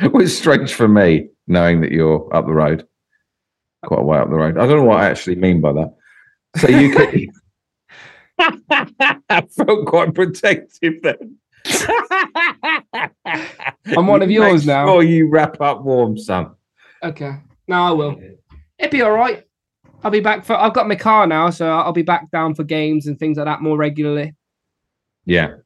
It 0.05 0.13
was 0.13 0.37
strange 0.37 0.73
for 0.73 0.89
me 0.89 1.29
knowing 1.47 1.83
that 1.83 1.93
you're 1.93 2.35
up 2.35 2.47
the 2.47 2.55
road, 2.55 2.87
quite 3.85 4.01
a 4.01 4.03
way 4.03 4.19
up 4.19 4.31
the 4.31 4.37
road. 4.37 4.57
I 4.57 4.67
don't 4.67 4.79
know 4.79 4.85
what 4.85 5.01
I 5.01 5.11
actually 5.11 5.37
mean 5.37 5.61
by 5.61 5.73
that. 5.75 5.95
So 6.57 6.69
you 6.69 6.91
could. 6.91 7.29
I 9.29 9.43
felt 9.51 9.87
quite 9.87 10.15
protective 10.15 11.03
then. 11.03 11.37
I'm 13.95 14.07
one 14.07 14.23
of 14.23 14.31
yours 14.31 14.65
Make 14.65 14.75
now. 14.75 14.87
Sure, 14.87 15.03
you 15.03 15.29
wrap 15.29 15.61
up 15.61 15.83
warm, 15.83 16.17
son. 16.17 16.55
Okay, 17.03 17.37
no, 17.69 17.77
I 17.77 17.91
will. 17.91 18.19
It'd 18.79 18.91
be 18.91 19.03
all 19.03 19.13
right. 19.13 19.45
I'll 20.03 20.11
be 20.11 20.21
back 20.21 20.47
for. 20.47 20.55
I've 20.55 20.73
got 20.73 20.89
my 20.89 20.97
car 20.97 21.27
now, 21.27 21.51
so 21.51 21.69
I'll 21.69 21.93
be 21.93 22.01
back 22.01 22.31
down 22.31 22.55
for 22.55 22.65
games 22.65 23.07
and 23.07 23.19
things 23.19 23.37
like 23.37 23.45
that 23.45 23.61
more 23.61 23.77
regularly. 23.77 24.35
Yeah, 25.27 25.57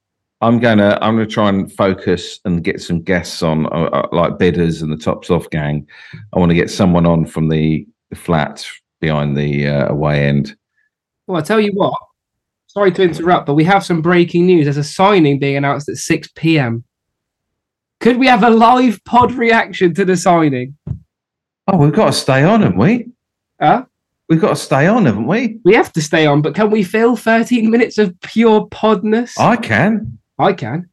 I'm 0.45 0.59
gonna. 0.59 0.99
I'm 1.01 1.17
gonna 1.17 1.27
try 1.27 1.49
and 1.49 1.73
focus 1.73 2.41
and 2.45 2.63
get 2.63 2.81
some 2.81 3.01
guests 3.01 3.43
on, 3.43 3.67
uh, 3.67 3.91
uh, 3.93 4.09
like 4.13 4.39
bidders 4.39 4.83
and 4.83 4.93
the 4.93 4.97
tops 4.97 5.31
off 5.31 5.49
gang. 5.51 5.87
I 6.33 6.39
want 6.39 6.51
to 6.51 6.55
get 6.55 6.71
someone 6.71 7.07
on 7.07 7.27
from 7.27 7.49
the, 7.49 7.87
the 8.11 8.17
flat 8.17 8.67
behind 9.01 9.37
the 9.37 9.67
uh, 9.67 9.89
away 9.89 10.27
end. 10.27 10.57
Well, 11.27 11.39
I 11.39 11.43
tell 11.43 11.61
you 11.61 11.73
what, 11.73 11.95
Sorry 12.75 12.91
to 12.91 13.05
interrupt, 13.05 13.47
but 13.47 13.55
we 13.55 13.63
have 13.63 13.85
some 13.85 14.03
breaking 14.03 14.47
news. 14.47 14.65
There's 14.65 14.77
a 14.77 14.83
signing 14.83 15.39
being 15.39 15.57
announced 15.57 15.89
at 15.89 15.97
6 15.97 16.29
p.m. 16.35 16.83
Could 18.01 18.17
we 18.17 18.27
have 18.27 18.43
a 18.43 18.51
live 18.51 19.01
pod 19.05 19.31
reaction 19.31 19.95
to 19.95 20.05
the 20.05 20.17
signing? 20.17 20.77
Oh, 21.69 21.77
we've 21.77 21.93
got 21.93 22.07
to 22.07 22.13
stay 22.13 22.43
on, 22.43 22.63
haven't 22.63 22.77
we? 22.77 23.07
Huh? 23.61 23.85
We've 24.29 24.41
got 24.41 24.49
to 24.49 24.57
stay 24.57 24.89
on, 24.89 25.07
haven't 25.07 25.29
we? 25.29 25.61
We 25.65 25.75
have 25.75 25.93
to 25.93 26.03
stay 26.03 26.27
on, 26.27 26.43
but 26.43 26.57
can 26.57 26.73
we 26.73 26.83
fill 26.83 27.15
13 27.15 27.71
minutes 27.71 27.97
of 27.97 28.21
pure 28.23 28.67
podness? 28.71 29.39
I 29.39 29.55
can. 29.55 30.19
I 30.39 30.53
can. 30.53 30.89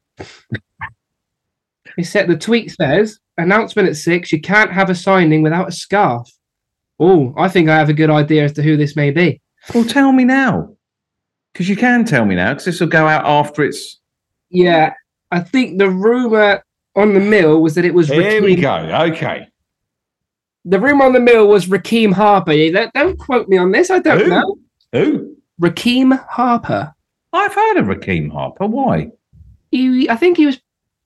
He 1.95 2.03
said 2.03 2.27
the 2.27 2.37
tweet 2.37 2.71
says 2.71 3.19
announcement 3.37 3.89
at 3.89 3.97
six. 3.97 4.31
You 4.31 4.39
can't 4.39 4.71
have 4.71 4.89
a 4.89 4.95
signing 4.95 5.41
without 5.41 5.69
a 5.69 5.71
scarf. 5.71 6.29
Oh, 6.99 7.33
I 7.37 7.49
think 7.49 7.67
I 7.67 7.77
have 7.77 7.89
a 7.89 7.93
good 7.93 8.09
idea 8.09 8.43
as 8.43 8.53
to 8.53 8.63
who 8.63 8.77
this 8.77 8.95
may 8.95 9.11
be. 9.11 9.41
Well, 9.73 9.83
tell 9.83 10.11
me 10.11 10.23
now. 10.23 10.75
Because 11.51 11.67
you 11.67 11.75
can 11.75 12.05
tell 12.05 12.25
me 12.25 12.35
now, 12.35 12.53
because 12.53 12.65
this 12.65 12.79
will 12.79 12.87
go 12.87 13.07
out 13.07 13.25
after 13.25 13.63
it's. 13.63 13.99
Yeah, 14.49 14.93
I 15.31 15.39
think 15.39 15.79
the 15.79 15.89
rumor 15.89 16.63
on 16.95 17.13
the 17.13 17.19
mill 17.19 17.61
was 17.61 17.75
that 17.75 17.85
it 17.85 17.93
was. 17.93 18.07
Here 18.07 18.41
we 18.41 18.55
go. 18.55 18.75
Okay. 18.75 19.47
The 20.65 20.79
rumor 20.79 21.05
on 21.05 21.13
the 21.13 21.19
mill 21.19 21.47
was 21.47 21.65
Rekeem 21.65 22.13
Harper. 22.13 22.53
Don't, 22.71 22.93
don't 22.93 23.17
quote 23.17 23.49
me 23.49 23.57
on 23.57 23.71
this. 23.71 23.89
I 23.89 23.99
don't 23.99 24.21
Who? 24.21 24.27
know. 24.27 24.55
Who? 24.93 25.35
Rekeem 25.59 26.23
Harper. 26.27 26.93
I've 27.33 27.53
heard 27.53 27.77
of 27.77 27.85
Rekeem 27.87 28.31
Harper. 28.31 28.67
Why? 28.67 29.09
He, 29.71 30.09
I 30.09 30.15
think 30.15 30.37
he 30.37 30.45
was 30.45 30.59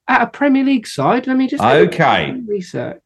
at 0.08 0.21
a 0.23 0.28
Premier 0.28 0.63
League 0.63 0.88
side. 0.88 1.28
Let 1.28 1.38
me 1.38 1.47
just 1.47 1.63
Okay. 1.63 2.41
research. 2.47 3.01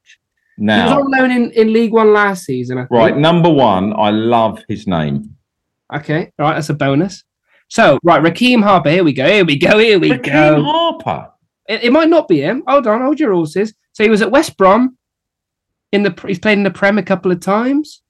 He 0.58 0.64
was 0.66 0.68
Now, 0.68 1.00
on 1.02 1.12
loan 1.12 1.32
in, 1.32 1.52
in 1.52 1.72
League 1.72 1.94
One 1.94 2.12
last 2.14 2.46
season. 2.46 2.78
I 2.78 2.82
think. 2.82 2.92
right. 2.92 3.18
Number 3.18 3.50
one, 3.50 3.94
I 3.98 4.10
love 4.10 4.62
his 4.68 4.88
name. 4.88 5.36
Okay. 5.94 6.32
All 6.40 6.46
right. 6.48 6.56
That's 6.56 6.70
a 6.70 6.74
bonus. 6.74 7.24
So, 7.70 8.00
right, 8.04 8.22
Rekeem 8.22 8.64
Harper. 8.64 8.90
Here 8.90 9.04
we 9.04 9.14
go. 9.14 9.26
Here 9.28 9.46
we 9.46 9.58
go. 9.58 9.78
Here 9.78 10.00
we 10.00 10.10
Rekeem 10.12 10.56
go. 10.58 10.64
Harper. 10.64 11.30
It, 11.68 11.84
it 11.86 11.92
might 11.94 12.10
not 12.10 12.28
be 12.28 12.42
him. 12.42 12.64
Hold 12.68 12.88
on. 12.88 13.02
Hold 13.02 13.20
your 13.20 13.32
horses. 13.34 13.74
So 13.94 14.04
he 14.04 14.10
was 14.10 14.22
at 14.22 14.32
West 14.32 14.58
Brom. 14.58 14.98
In 15.92 16.04
the 16.04 16.14
he's 16.28 16.40
played 16.40 16.58
in 16.58 16.64
the 16.64 16.72
Prem 16.72 16.98
a 16.98 17.04
couple 17.04 17.32
of 17.32 17.40
times. 17.40 18.02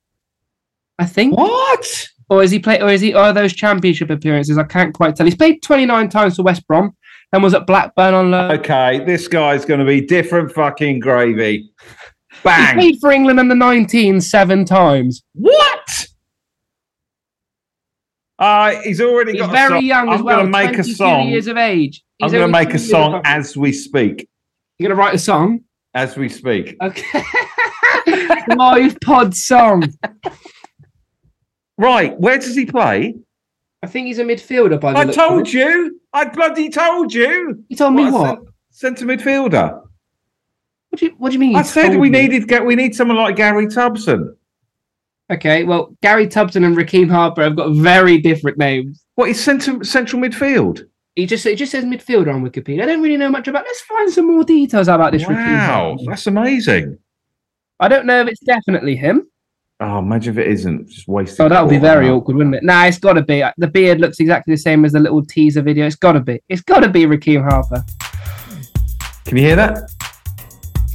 I 0.97 1.05
think. 1.05 1.37
What? 1.37 2.07
Or 2.29 2.43
is 2.43 2.51
he 2.51 2.59
play? 2.59 2.81
Or 2.81 2.89
is 2.89 3.01
he? 3.01 3.13
Are 3.13 3.31
those 3.33 3.53
Championship 3.53 4.09
appearances? 4.09 4.57
I 4.57 4.63
can't 4.63 4.93
quite 4.93 5.15
tell. 5.15 5.25
He's 5.25 5.35
played 5.35 5.61
29 5.61 6.09
times 6.09 6.35
for 6.35 6.43
West 6.43 6.67
Brom 6.67 6.95
and 7.31 7.43
was 7.43 7.53
at 7.53 7.67
Blackburn 7.67 8.13
on 8.13 8.31
loan. 8.31 8.51
Okay, 8.59 9.03
this 9.05 9.27
guy's 9.27 9.65
going 9.65 9.79
to 9.79 9.85
be 9.85 10.01
different 10.01 10.51
fucking 10.51 10.99
gravy. 10.99 11.69
He 12.31 12.39
Bang. 12.43 12.75
played 12.75 12.97
for 13.01 13.11
England 13.11 13.39
under 13.39 13.55
19 13.55 14.21
seven 14.21 14.65
times. 14.65 15.23
What? 15.33 16.07
Uh, 18.37 18.75
he's 18.83 19.01
already 19.01 19.33
He's 19.33 19.41
got 19.41 19.49
a 19.49 19.53
very 19.53 19.69
song. 19.79 19.83
young 19.85 20.09
as 20.09 20.19
I'm 20.19 20.25
well. 20.25 20.35
going 20.37 20.45
to 20.45 20.51
make 20.51 20.77
a 20.77 20.83
song. 20.83 21.27
years 21.27 21.47
of 21.47 21.57
age. 21.57 22.01
I'm 22.21 22.31
going 22.31 22.41
to 22.43 22.47
make 22.51 22.73
a 22.73 22.79
song 22.79 23.21
as 23.25 23.57
we 23.57 23.73
speak. 23.73 24.27
You're 24.77 24.87
going 24.89 24.95
to 24.97 25.01
write 25.01 25.15
a 25.15 25.19
song. 25.19 25.61
As 25.93 26.15
we 26.15 26.29
speak. 26.29 26.77
Okay. 26.81 27.23
Live 28.55 28.97
pod 29.01 29.35
song. 29.35 29.91
Right, 31.77 32.17
where 32.19 32.37
does 32.37 32.55
he 32.55 32.65
play? 32.65 33.15
I 33.81 33.87
think 33.87 34.07
he's 34.07 34.19
a 34.19 34.23
midfielder 34.23 34.79
by 34.79 34.93
the 34.93 34.99
I 34.99 35.03
looks 35.03 35.17
of 35.17 35.27
told 35.27 35.47
it. 35.47 35.53
you. 35.53 36.01
I 36.13 36.25
bloody 36.25 36.69
told 36.69 37.13
you. 37.13 37.63
You 37.69 37.75
told 37.77 37.93
me 37.93 38.09
What? 38.11 38.39
Centre 38.71 39.05
midfielder. 39.05 39.81
What 40.89 40.99
do 40.99 41.05
you 41.05 41.15
What 41.17 41.29
do 41.29 41.33
you 41.33 41.39
mean? 41.39 41.55
I 41.55 41.59
you 41.59 41.65
said 41.65 41.87
told 41.89 41.99
we 41.99 42.09
me? 42.09 42.21
needed 42.21 42.47
get 42.47 42.65
we 42.65 42.75
need 42.75 42.95
someone 42.95 43.17
like 43.17 43.35
Gary 43.35 43.67
Tubson. 43.67 44.35
Okay, 45.31 45.63
well, 45.63 45.95
Gary 46.01 46.27
Tubson 46.27 46.65
and 46.65 46.75
Rekeem 46.75 47.09
Harper 47.09 47.43
have 47.43 47.55
got 47.55 47.71
very 47.75 48.17
different 48.17 48.57
names. 48.57 49.05
What 49.15 49.29
is 49.29 49.39
centre 49.41 49.83
central 49.83 50.21
midfield? 50.21 50.85
He 51.15 51.25
just 51.25 51.45
it 51.45 51.57
just 51.57 51.71
says 51.71 51.85
midfielder 51.85 52.33
on 52.33 52.43
Wikipedia. 52.43 52.83
I 52.83 52.85
don't 52.87 53.01
really 53.01 53.17
know 53.17 53.29
much 53.29 53.47
about. 53.47 53.63
Let's 53.65 53.81
find 53.81 54.11
some 54.11 54.27
more 54.27 54.43
details 54.43 54.87
about 54.87 55.11
this. 55.11 55.25
Wow, 55.27 55.97
that's 56.05 56.25
amazing. 56.27 56.97
I 57.79 57.87
don't 57.87 58.05
know 58.05 58.21
if 58.21 58.27
it's 58.29 58.39
definitely 58.41 58.95
him. 58.95 59.28
Oh, 59.81 59.99
imagine 59.99 60.37
if 60.37 60.45
it 60.45 60.51
isn't. 60.51 60.89
Just 60.89 61.07
wasting. 61.07 61.45
Oh, 61.45 61.49
that 61.49 61.61
would 61.61 61.69
be 61.69 61.77
very 61.77 62.09
awkward, 62.09 62.35
wouldn't 62.35 62.55
it? 62.55 62.63
Nah, 62.63 62.85
it's 62.85 62.99
got 62.99 63.13
to 63.13 63.21
be. 63.21 63.43
The 63.57 63.67
beard 63.67 64.01
looks 64.01 64.19
exactly 64.19 64.53
the 64.53 64.57
same 64.57 64.83
as 64.83 64.91
the 64.91 64.99
little 64.99 65.25
teaser 65.25 65.61
video. 65.61 65.85
It's 65.85 65.95
got 65.95 66.13
to 66.13 66.19
be. 66.19 66.41
It's 66.49 66.61
got 66.61 66.81
to 66.81 66.89
be 66.89 67.03
Rekeem 67.05 67.49
Harper. 67.49 67.83
Can 69.25 69.37
you 69.37 69.43
hear 69.43 69.55
that? 69.55 69.89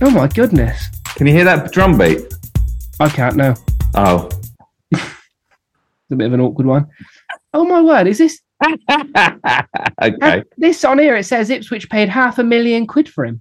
Oh 0.02 0.10
my 0.10 0.26
goodness, 0.28 0.84
Can 1.14 1.26
you 1.26 1.32
hear 1.32 1.44
that 1.44 1.72
drum 1.72 1.96
beat? 1.96 2.34
I 3.00 3.08
can't 3.08 3.36
know. 3.36 3.54
Oh. 3.94 4.28
It's 4.92 6.12
a 6.12 6.16
bit 6.16 6.26
of 6.26 6.32
an 6.34 6.40
awkward 6.40 6.66
one. 6.66 6.86
Oh 7.54 7.64
my 7.64 7.80
word, 7.80 8.06
is 8.06 8.18
this 8.18 8.40
okay. 10.02 10.42
this 10.58 10.84
on 10.84 10.98
here? 10.98 11.16
It 11.16 11.24
says 11.24 11.48
Ipswich 11.48 11.88
paid 11.88 12.08
half 12.08 12.38
a 12.38 12.44
million 12.44 12.86
quid 12.86 13.08
for 13.08 13.24
him. 13.24 13.40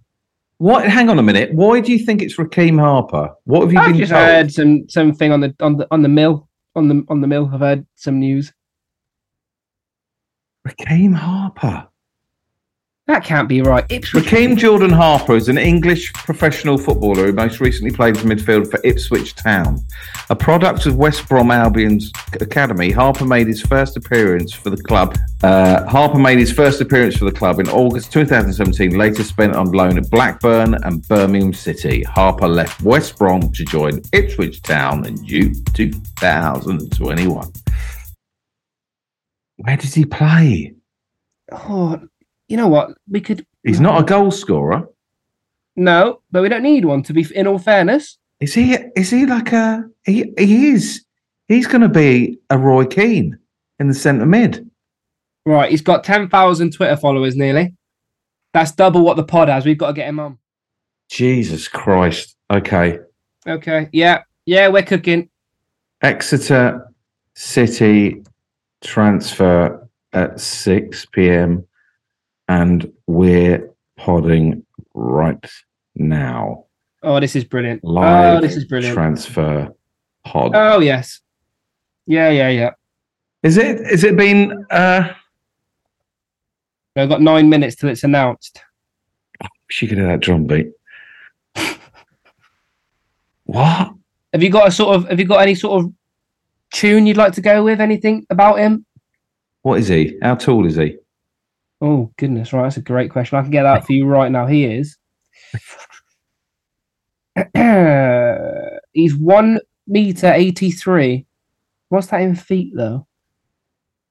What? 0.63 0.87
Hang 0.87 1.09
on 1.09 1.19
a 1.19 1.21
minute. 1.21 1.53
Why 1.53 1.81
do 1.81 1.91
you 1.91 1.99
think 1.99 2.21
it's 2.21 2.37
Rekeem 2.37 2.79
Harper? 2.79 3.33
What 3.43 3.63
have 3.63 3.73
you 3.73 3.79
I've 3.79 3.87
been 3.87 3.97
just 3.97 4.11
told? 4.13 4.23
heard 4.23 4.49
some 4.49 4.87
something 4.87 5.29
on 5.29 5.41
the 5.41 5.53
on 5.59 5.75
the 5.75 5.85
on 5.91 6.03
the 6.03 6.07
mill 6.07 6.47
on 6.73 6.87
the 6.87 7.03
on 7.09 7.19
the 7.19 7.27
mill. 7.27 7.49
I've 7.53 7.59
heard 7.59 7.85
some 7.95 8.17
news. 8.17 8.53
Rekeem 10.65 11.13
Harper. 11.15 11.89
That 13.05 13.25
can't 13.25 13.49
be 13.49 13.61
right. 13.61 13.85
Ipswich. 13.89 14.23
Rekeem 14.23 14.57
Jordan 14.57 14.89
Harper 14.89 15.35
is 15.35 15.49
an 15.49 15.57
English 15.57 16.13
professional 16.13 16.77
footballer 16.77 17.25
who 17.25 17.33
most 17.33 17.59
recently 17.59 17.93
played 17.93 18.15
as 18.15 18.23
midfield 18.23 18.71
for 18.71 18.79
Ipswich 18.85 19.35
Town. 19.35 19.85
A 20.29 20.35
product 20.37 20.85
of 20.85 20.95
West 20.95 21.27
Brom 21.27 21.51
Albion's 21.51 22.13
academy, 22.39 22.91
Harper 22.91 23.25
made 23.25 23.47
his 23.47 23.61
first 23.61 23.97
appearance 23.97 24.53
for 24.53 24.69
the 24.69 24.81
club. 24.81 25.17
Uh, 25.43 25.85
Harper 25.85 26.17
made 26.17 26.39
his 26.39 26.53
first 26.53 26.79
appearance 26.79 27.17
for 27.17 27.25
the 27.25 27.31
club 27.33 27.59
in 27.59 27.67
August 27.67 28.13
2017, 28.13 28.97
later 28.97 29.23
spent 29.25 29.53
on 29.53 29.73
loan 29.73 29.97
at 29.97 30.09
Blackburn 30.09 30.75
and 30.85 31.05
Birmingham 31.09 31.51
City. 31.51 32.03
Harper 32.03 32.47
left 32.47 32.81
West 32.83 33.17
Brom 33.17 33.51
to 33.51 33.65
join 33.65 34.01
Ipswich 34.13 34.61
Town 34.61 35.05
in 35.05 35.21
June 35.25 35.61
2021. 35.73 37.51
Where 39.57 39.77
does 39.77 39.93
he 39.93 40.05
play? 40.05 40.73
Oh, 41.51 41.99
you 42.47 42.57
know 42.57 42.67
what? 42.67 42.91
We 43.09 43.21
could. 43.21 43.45
He's 43.63 43.79
not 43.79 44.01
a 44.01 44.03
goal 44.03 44.31
scorer. 44.31 44.87
No, 45.75 46.21
but 46.31 46.41
we 46.43 46.49
don't 46.49 46.63
need 46.63 46.85
one. 46.85 47.01
To 47.03 47.13
be 47.13 47.25
in 47.35 47.47
all 47.47 47.57
fairness, 47.59 48.17
Is 48.39 48.53
he? 48.53 48.77
Is 48.95 49.09
he 49.09 49.25
like 49.25 49.51
a? 49.53 49.83
He 50.05 50.33
he 50.37 50.69
is. 50.69 51.03
He's 51.47 51.67
going 51.67 51.81
to 51.81 51.89
be 51.89 52.37
a 52.49 52.57
Roy 52.57 52.85
Keane 52.85 53.37
in 53.79 53.87
the 53.87 53.93
centre 53.93 54.25
mid. 54.25 54.69
right? 55.45 55.71
He's 55.71 55.81
got 55.81 56.03
ten 56.03 56.29
thousand 56.29 56.73
Twitter 56.73 56.95
followers 56.97 57.35
nearly. 57.35 57.73
That's 58.53 58.71
double 58.71 59.01
what 59.03 59.17
the 59.17 59.23
pod 59.23 59.49
has. 59.49 59.65
We've 59.65 59.77
got 59.77 59.87
to 59.87 59.93
get 59.93 60.07
him 60.07 60.19
on. 60.19 60.37
Jesus 61.09 61.67
Christ. 61.67 62.35
Okay. 62.51 62.99
Okay. 63.47 63.89
Yeah. 63.91 64.23
Yeah. 64.45 64.67
We're 64.67 64.83
cooking. 64.83 65.29
Exeter 66.01 66.87
City 67.35 68.23
transfer 68.83 69.87
at 70.13 70.39
six 70.39 71.05
p.m. 71.07 71.65
and 72.47 72.91
we're 73.07 73.69
podding 73.97 74.65
right 74.93 75.45
now. 75.95 76.65
Oh, 77.01 77.19
this 77.19 77.35
is 77.35 77.43
brilliant. 77.43 77.83
Live 77.83 78.37
oh, 78.37 78.41
this 78.41 78.55
is 78.55 78.65
brilliant. 78.65 78.93
transfer 78.93 79.69
pod. 80.25 80.51
oh 80.55 80.79
yes. 80.79 81.21
Yeah. 82.05 82.29
Yeah. 82.29 82.49
Yeah. 82.49 82.71
is 83.43 83.57
it? 83.57 83.81
Is 83.81 84.03
it 84.03 84.15
been? 84.15 84.65
uh 84.69 85.09
We've 86.95 87.09
got 87.09 87.21
nine 87.21 87.49
minutes 87.49 87.75
till 87.75 87.89
it's 87.89 88.03
announced. 88.03 88.61
She 89.69 89.87
could 89.87 89.97
hear 89.97 90.07
that 90.07 90.19
drum 90.19 90.45
beat. 90.45 90.67
what? 93.45 93.93
Have 94.31 94.43
you 94.43 94.49
got 94.49 94.67
a 94.67 94.71
sort 94.71 94.95
of? 94.95 95.09
Have 95.09 95.19
you 95.19 95.25
got 95.25 95.41
any 95.41 95.55
sort 95.55 95.83
of 95.83 95.91
tune 96.71 97.07
you'd 97.07 97.17
like 97.17 97.33
to 97.33 97.41
go 97.41 97.63
with? 97.63 97.81
Anything 97.81 98.25
about 98.29 98.59
him? 98.59 98.85
What 99.63 99.79
is 99.79 99.87
he? 99.87 100.17
How 100.21 100.35
tall 100.35 100.67
is 100.67 100.75
he? 100.75 100.97
Oh 101.83 102.13
goodness, 102.15 102.53
right. 102.53 102.63
That's 102.63 102.77
a 102.77 102.81
great 102.81 103.11
question. 103.11 103.37
I 103.37 103.41
can 103.41 103.51
get 103.51 103.63
that 103.63 103.85
for 103.85 103.91
you 103.91 104.05
right 104.05 104.31
now. 104.31 104.47
He 104.47 104.63
is. 104.63 104.97
He's 108.93 109.15
one 109.15 109.59
meter 109.85 110.31
eighty 110.31 110.71
three. 110.71 111.25
What's 111.89 112.07
that 112.07 112.21
in 112.21 112.35
feet 112.35 112.71
though? 112.73 113.05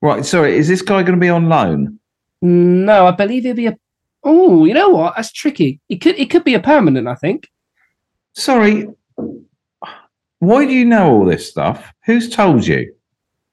Right. 0.02 0.22
Sorry. 0.22 0.54
Is 0.54 0.68
this 0.68 0.82
guy 0.82 1.02
going 1.02 1.14
to 1.14 1.20
be 1.20 1.30
on 1.30 1.48
loan? 1.48 1.98
No, 2.42 3.06
I 3.06 3.12
believe 3.12 3.44
he'll 3.44 3.54
be 3.54 3.68
a. 3.68 3.78
Oh, 4.22 4.66
you 4.66 4.74
know 4.74 4.90
what? 4.90 5.14
That's 5.16 5.32
tricky. 5.32 5.80
It 5.88 6.02
could. 6.02 6.18
It 6.18 6.28
could 6.28 6.44
be 6.44 6.52
a 6.52 6.60
permanent. 6.60 7.08
I 7.08 7.14
think. 7.14 7.48
Sorry. 8.34 8.86
Why 10.40 10.66
do 10.66 10.72
you 10.72 10.84
know 10.84 11.10
all 11.10 11.24
this 11.24 11.48
stuff? 11.48 11.90
Who's 12.04 12.28
told 12.28 12.66
you? 12.66 12.94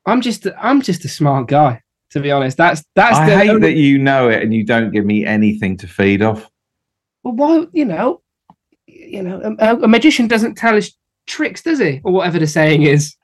I'm 0.05 0.19
just. 0.19 0.45
I'm 0.57 0.81
just 0.81 1.05
a 1.05 1.09
smart 1.09 1.47
guy. 1.47 1.83
To 2.11 2.19
be 2.19 2.31
honest, 2.31 2.57
that's 2.57 2.83
that's 2.95 3.17
I 3.17 3.29
the. 3.29 3.37
hate 3.37 3.49
only- 3.49 3.61
that 3.61 3.77
you 3.77 3.97
know 3.99 4.29
it 4.29 4.41
and 4.41 4.53
you 4.53 4.63
don't 4.63 4.91
give 4.91 5.05
me 5.05 5.25
anything 5.25 5.77
to 5.77 5.87
feed 5.87 6.21
off. 6.21 6.49
Well, 7.23 7.35
why? 7.35 7.67
You 7.71 7.85
know, 7.85 8.21
you 8.87 9.21
know, 9.21 9.55
a, 9.59 9.75
a 9.77 9.87
magician 9.87 10.27
doesn't 10.27 10.55
tell 10.55 10.73
his 10.75 10.95
tricks, 11.27 11.61
does 11.61 11.79
he? 11.79 12.01
Or 12.03 12.11
whatever 12.11 12.39
the 12.39 12.47
saying 12.47 12.83
is. 12.83 13.15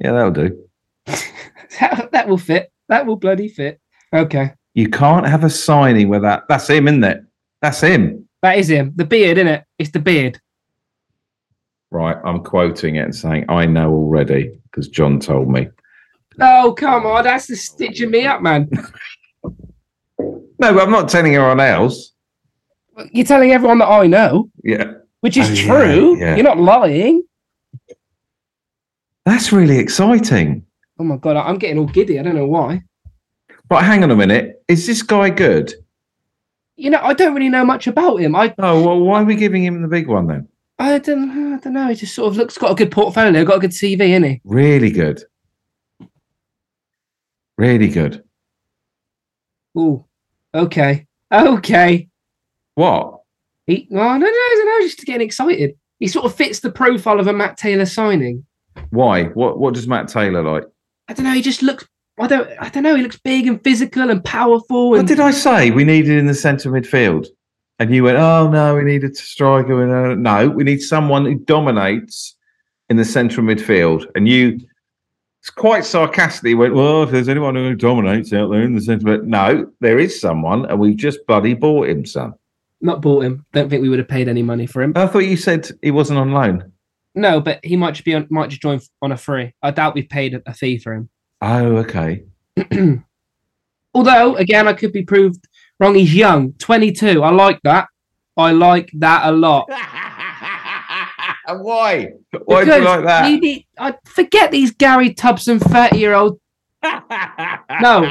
Yeah, 0.00 0.12
that'll 0.12 0.30
do. 0.32 0.68
that, 1.06 2.08
that 2.12 2.28
will 2.28 2.36
fit. 2.38 2.70
that 2.88 3.06
will 3.06 3.16
bloody 3.16 3.48
fit. 3.48 3.80
Okay. 4.12 4.52
You 4.74 4.88
can't 4.88 5.26
have 5.26 5.44
a 5.44 5.50
signing 5.50 6.08
with 6.08 6.22
that. 6.22 6.44
That's 6.48 6.68
him, 6.68 6.88
isn't 6.88 7.04
it? 7.04 7.22
That's 7.62 7.80
him. 7.80 8.28
That 8.42 8.58
is 8.58 8.68
him. 8.68 8.92
The 8.96 9.04
beard, 9.04 9.38
isn't 9.38 9.48
it? 9.48 9.64
It's 9.78 9.90
the 9.90 9.98
beard. 9.98 10.40
Right. 11.90 12.16
I'm 12.24 12.44
quoting 12.44 12.96
it 12.96 13.04
and 13.04 13.14
saying, 13.14 13.46
I 13.48 13.66
know 13.66 13.90
already 13.92 14.50
because 14.64 14.88
John 14.88 15.18
told 15.18 15.48
me. 15.48 15.68
Oh, 16.40 16.72
come 16.76 17.04
on. 17.06 17.24
That's 17.24 17.46
the 17.46 17.54
oh, 17.54 17.56
stitching 17.56 18.10
me 18.10 18.26
up, 18.26 18.42
man. 18.42 18.68
No, 20.60 20.72
but 20.74 20.82
I'm 20.82 20.90
not 20.90 21.08
telling 21.08 21.36
anyone 21.36 21.60
else. 21.60 22.12
You're 23.12 23.24
telling 23.24 23.52
everyone 23.52 23.78
that 23.78 23.86
I 23.86 24.08
know, 24.08 24.50
Yeah. 24.64 24.94
which 25.20 25.36
is 25.36 25.48
Oh, 25.48 25.54
true. 25.54 26.18
yeah. 26.18 26.34
You're 26.34 26.42
not 26.42 26.58
lying. 26.58 27.22
That's 29.24 29.52
really 29.52 29.78
exciting. 29.78 30.64
Oh 30.98 31.04
my 31.04 31.16
god, 31.16 31.36
I'm 31.36 31.58
getting 31.58 31.78
all 31.78 31.86
giddy. 31.86 32.18
I 32.18 32.24
don't 32.24 32.34
know 32.34 32.48
why. 32.48 32.82
But 33.68 33.84
Hang 33.84 34.02
on 34.02 34.10
a 34.10 34.16
minute. 34.16 34.60
Is 34.66 34.84
this 34.86 35.02
guy 35.02 35.30
good? 35.30 35.72
You 36.74 36.90
know, 36.90 37.00
I 37.02 37.14
don't 37.14 37.34
really 37.34 37.48
know 37.50 37.64
much 37.64 37.86
about 37.86 38.16
him. 38.16 38.34
I 38.34 38.52
Oh, 38.58 38.82
well, 38.84 38.98
why 38.98 39.22
are 39.22 39.24
we 39.24 39.36
giving 39.36 39.62
him 39.62 39.80
the 39.82 39.86
big 39.88 40.08
one 40.08 40.26
then? 40.26 40.48
I 40.80 40.98
don't 40.98 41.54
I 41.54 41.58
don't 41.58 41.72
know. 41.72 41.86
He 41.88 41.94
just 41.94 42.16
sort 42.16 42.32
of 42.32 42.36
looks 42.36 42.58
got 42.58 42.72
a 42.72 42.74
good 42.74 42.90
portfolio, 42.90 43.44
got 43.44 43.58
a 43.58 43.60
good 43.60 43.70
CV, 43.70 44.00
isn't 44.10 44.24
he? 44.24 44.40
Really 44.44 44.90
good. 44.90 45.22
Really 47.58 47.88
good. 47.88 48.22
Ooh. 49.76 50.04
Okay. 50.54 51.06
Okay. 51.32 52.08
What? 52.76 53.20
He 53.66 53.88
oh, 53.90 53.96
no, 53.96 54.16
no, 54.16 54.26
no, 54.26 54.64
no, 54.64 54.80
just 54.80 55.04
getting 55.04 55.26
excited. 55.26 55.74
He 55.98 56.06
sort 56.06 56.24
of 56.24 56.34
fits 56.34 56.60
the 56.60 56.70
profile 56.70 57.20
of 57.20 57.26
a 57.26 57.32
Matt 57.32 57.58
Taylor 57.58 57.84
signing. 57.84 58.46
Why? 58.90 59.24
What? 59.24 59.58
What 59.58 59.74
does 59.74 59.88
Matt 59.88 60.08
Taylor 60.08 60.42
like? 60.42 60.64
I 61.08 61.12
don't 61.12 61.24
know, 61.24 61.32
he 61.32 61.42
just 61.42 61.62
looks 61.62 61.86
I 62.20 62.28
don't 62.28 62.48
I 62.60 62.68
don't 62.68 62.84
know, 62.84 62.94
he 62.94 63.02
looks 63.02 63.18
big 63.18 63.46
and 63.46 63.62
physical 63.62 64.08
and 64.08 64.24
powerful 64.24 64.90
What 64.90 65.06
did 65.06 65.20
I 65.20 65.32
say 65.32 65.70
we 65.70 65.84
needed 65.84 66.16
in 66.16 66.26
the 66.26 66.34
centre 66.34 66.70
midfield? 66.70 67.26
And 67.80 67.94
you 67.94 68.04
went, 68.04 68.18
oh 68.18 68.48
no, 68.48 68.76
we 68.76 68.82
needed 68.82 69.12
a 69.12 69.14
striker. 69.14 69.82
And, 69.82 69.92
uh, 69.92 70.14
no, 70.14 70.48
we 70.48 70.64
need 70.64 70.80
someone 70.80 71.24
who 71.24 71.34
dominates 71.34 72.36
in 72.88 72.96
the 72.96 73.04
central 73.04 73.44
midfield. 73.44 74.06
And 74.14 74.28
you 74.28 74.60
quite 75.54 75.84
sarcastically 75.84 76.54
went, 76.54 76.74
well, 76.74 77.02
if 77.04 77.10
there's 77.10 77.28
anyone 77.28 77.54
who 77.54 77.74
dominates 77.74 78.32
out 78.32 78.50
there 78.50 78.62
in 78.62 78.74
the 78.74 78.80
centre, 78.80 79.04
but 79.04 79.24
no, 79.24 79.70
there 79.80 79.98
is 79.98 80.20
someone, 80.20 80.66
and 80.66 80.78
we've 80.78 80.96
just 80.96 81.26
bloody 81.26 81.54
bought 81.54 81.88
him, 81.88 82.04
son. 82.04 82.34
not 82.80 83.00
bought 83.00 83.24
him. 83.24 83.44
Don't 83.52 83.68
think 83.70 83.82
we 83.82 83.88
would 83.88 83.98
have 83.98 84.08
paid 84.08 84.28
any 84.28 84.42
money 84.42 84.66
for 84.66 84.82
him. 84.82 84.92
I 84.96 85.06
thought 85.06 85.20
you 85.20 85.36
said 85.36 85.68
he 85.82 85.90
wasn't 85.90 86.18
on 86.18 86.32
loan. 86.32 86.72
No, 87.14 87.40
but 87.40 87.64
he 87.64 87.76
might 87.76 87.92
just 87.92 88.04
be 88.04 88.14
on 88.14 88.26
might 88.30 88.50
just 88.50 88.62
join 88.62 88.80
on 89.02 89.12
a 89.12 89.16
free. 89.16 89.52
I 89.62 89.70
doubt 89.72 89.94
we've 89.94 90.08
paid 90.08 90.34
a- 90.34 90.42
a 90.46 90.54
fee 90.54 90.78
for 90.78 90.92
him. 90.92 91.08
Oh, 91.40 91.76
okay. 91.78 92.24
Although, 93.94 94.36
again, 94.36 94.68
I 94.68 94.72
could 94.74 94.92
be 94.92 95.02
proved 95.04 95.46
wrong. 95.80 95.94
He's 95.94 96.14
young, 96.14 96.52
22. 96.54 97.22
I 97.22 97.30
like 97.30 97.60
that. 97.64 97.88
I 98.36 98.52
like 98.52 98.90
that 98.94 99.26
a 99.26 99.32
lot. 99.32 99.68
Why? 101.56 102.08
Why 102.44 102.64
do 102.64 102.70
you 102.70 102.76
Because 102.78 102.84
like 102.84 103.04
that? 103.04 103.24
we 103.30 103.40
need- 103.40 103.66
I 103.78 103.94
forget 104.06 104.50
these 104.50 104.72
Gary 104.72 105.14
Tubson 105.14 105.60
30 105.60 105.98
year 105.98 106.14
old. 106.14 106.40
No. 107.80 108.10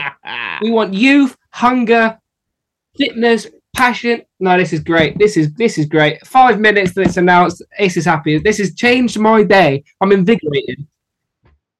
We 0.62 0.72
want 0.72 0.94
youth, 0.94 1.36
hunger, 1.52 2.18
fitness, 2.98 3.48
passion. 3.76 4.22
No, 4.40 4.58
this 4.58 4.72
is 4.74 4.80
great. 4.82 5.18
This 5.20 5.36
is 5.38 5.54
this 5.54 5.78
is 5.78 5.86
great. 5.86 6.26
Five 6.26 6.60
minutes 6.60 6.94
that 6.94 7.02
it's 7.02 7.18
announced. 7.18 7.62
Ace 7.80 7.98
is 7.98 8.06
happy. 8.06 8.38
This 8.40 8.58
has 8.60 8.74
changed 8.76 9.20
my 9.20 9.44
day. 9.44 9.84
I'm 10.02 10.12
invigorated. 10.12 10.86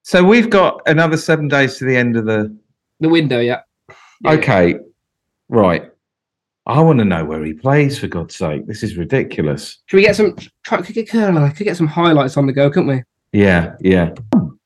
So 0.02 0.22
we've 0.24 0.48
got 0.50 0.80
another 0.86 1.16
seven 1.16 1.48
days 1.48 1.76
to 1.78 1.84
the 1.84 1.96
end 1.96 2.16
of 2.16 2.24
the 2.26 2.54
The 3.00 3.08
window, 3.08 3.40
yeah. 3.40 3.60
Yeah. 4.22 4.32
Okay, 4.32 4.76
right. 5.48 5.90
I 6.68 6.80
want 6.82 6.98
to 6.98 7.04
know 7.06 7.24
where 7.24 7.42
he 7.44 7.54
plays. 7.54 7.98
For 7.98 8.08
God's 8.08 8.36
sake, 8.36 8.66
this 8.66 8.82
is 8.82 8.98
ridiculous. 8.98 9.78
Should 9.86 9.96
we 9.96 10.02
get 10.02 10.16
some? 10.16 10.36
Try, 10.64 10.82
could 10.82 10.94
get 10.94 11.08
Curler. 11.08 11.50
could 11.50 11.64
get 11.64 11.78
some 11.78 11.86
highlights 11.86 12.36
on 12.36 12.46
the 12.46 12.52
go, 12.52 12.70
couldn't 12.70 12.88
we? 12.88 13.02
Yeah, 13.32 13.74
yeah. 13.80 14.12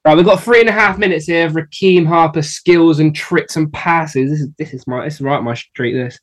Right, 0.04 0.16
we've 0.16 0.26
got 0.26 0.42
three 0.42 0.58
and 0.58 0.68
a 0.68 0.72
half 0.72 0.98
minutes 0.98 1.26
here 1.26 1.46
of 1.46 1.52
Rekeem 1.52 2.04
Harper 2.04 2.42
skills 2.42 2.98
and 2.98 3.14
tricks 3.14 3.56
and 3.56 3.72
passes. 3.72 4.30
This 4.30 4.40
is 4.40 4.48
this 4.58 4.74
is 4.74 4.86
my 4.88 5.04
this 5.04 5.14
is 5.14 5.20
right 5.20 5.40
my 5.40 5.54
street. 5.54 5.92
This. 5.92 6.18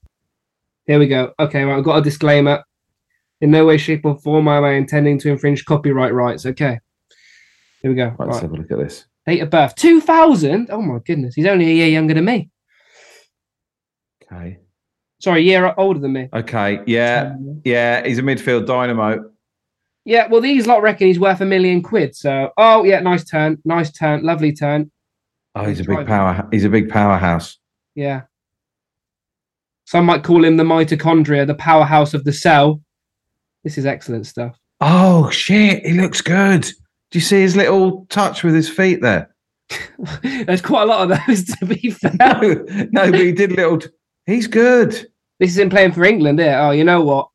Here 0.86 1.00
we 1.00 1.08
go. 1.08 1.32
Okay, 1.40 1.64
right, 1.64 1.78
I've 1.78 1.86
got 1.86 2.00
a 2.00 2.02
disclaimer. 2.02 2.62
In 3.40 3.52
no 3.52 3.66
way, 3.66 3.78
shape, 3.78 4.04
or 4.04 4.20
form 4.20 4.50
am 4.50 4.66
I 4.66 4.72
intending 4.72 5.18
to 5.20 5.30
infringe 5.30 5.64
copyright 5.64 6.14
rights. 6.14 6.46
Okay. 6.46 6.78
Here 7.82 7.92
we 7.92 7.96
go. 7.96 8.14
Right, 8.20 8.28
let's 8.28 8.42
have 8.42 8.52
a 8.52 8.56
look 8.56 8.70
at 8.70 8.80
this. 8.80 9.06
Date 9.26 9.40
of 9.40 9.50
birth 9.50 9.76
2000. 9.76 10.70
Oh 10.72 10.82
my 10.82 11.00
goodness, 11.06 11.36
he's 11.36 11.46
only 11.46 11.70
a 11.70 11.74
year 11.74 11.88
younger 11.88 12.16
than 12.16 12.26
me. 12.26 12.50
Okay. 14.24 14.60
Sorry, 15.20 15.42
a 15.42 15.44
year 15.44 15.74
older 15.78 16.00
than 16.00 16.14
me. 16.14 16.30
Okay. 16.34 16.82
Yeah, 16.86 17.36
yeah. 17.66 18.06
He's 18.06 18.20
a 18.20 18.22
midfield 18.22 18.66
dynamo. 18.66 19.30
Yeah, 20.06 20.28
well, 20.28 20.42
these 20.42 20.66
lot 20.66 20.82
reckon 20.82 21.08
he's 21.08 21.20
worth 21.20 21.42
a 21.42 21.46
million 21.46 21.82
quid. 21.82 22.16
So, 22.16 22.52
oh 22.58 22.84
yeah, 22.84 23.00
nice 23.02 23.24
turn, 23.24 23.58
nice 23.66 23.92
turn, 23.92 24.24
lovely 24.24 24.54
turn. 24.54 24.90
Oh, 25.56 25.66
he's 25.66 25.80
a 25.80 25.84
big 25.84 26.08
power. 26.08 26.48
He's 26.52 26.64
a 26.64 26.70
big 26.70 26.90
powerhouse. 26.90 27.58
Yeah. 27.96 28.22
Some 29.86 30.06
might 30.06 30.24
call 30.24 30.46
him 30.46 30.58
the 30.58 30.64
mitochondria, 30.64 31.46
the 31.46 31.56
powerhouse 31.56 32.14
of 32.14 32.24
the 32.24 32.32
cell. 32.34 32.82
This 33.64 33.78
is 33.78 33.86
excellent 33.86 34.26
stuff. 34.26 34.58
Oh 34.80 35.30
shit! 35.32 35.86
He 35.86 35.94
looks 35.94 36.22
good. 36.22 36.62
Do 36.62 37.18
you 37.18 37.22
see 37.22 37.42
his 37.42 37.56
little 37.56 38.06
touch 38.10 38.44
with 38.44 38.54
his 38.54 38.70
feet 38.70 39.02
there? 39.02 39.36
There's 40.24 40.62
quite 40.62 40.84
a 40.84 40.86
lot 40.86 41.12
of 41.12 41.20
those, 41.28 41.44
to 41.60 41.66
be 41.66 41.92
fair. 41.92 42.14
No, 42.20 42.40
no, 42.92 43.12
but 43.12 43.20
he 43.20 43.32
did 43.32 43.52
little. 43.52 43.80
He's 44.30 44.46
good. 44.46 44.92
This 45.40 45.52
is 45.52 45.58
him 45.58 45.72
playing 45.72 45.94
for 45.94 46.04
England 46.04 46.40
here. 46.40 46.56
Oh, 46.60 46.70
you 46.70 46.84
know 46.84 47.02
what? 47.02 47.30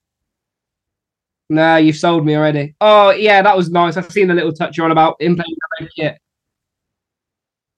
Nah, 1.50 1.76
you've 1.76 1.96
sold 1.96 2.24
me 2.24 2.37
already. 2.37 2.76
Oh, 2.80 3.11
yeah, 3.11 3.42
that 3.42 3.57
was 3.57 3.68
nice. 3.68 3.96
I've 3.96 4.12
seen 4.12 4.28
the 4.28 4.35
little 4.35 4.52
touch 4.52 4.78
on 4.78 4.92
about 4.92 5.20
him 5.20 5.35
playing 5.35 5.57
the 5.80 5.88
kit. 5.96 6.18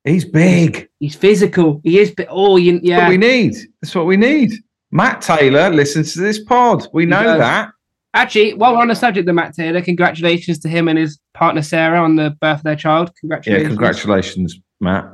He's 0.05 0.27
big. 0.27 0.91
He's 1.01 1.17
physical. 1.17 1.81
He 1.83 1.99
is. 1.99 2.13
But 2.15 2.29
oh, 2.29 2.59
you, 2.59 2.75
That's 2.75 2.85
yeah. 2.85 2.99
what 3.05 3.09
we 3.09 3.17
need. 3.17 3.55
That's 3.81 3.95
what 3.95 4.05
we 4.05 4.19
need. 4.19 4.53
Matt 4.91 5.23
Taylor 5.23 5.71
listens 5.71 6.13
to 6.13 6.21
this 6.21 6.45
pod. 6.45 6.87
We 6.93 7.07
know 7.07 7.39
that. 7.39 7.71
Actually, 8.13 8.53
while 8.53 8.75
we're 8.75 8.83
on 8.83 8.89
the 8.89 8.95
subject 8.95 9.27
of 9.29 9.35
Matt 9.35 9.55
Taylor, 9.55 9.81
congratulations 9.81 10.59
to 10.59 10.69
him 10.69 10.89
and 10.89 10.99
his 10.99 11.19
partner 11.33 11.63
Sarah 11.63 12.01
on 12.01 12.17
the 12.17 12.37
birth 12.41 12.59
of 12.59 12.65
their 12.65 12.77
child. 12.77 13.11
Congratulations. 13.21 13.63
Yeah, 13.63 13.69
congratulations, 13.69 14.61
Matt. 14.81 15.07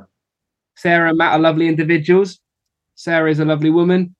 Sarah 0.75 1.09
and 1.09 1.17
Matt 1.17 1.33
are 1.33 1.39
lovely 1.39 1.69
individuals. 1.69 2.39
Sarah 2.95 3.29
is 3.29 3.39
a 3.39 3.45
lovely 3.45 3.69
woman. 3.69 4.15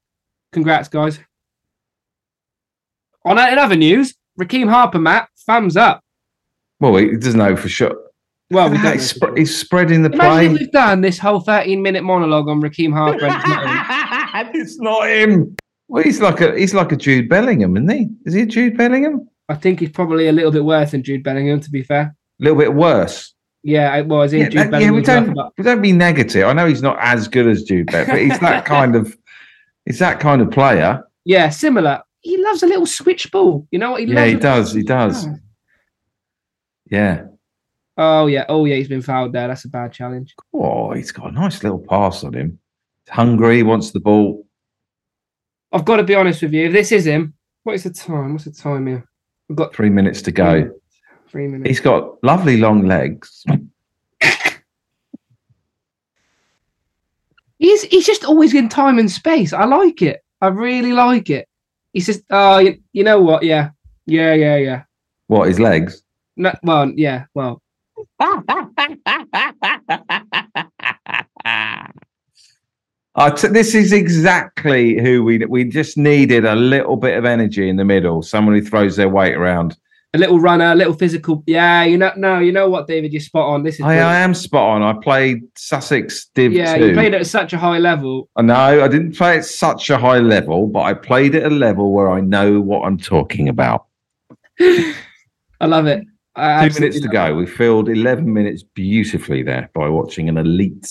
Congrats, 0.52 0.88
guys. 0.90 1.20
On 3.26 3.38
in 3.38 3.58
other 3.58 3.76
news, 3.76 4.16
Rekeem 4.40 4.70
Harper, 4.70 5.00
Matt, 5.00 5.30
thumbs 5.46 5.78
up. 5.78 6.02
Well, 6.80 6.96
he 6.98 7.16
doesn't 7.16 7.38
know 7.38 7.56
for 7.56 7.70
sure. 7.70 7.96
Well, 8.50 8.70
we 8.70 8.78
don't 8.78 8.94
he's, 8.94 9.10
sp- 9.16 9.34
he's 9.38 9.56
spreading 9.58 10.04
the 10.04 10.12
Imagine 10.12 10.32
plane. 10.32 10.54
we've 10.54 10.72
done 10.72 11.02
this 11.02 11.18
whole 11.18 11.40
13 11.40 11.82
minute 11.82 12.04
monologue 12.04 12.50
on 12.50 12.62
Rekeem 12.62 12.94
Harper. 12.94 13.26
and 13.26 14.50
it's 14.56 14.80
not 14.80 15.08
him. 15.08 15.22
it's 15.34 15.40
not 15.40 15.40
him. 15.40 15.56
Well, 15.88 16.04
he's 16.04 16.22
like 16.22 16.42
a 16.42 16.58
he's 16.58 16.74
like 16.74 16.92
a 16.92 16.96
Jude 16.96 17.30
Bellingham, 17.30 17.78
isn't 17.78 17.90
he? 17.90 18.10
Is 18.26 18.34
he 18.34 18.42
a 18.42 18.46
Jude 18.46 18.78
Bellingham? 18.78 19.30
I 19.50 19.56
think 19.56 19.80
he's 19.80 19.92
probably 19.92 20.28
a 20.28 20.32
little 20.32 20.52
bit 20.52 20.64
worse 20.64 20.92
than 20.92 21.04
Jude 21.04 21.24
Bellingham, 21.24 21.60
to 21.62 21.70
be 21.70 21.84
fair. 21.84 22.16
A 22.40 22.44
little 22.44 22.58
bit 22.58 22.74
worse. 22.74 23.33
Yeah, 23.64 23.96
it 23.96 24.08
was 24.08 24.34
in 24.34 24.40
Yeah, 24.42 24.50
Jude 24.50 24.72
that- 24.72 24.82
yeah, 24.82 24.92
we 24.92 25.02
don't 25.02 25.30
about- 25.30 25.54
we 25.58 25.64
don't 25.64 25.82
be 25.82 25.94
negative. 25.94 26.48
I 26.48 26.54
know 26.54 26.68
he's 26.68 26.82
not 26.82 26.98
as 27.00 27.28
good 27.28 27.48
as 27.48 27.64
Jude 27.64 27.88
Bellingham, 27.88 28.16
but 28.16 28.22
he's 28.22 28.40
that 28.40 28.66
kind 28.76 28.96
of 28.96 29.18
he's 29.86 30.00
that 30.00 30.20
kind 30.20 30.42
of 30.42 30.52
player. 30.52 31.04
yeah, 31.26 31.50
similar. 31.50 32.02
He 32.22 32.38
loves 32.44 32.64
a 32.64 32.68
little 32.68 32.86
switch 32.86 33.32
ball. 33.32 33.68
You 33.72 33.80
know 33.80 33.92
what? 33.92 34.02
He 34.02 34.08
Yeah, 34.08 34.26
he 34.26 34.36
does. 34.36 34.74
He 34.74 34.84
does. 34.84 35.28
Ah. 35.28 35.34
Yeah. 36.90 37.26
Oh, 37.98 38.28
yeah. 38.28 38.46
Oh, 38.50 38.66
yeah. 38.66 38.76
He's 38.76 38.88
been 38.88 39.02
fouled 39.02 39.34
there. 39.34 39.48
That's 39.48 39.66
a 39.66 39.70
bad 39.70 39.92
challenge. 39.92 40.34
Oh, 40.54 40.92
he's 40.94 41.12
got 41.12 41.30
a 41.30 41.32
nice 41.34 41.62
little 41.64 41.80
pass 41.80 42.24
on 42.24 42.34
him. 42.34 42.60
He's 43.06 43.14
hungry, 43.14 43.62
wants 43.64 43.92
the 43.92 44.00
ball. 44.00 44.46
I've 45.72 45.86
got 45.86 45.98
to 45.98 46.04
be 46.04 46.16
honest 46.16 46.42
with 46.42 46.54
you. 46.54 46.68
If 46.68 46.72
this 46.74 46.92
is 46.94 47.06
him, 47.06 47.34
what 47.64 47.74
is 47.74 47.84
the 47.84 47.90
time? 47.90 48.34
What's 48.34 48.46
the 48.46 48.52
time 48.52 48.88
here? 48.88 49.08
We've 49.50 49.58
got 49.58 49.76
Three 49.76 49.90
minutes 49.90 50.22
to 50.24 50.32
go. 50.32 50.64
Hmm. 50.64 50.70
He's 51.66 51.80
got 51.80 52.24
lovely 52.24 52.58
long 52.58 52.88
legs. 52.88 53.44
He's 57.60 57.84
he's 57.84 58.06
just 58.06 58.26
always 58.26 58.54
in 58.54 58.68
time 58.68 59.00
and 59.00 59.10
space. 59.10 59.54
I 59.54 59.64
like 59.64 60.02
it. 60.02 60.22
I 60.42 60.48
really 60.48 60.92
like 60.92 61.30
it. 61.30 61.48
He 61.94 62.02
says, 62.02 62.22
oh, 62.30 62.58
you, 62.58 62.78
you 62.92 63.06
know 63.06 63.22
what? 63.22 63.44
Yeah, 63.44 63.70
yeah, 64.06 64.34
yeah, 64.34 64.58
yeah. 64.58 64.84
What, 65.28 65.48
his 65.48 65.62
legs? 65.62 66.04
No, 66.36 66.54
well, 66.64 66.92
yeah, 66.94 67.26
well, 67.34 67.62
t- 73.30 73.48
this 73.48 73.76
is 73.76 73.94
exactly 73.94 75.02
who 75.02 75.24
we 75.24 75.38
we 75.46 75.64
just 75.64 75.98
needed 75.98 76.46
a 76.46 76.56
little 76.56 76.98
bit 76.98 77.18
of 77.18 77.26
energy 77.26 77.70
in 77.70 77.78
the 77.78 77.86
middle. 77.86 78.22
Someone 78.22 78.56
who 78.56 78.62
throws 78.62 78.96
their 78.96 79.10
weight 79.10 79.36
around 79.36 79.78
a 80.14 80.18
little 80.18 80.40
runner, 80.40 80.72
a 80.72 80.76
little 80.76 80.94
physical. 80.94 81.44
Yeah, 81.48 81.84
you 81.84 81.98
know, 81.98 82.12
no, 82.16 82.40
you 82.40 82.52
know 82.52 82.70
what, 82.70 82.88
David, 82.88 83.12
you're 83.12 83.22
spot 83.22 83.50
on. 83.50 83.64
This 83.64 83.76
is 83.76 83.82
I. 83.82 83.96
I 83.96 84.18
am 84.20 84.34
spot 84.34 84.70
on. 84.70 84.84
I 84.84 85.00
played 85.02 85.42
Sussex 85.58 86.28
Div 86.36 86.54
yeah, 86.54 86.78
2. 86.78 86.88
you 86.88 86.94
played 86.94 87.14
at 87.14 87.26
such 87.26 87.54
a 87.54 87.58
high 87.58 87.80
level. 87.80 88.30
No, 88.38 88.54
I 88.54 88.88
didn't 88.88 89.18
play 89.18 89.38
at 89.38 89.46
such 89.46 89.90
a 89.90 89.98
high 89.98 90.20
level, 90.20 90.68
but 90.68 90.82
I 90.82 90.94
played 90.94 91.36
at 91.36 91.44
a 91.44 91.56
level 91.56 91.92
where 91.92 92.12
I 92.12 92.22
know 92.22 92.62
what 92.62 92.86
I'm 92.86 92.98
talking 92.98 93.50
about. 93.50 93.88
I 94.60 95.66
love 95.66 95.88
it. 95.88 96.06
I 96.36 96.68
Two 96.68 96.80
minutes 96.80 97.00
to 97.00 97.08
go. 97.08 97.36
We 97.36 97.46
filled 97.46 97.90
11 97.90 98.32
minutes 98.32 98.64
beautifully 98.64 99.44
there 99.44 99.70
by 99.76 99.88
watching 99.88 100.30
an 100.30 100.38
elite 100.38 100.86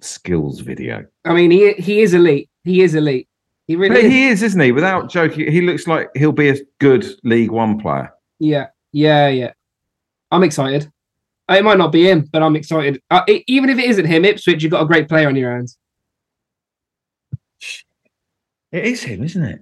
skills 0.00 0.60
video. 0.60 1.04
I 1.24 1.34
mean, 1.34 1.50
he 1.50 1.72
he 1.74 2.00
is 2.00 2.14
elite. 2.14 2.48
He 2.64 2.82
is 2.82 2.94
elite. 2.94 3.28
He 3.66 3.76
really 3.76 4.00
is. 4.00 4.12
he 4.12 4.28
is, 4.28 4.42
isn't 4.42 4.60
he? 4.60 4.72
Without 4.72 5.10
joking, 5.10 5.50
he 5.50 5.60
looks 5.60 5.86
like 5.86 6.08
he'll 6.14 6.32
be 6.32 6.48
a 6.50 6.56
good 6.78 7.06
League 7.24 7.50
One 7.50 7.78
player. 7.78 8.10
Yeah, 8.38 8.66
yeah, 8.92 9.28
yeah. 9.28 9.52
I'm 10.30 10.42
excited. 10.42 10.90
It 11.48 11.64
might 11.64 11.78
not 11.78 11.92
be 11.92 12.08
him, 12.10 12.28
but 12.32 12.42
I'm 12.42 12.56
excited. 12.56 13.00
Uh, 13.10 13.22
e- 13.28 13.44
even 13.46 13.70
if 13.70 13.78
it 13.78 13.84
isn't 13.84 14.04
him, 14.06 14.24
Ipswich, 14.24 14.62
you've 14.62 14.72
got 14.72 14.82
a 14.82 14.86
great 14.86 15.08
player 15.08 15.28
on 15.28 15.36
your 15.36 15.52
hands. 15.54 15.78
It 18.72 18.84
is 18.84 19.02
him, 19.02 19.22
isn't 19.22 19.42
it? 19.42 19.60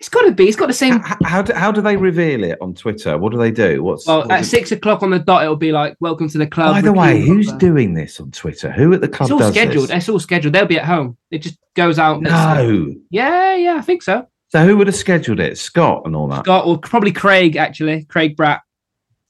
It's 0.00 0.08
got 0.08 0.22
to 0.22 0.32
be. 0.32 0.46
He's 0.46 0.56
got 0.56 0.66
the 0.66 0.72
same. 0.74 0.98
How, 1.00 1.16
how, 1.24 1.42
do, 1.42 1.54
how 1.54 1.70
do 1.72 1.80
they 1.80 1.96
reveal 1.96 2.42
it 2.44 2.58
on 2.60 2.74
Twitter? 2.74 3.16
What 3.16 3.32
do 3.32 3.38
they 3.38 3.52
do? 3.52 3.82
What's, 3.82 4.06
Well, 4.06 4.18
what's 4.18 4.30
at 4.32 4.40
it- 4.42 4.46
six 4.46 4.72
o'clock 4.72 5.02
on 5.02 5.10
the 5.10 5.20
dot, 5.20 5.44
it'll 5.44 5.56
be 5.56 5.72
like, 5.72 5.96
"Welcome 6.00 6.28
to 6.28 6.36
the 6.38 6.46
club." 6.46 6.74
By 6.74 6.80
the 6.82 6.92
way, 6.92 7.20
who's 7.24 7.50
doing 7.52 7.94
this 7.94 8.20
on 8.20 8.30
Twitter? 8.32 8.70
Who 8.72 8.92
at 8.92 9.00
the 9.00 9.08
club 9.08 9.30
It's 9.30 9.40
all 9.40 9.50
scheduled. 9.52 9.88
this? 9.88 9.96
It's 9.96 10.08
all 10.08 10.18
scheduled. 10.18 10.52
They'll 10.54 10.66
be 10.66 10.78
at 10.78 10.84
home. 10.84 11.16
It 11.30 11.38
just 11.38 11.58
goes 11.74 11.98
out. 11.98 12.20
No. 12.20 12.92
Yeah, 13.10 13.54
yeah, 13.54 13.76
I 13.76 13.80
think 13.82 14.02
so. 14.02 14.26
So 14.54 14.64
who 14.64 14.76
would 14.76 14.86
have 14.86 14.94
scheduled 14.94 15.40
it? 15.40 15.58
Scott 15.58 16.02
and 16.04 16.14
all 16.14 16.28
that. 16.28 16.44
Scott 16.44 16.64
or 16.64 16.78
probably 16.78 17.10
Craig 17.10 17.56
actually. 17.56 18.04
Craig 18.04 18.36
Bratt. 18.36 18.60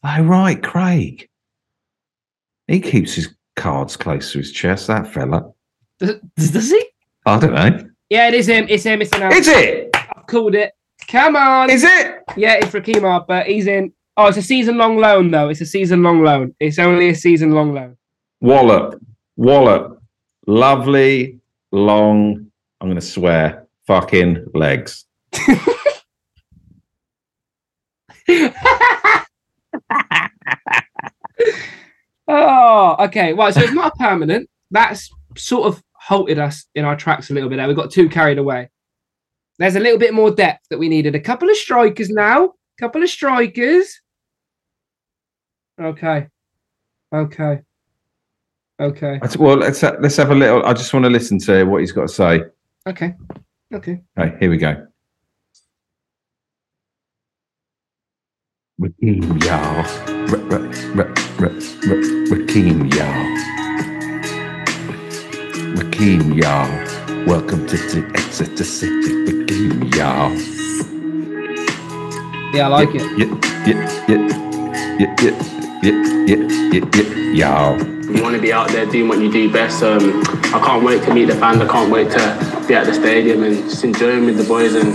Oh 0.04 0.22
right, 0.22 0.62
Craig. 0.62 1.30
He 2.68 2.78
keeps 2.78 3.14
his 3.14 3.34
cards 3.56 3.96
close 3.96 4.32
to 4.32 4.38
his 4.38 4.52
chest. 4.52 4.86
That 4.88 5.06
fella. 5.06 5.50
Does, 5.98 6.20
does 6.36 6.70
he? 6.70 6.86
I 7.24 7.38
don't 7.38 7.54
know. 7.54 7.88
Yeah, 8.10 8.28
it 8.28 8.34
is 8.34 8.46
him. 8.46 8.66
It's 8.68 8.84
him. 8.84 9.00
It's 9.00 9.14
an 9.14 9.32
Is 9.32 9.48
it? 9.48 9.96
I've 9.96 10.26
called 10.26 10.54
it. 10.54 10.72
Come 11.08 11.36
on. 11.36 11.70
Is 11.70 11.84
it? 11.84 12.22
Yeah, 12.36 12.56
it's 12.56 12.72
Rekeem 12.72 13.26
but 13.26 13.46
he's 13.46 13.66
in. 13.66 13.94
Oh, 14.18 14.26
it's 14.26 14.36
a 14.36 14.42
season 14.42 14.76
long 14.76 14.98
loan 14.98 15.30
though. 15.30 15.48
It's 15.48 15.62
a 15.62 15.66
season 15.66 16.02
long 16.02 16.22
loan. 16.22 16.54
It's 16.60 16.78
only 16.78 17.08
a 17.08 17.14
season 17.14 17.52
long 17.52 17.72
loan. 17.72 17.96
Wallop. 18.42 19.02
Wallop. 19.36 20.02
Lovely, 20.46 21.40
long. 21.72 22.50
I'm 22.82 22.88
going 22.88 22.96
to 22.96 23.00
swear. 23.00 23.66
Fucking 23.86 24.48
legs. 24.52 25.06
oh, 32.28 32.96
okay. 33.00 33.32
Well, 33.32 33.52
so 33.52 33.60
it's 33.60 33.72
not 33.72 33.92
a 33.94 33.98
permanent. 33.98 34.48
That's 34.70 35.10
sort 35.36 35.66
of 35.66 35.82
halted 35.92 36.38
us 36.38 36.66
in 36.74 36.84
our 36.84 36.96
tracks 36.96 37.30
a 37.30 37.34
little 37.34 37.48
bit 37.48 37.56
there. 37.56 37.68
We 37.68 37.74
got 37.74 37.90
too 37.90 38.08
carried 38.08 38.38
away. 38.38 38.70
There's 39.58 39.76
a 39.76 39.80
little 39.80 39.98
bit 39.98 40.14
more 40.14 40.30
depth 40.30 40.66
that 40.70 40.78
we 40.78 40.88
needed. 40.88 41.14
A 41.14 41.20
couple 41.20 41.48
of 41.48 41.56
strikers 41.56 42.10
now. 42.10 42.46
A 42.46 42.80
couple 42.80 43.02
of 43.02 43.08
strikers. 43.08 44.00
Okay. 45.80 46.28
Okay. 47.12 47.60
Okay. 48.80 49.20
Well, 49.38 49.56
let's 49.56 49.82
let's 49.82 50.16
have 50.16 50.30
a 50.30 50.34
little. 50.34 50.64
I 50.64 50.72
just 50.72 50.92
want 50.92 51.04
to 51.04 51.10
listen 51.10 51.38
to 51.40 51.64
what 51.64 51.80
he's 51.80 51.92
got 51.92 52.02
to 52.02 52.08
say. 52.08 52.42
Okay. 52.86 53.14
Okay. 53.72 54.02
Okay, 54.18 54.36
here 54.40 54.50
we 54.50 54.56
go. 54.56 54.86
Rekeem, 58.80 59.42
y'all. 59.44 59.86
R- 60.28 60.52
r- 60.52 60.66
r- 60.98 61.14
r- 61.40 61.46
r- 61.46 62.04
Rekeem, 62.28 62.92
y'all. 62.94 63.54
Rekeem, 65.76 66.34
y'all. 66.36 67.26
Welcome 67.26 67.66
to 67.68 67.76
the 67.76 68.10
Exeter 68.16 68.64
City, 68.64 68.92
Rekeem, 69.26 69.94
y'all. 69.96 70.36
Yeah, 72.54 72.66
I 72.66 72.68
like 72.68 72.90
it. 72.94 73.02
Yeah, 73.18 73.26
yeah, 73.66 74.06
yeah, 74.08 74.98
yeah, 74.98 75.16
yeah, 75.20 75.82
yeah, 75.82 76.26
yeah, 76.26 76.72
yeah, 76.72 76.90
yeah, 76.94 77.32
y'all. 77.34 77.82
You 78.16 78.22
want 78.22 78.36
to 78.36 78.42
be 78.42 78.52
out 78.52 78.70
there 78.70 78.86
doing 78.86 79.08
what 79.08 79.20
you 79.20 79.32
do 79.32 79.52
best. 79.52 79.82
Um, 79.82 80.22
I 80.54 80.60
can't 80.64 80.84
wait 80.84 81.02
to 81.04 81.14
meet 81.14 81.26
the 81.26 81.36
fans. 81.36 81.62
I 81.62 81.68
can't 81.68 81.92
wait 81.92 82.10
to 82.12 82.64
be 82.68 82.74
at 82.74 82.86
the 82.86 82.94
stadium 82.94 83.44
and 83.44 83.56
just 83.70 83.84
enjoying 83.84 84.26
with 84.26 84.38
the 84.38 84.44
boys. 84.44 84.74
And 84.74 84.92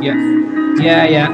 Yeah. 0.00 0.16
Yeah, 0.80 1.04
yeah. 1.06 1.28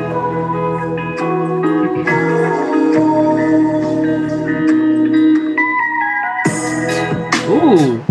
Ooh, 7.49 8.03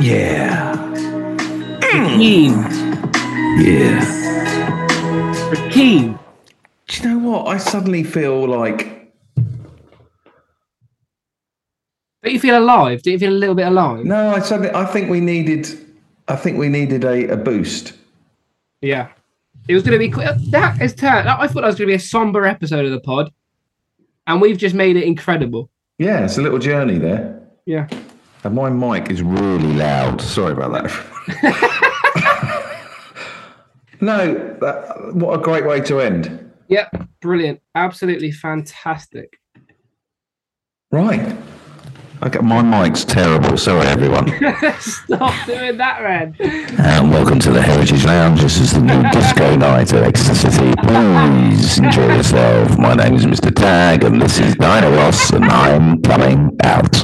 Yeah, 0.00 0.74
Rekeem. 1.80 2.54
yeah. 3.62 4.00
Rekeem. 5.52 6.18
Do 6.88 6.96
you 7.02 7.08
know 7.08 7.28
what? 7.30 7.46
I 7.46 7.58
suddenly 7.58 8.02
feel 8.02 8.46
like 8.48 8.88
Don't 12.22 12.32
you 12.34 12.40
feel 12.40 12.58
alive? 12.58 13.02
Don't 13.02 13.12
you 13.12 13.18
feel 13.18 13.32
a 13.32 13.40
little 13.42 13.54
bit 13.54 13.66
alive? 13.68 14.04
no. 14.04 14.30
I 14.34 14.40
suddenly 14.40 14.70
I 14.74 14.84
think 14.84 15.08
we 15.10 15.20
needed. 15.20 15.68
I 16.28 16.36
think 16.36 16.58
we 16.58 16.68
needed 16.68 17.04
a, 17.04 17.32
a 17.32 17.36
boost. 17.36 17.94
Yeah. 18.82 19.08
It 19.68 19.74
was 19.74 19.82
going 19.82 19.92
to 19.92 19.98
be 19.98 20.10
qu- 20.10 20.50
that 20.50 20.82
is 20.82 20.94
turned. 20.94 21.28
I 21.28 21.46
thought 21.46 21.62
that 21.62 21.66
was 21.66 21.76
going 21.76 21.88
to 21.88 21.92
be 21.92 21.94
a 21.94 22.00
somber 22.00 22.44
episode 22.44 22.84
of 22.84 22.90
the 22.90 23.00
pod, 23.00 23.32
and 24.26 24.40
we've 24.40 24.58
just 24.58 24.74
made 24.74 24.96
it 24.96 25.04
incredible. 25.04 25.70
Yeah, 25.98 26.24
it's 26.24 26.36
a 26.36 26.42
little 26.42 26.58
journey 26.58 26.98
there. 26.98 27.40
Yeah. 27.64 27.88
And 28.44 28.54
my 28.56 28.68
mic 28.70 29.10
is 29.10 29.22
really 29.22 29.72
loud. 29.74 30.20
Sorry 30.20 30.52
about 30.52 30.72
that. 30.72 30.90
no, 34.00 34.34
that, 34.60 35.14
what 35.14 35.38
a 35.38 35.42
great 35.42 35.64
way 35.64 35.80
to 35.82 36.00
end. 36.00 36.50
Yep. 36.66 37.08
Brilliant. 37.20 37.60
Absolutely 37.76 38.32
fantastic. 38.32 39.38
Right. 40.90 41.36
Okay, 42.24 42.38
my 42.38 42.62
mic's 42.62 43.04
terrible. 43.04 43.58
Sorry, 43.58 43.84
everyone. 43.88 44.28
Stop 44.78 45.44
doing 45.44 45.76
that, 45.78 46.00
Ren. 46.02 46.36
and 46.78 47.10
welcome 47.10 47.40
to 47.40 47.50
the 47.50 47.60
Heritage 47.60 48.04
Lounge. 48.04 48.40
This 48.40 48.58
is 48.60 48.72
the 48.72 48.80
new 48.80 49.02
disco 49.10 49.56
night 49.56 49.92
at 49.92 50.04
Exeter 50.04 50.36
City. 50.36 50.72
Please 50.84 51.78
enjoy 51.78 52.14
yourself. 52.14 52.78
My 52.78 52.94
name 52.94 53.14
is 53.14 53.26
Mr. 53.26 53.50
Tagg, 53.50 54.04
and 54.04 54.22
this 54.22 54.38
is 54.38 54.54
Diana 54.54 54.96
Ross, 54.96 55.32
and 55.32 55.44
I'm 55.46 56.00
coming 56.02 56.56
out. 56.62 56.94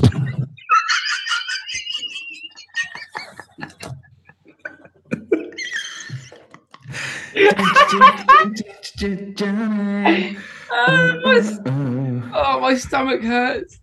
Oh, 10.71 11.21
my, 11.25 12.31
oh, 12.35 12.61
my 12.61 12.75
stomach 12.77 13.23
hurts. 13.23 13.81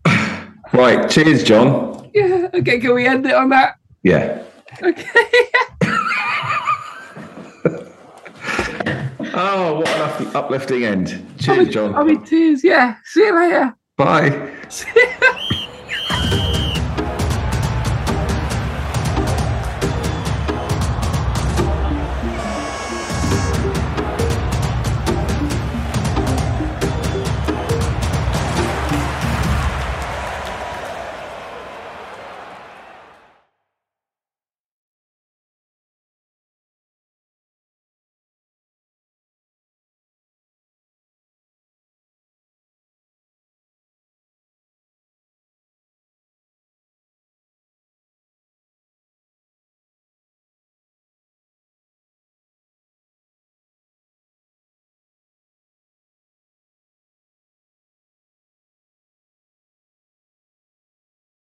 Right, 0.76 1.10
cheers, 1.10 1.44
Jon. 1.44 2.10
Yeah. 2.14 2.50
Okay. 2.54 2.80
Can 2.80 2.94
we 2.96 3.08
end 3.08 3.26
it 3.26 3.34
on 3.34 3.50
that? 3.50 3.76
Yeah. 4.04 4.44
Okay. 4.84 5.06
Oh, 9.38 9.80
what 9.80 9.90
an 9.90 10.28
up- 10.28 10.36
uplifting 10.36 10.86
end. 10.86 11.26
Cheers, 11.40 11.68
Jon. 11.74 11.94
I'm 11.94 12.08
in 12.08 12.24
tears. 12.24 12.64
Yeah. 12.64 12.96
See 13.04 13.20
you 13.20 13.36
later. 13.36 13.76
Bye. 13.98 14.50
See 14.70 14.88
ya. 14.96 16.62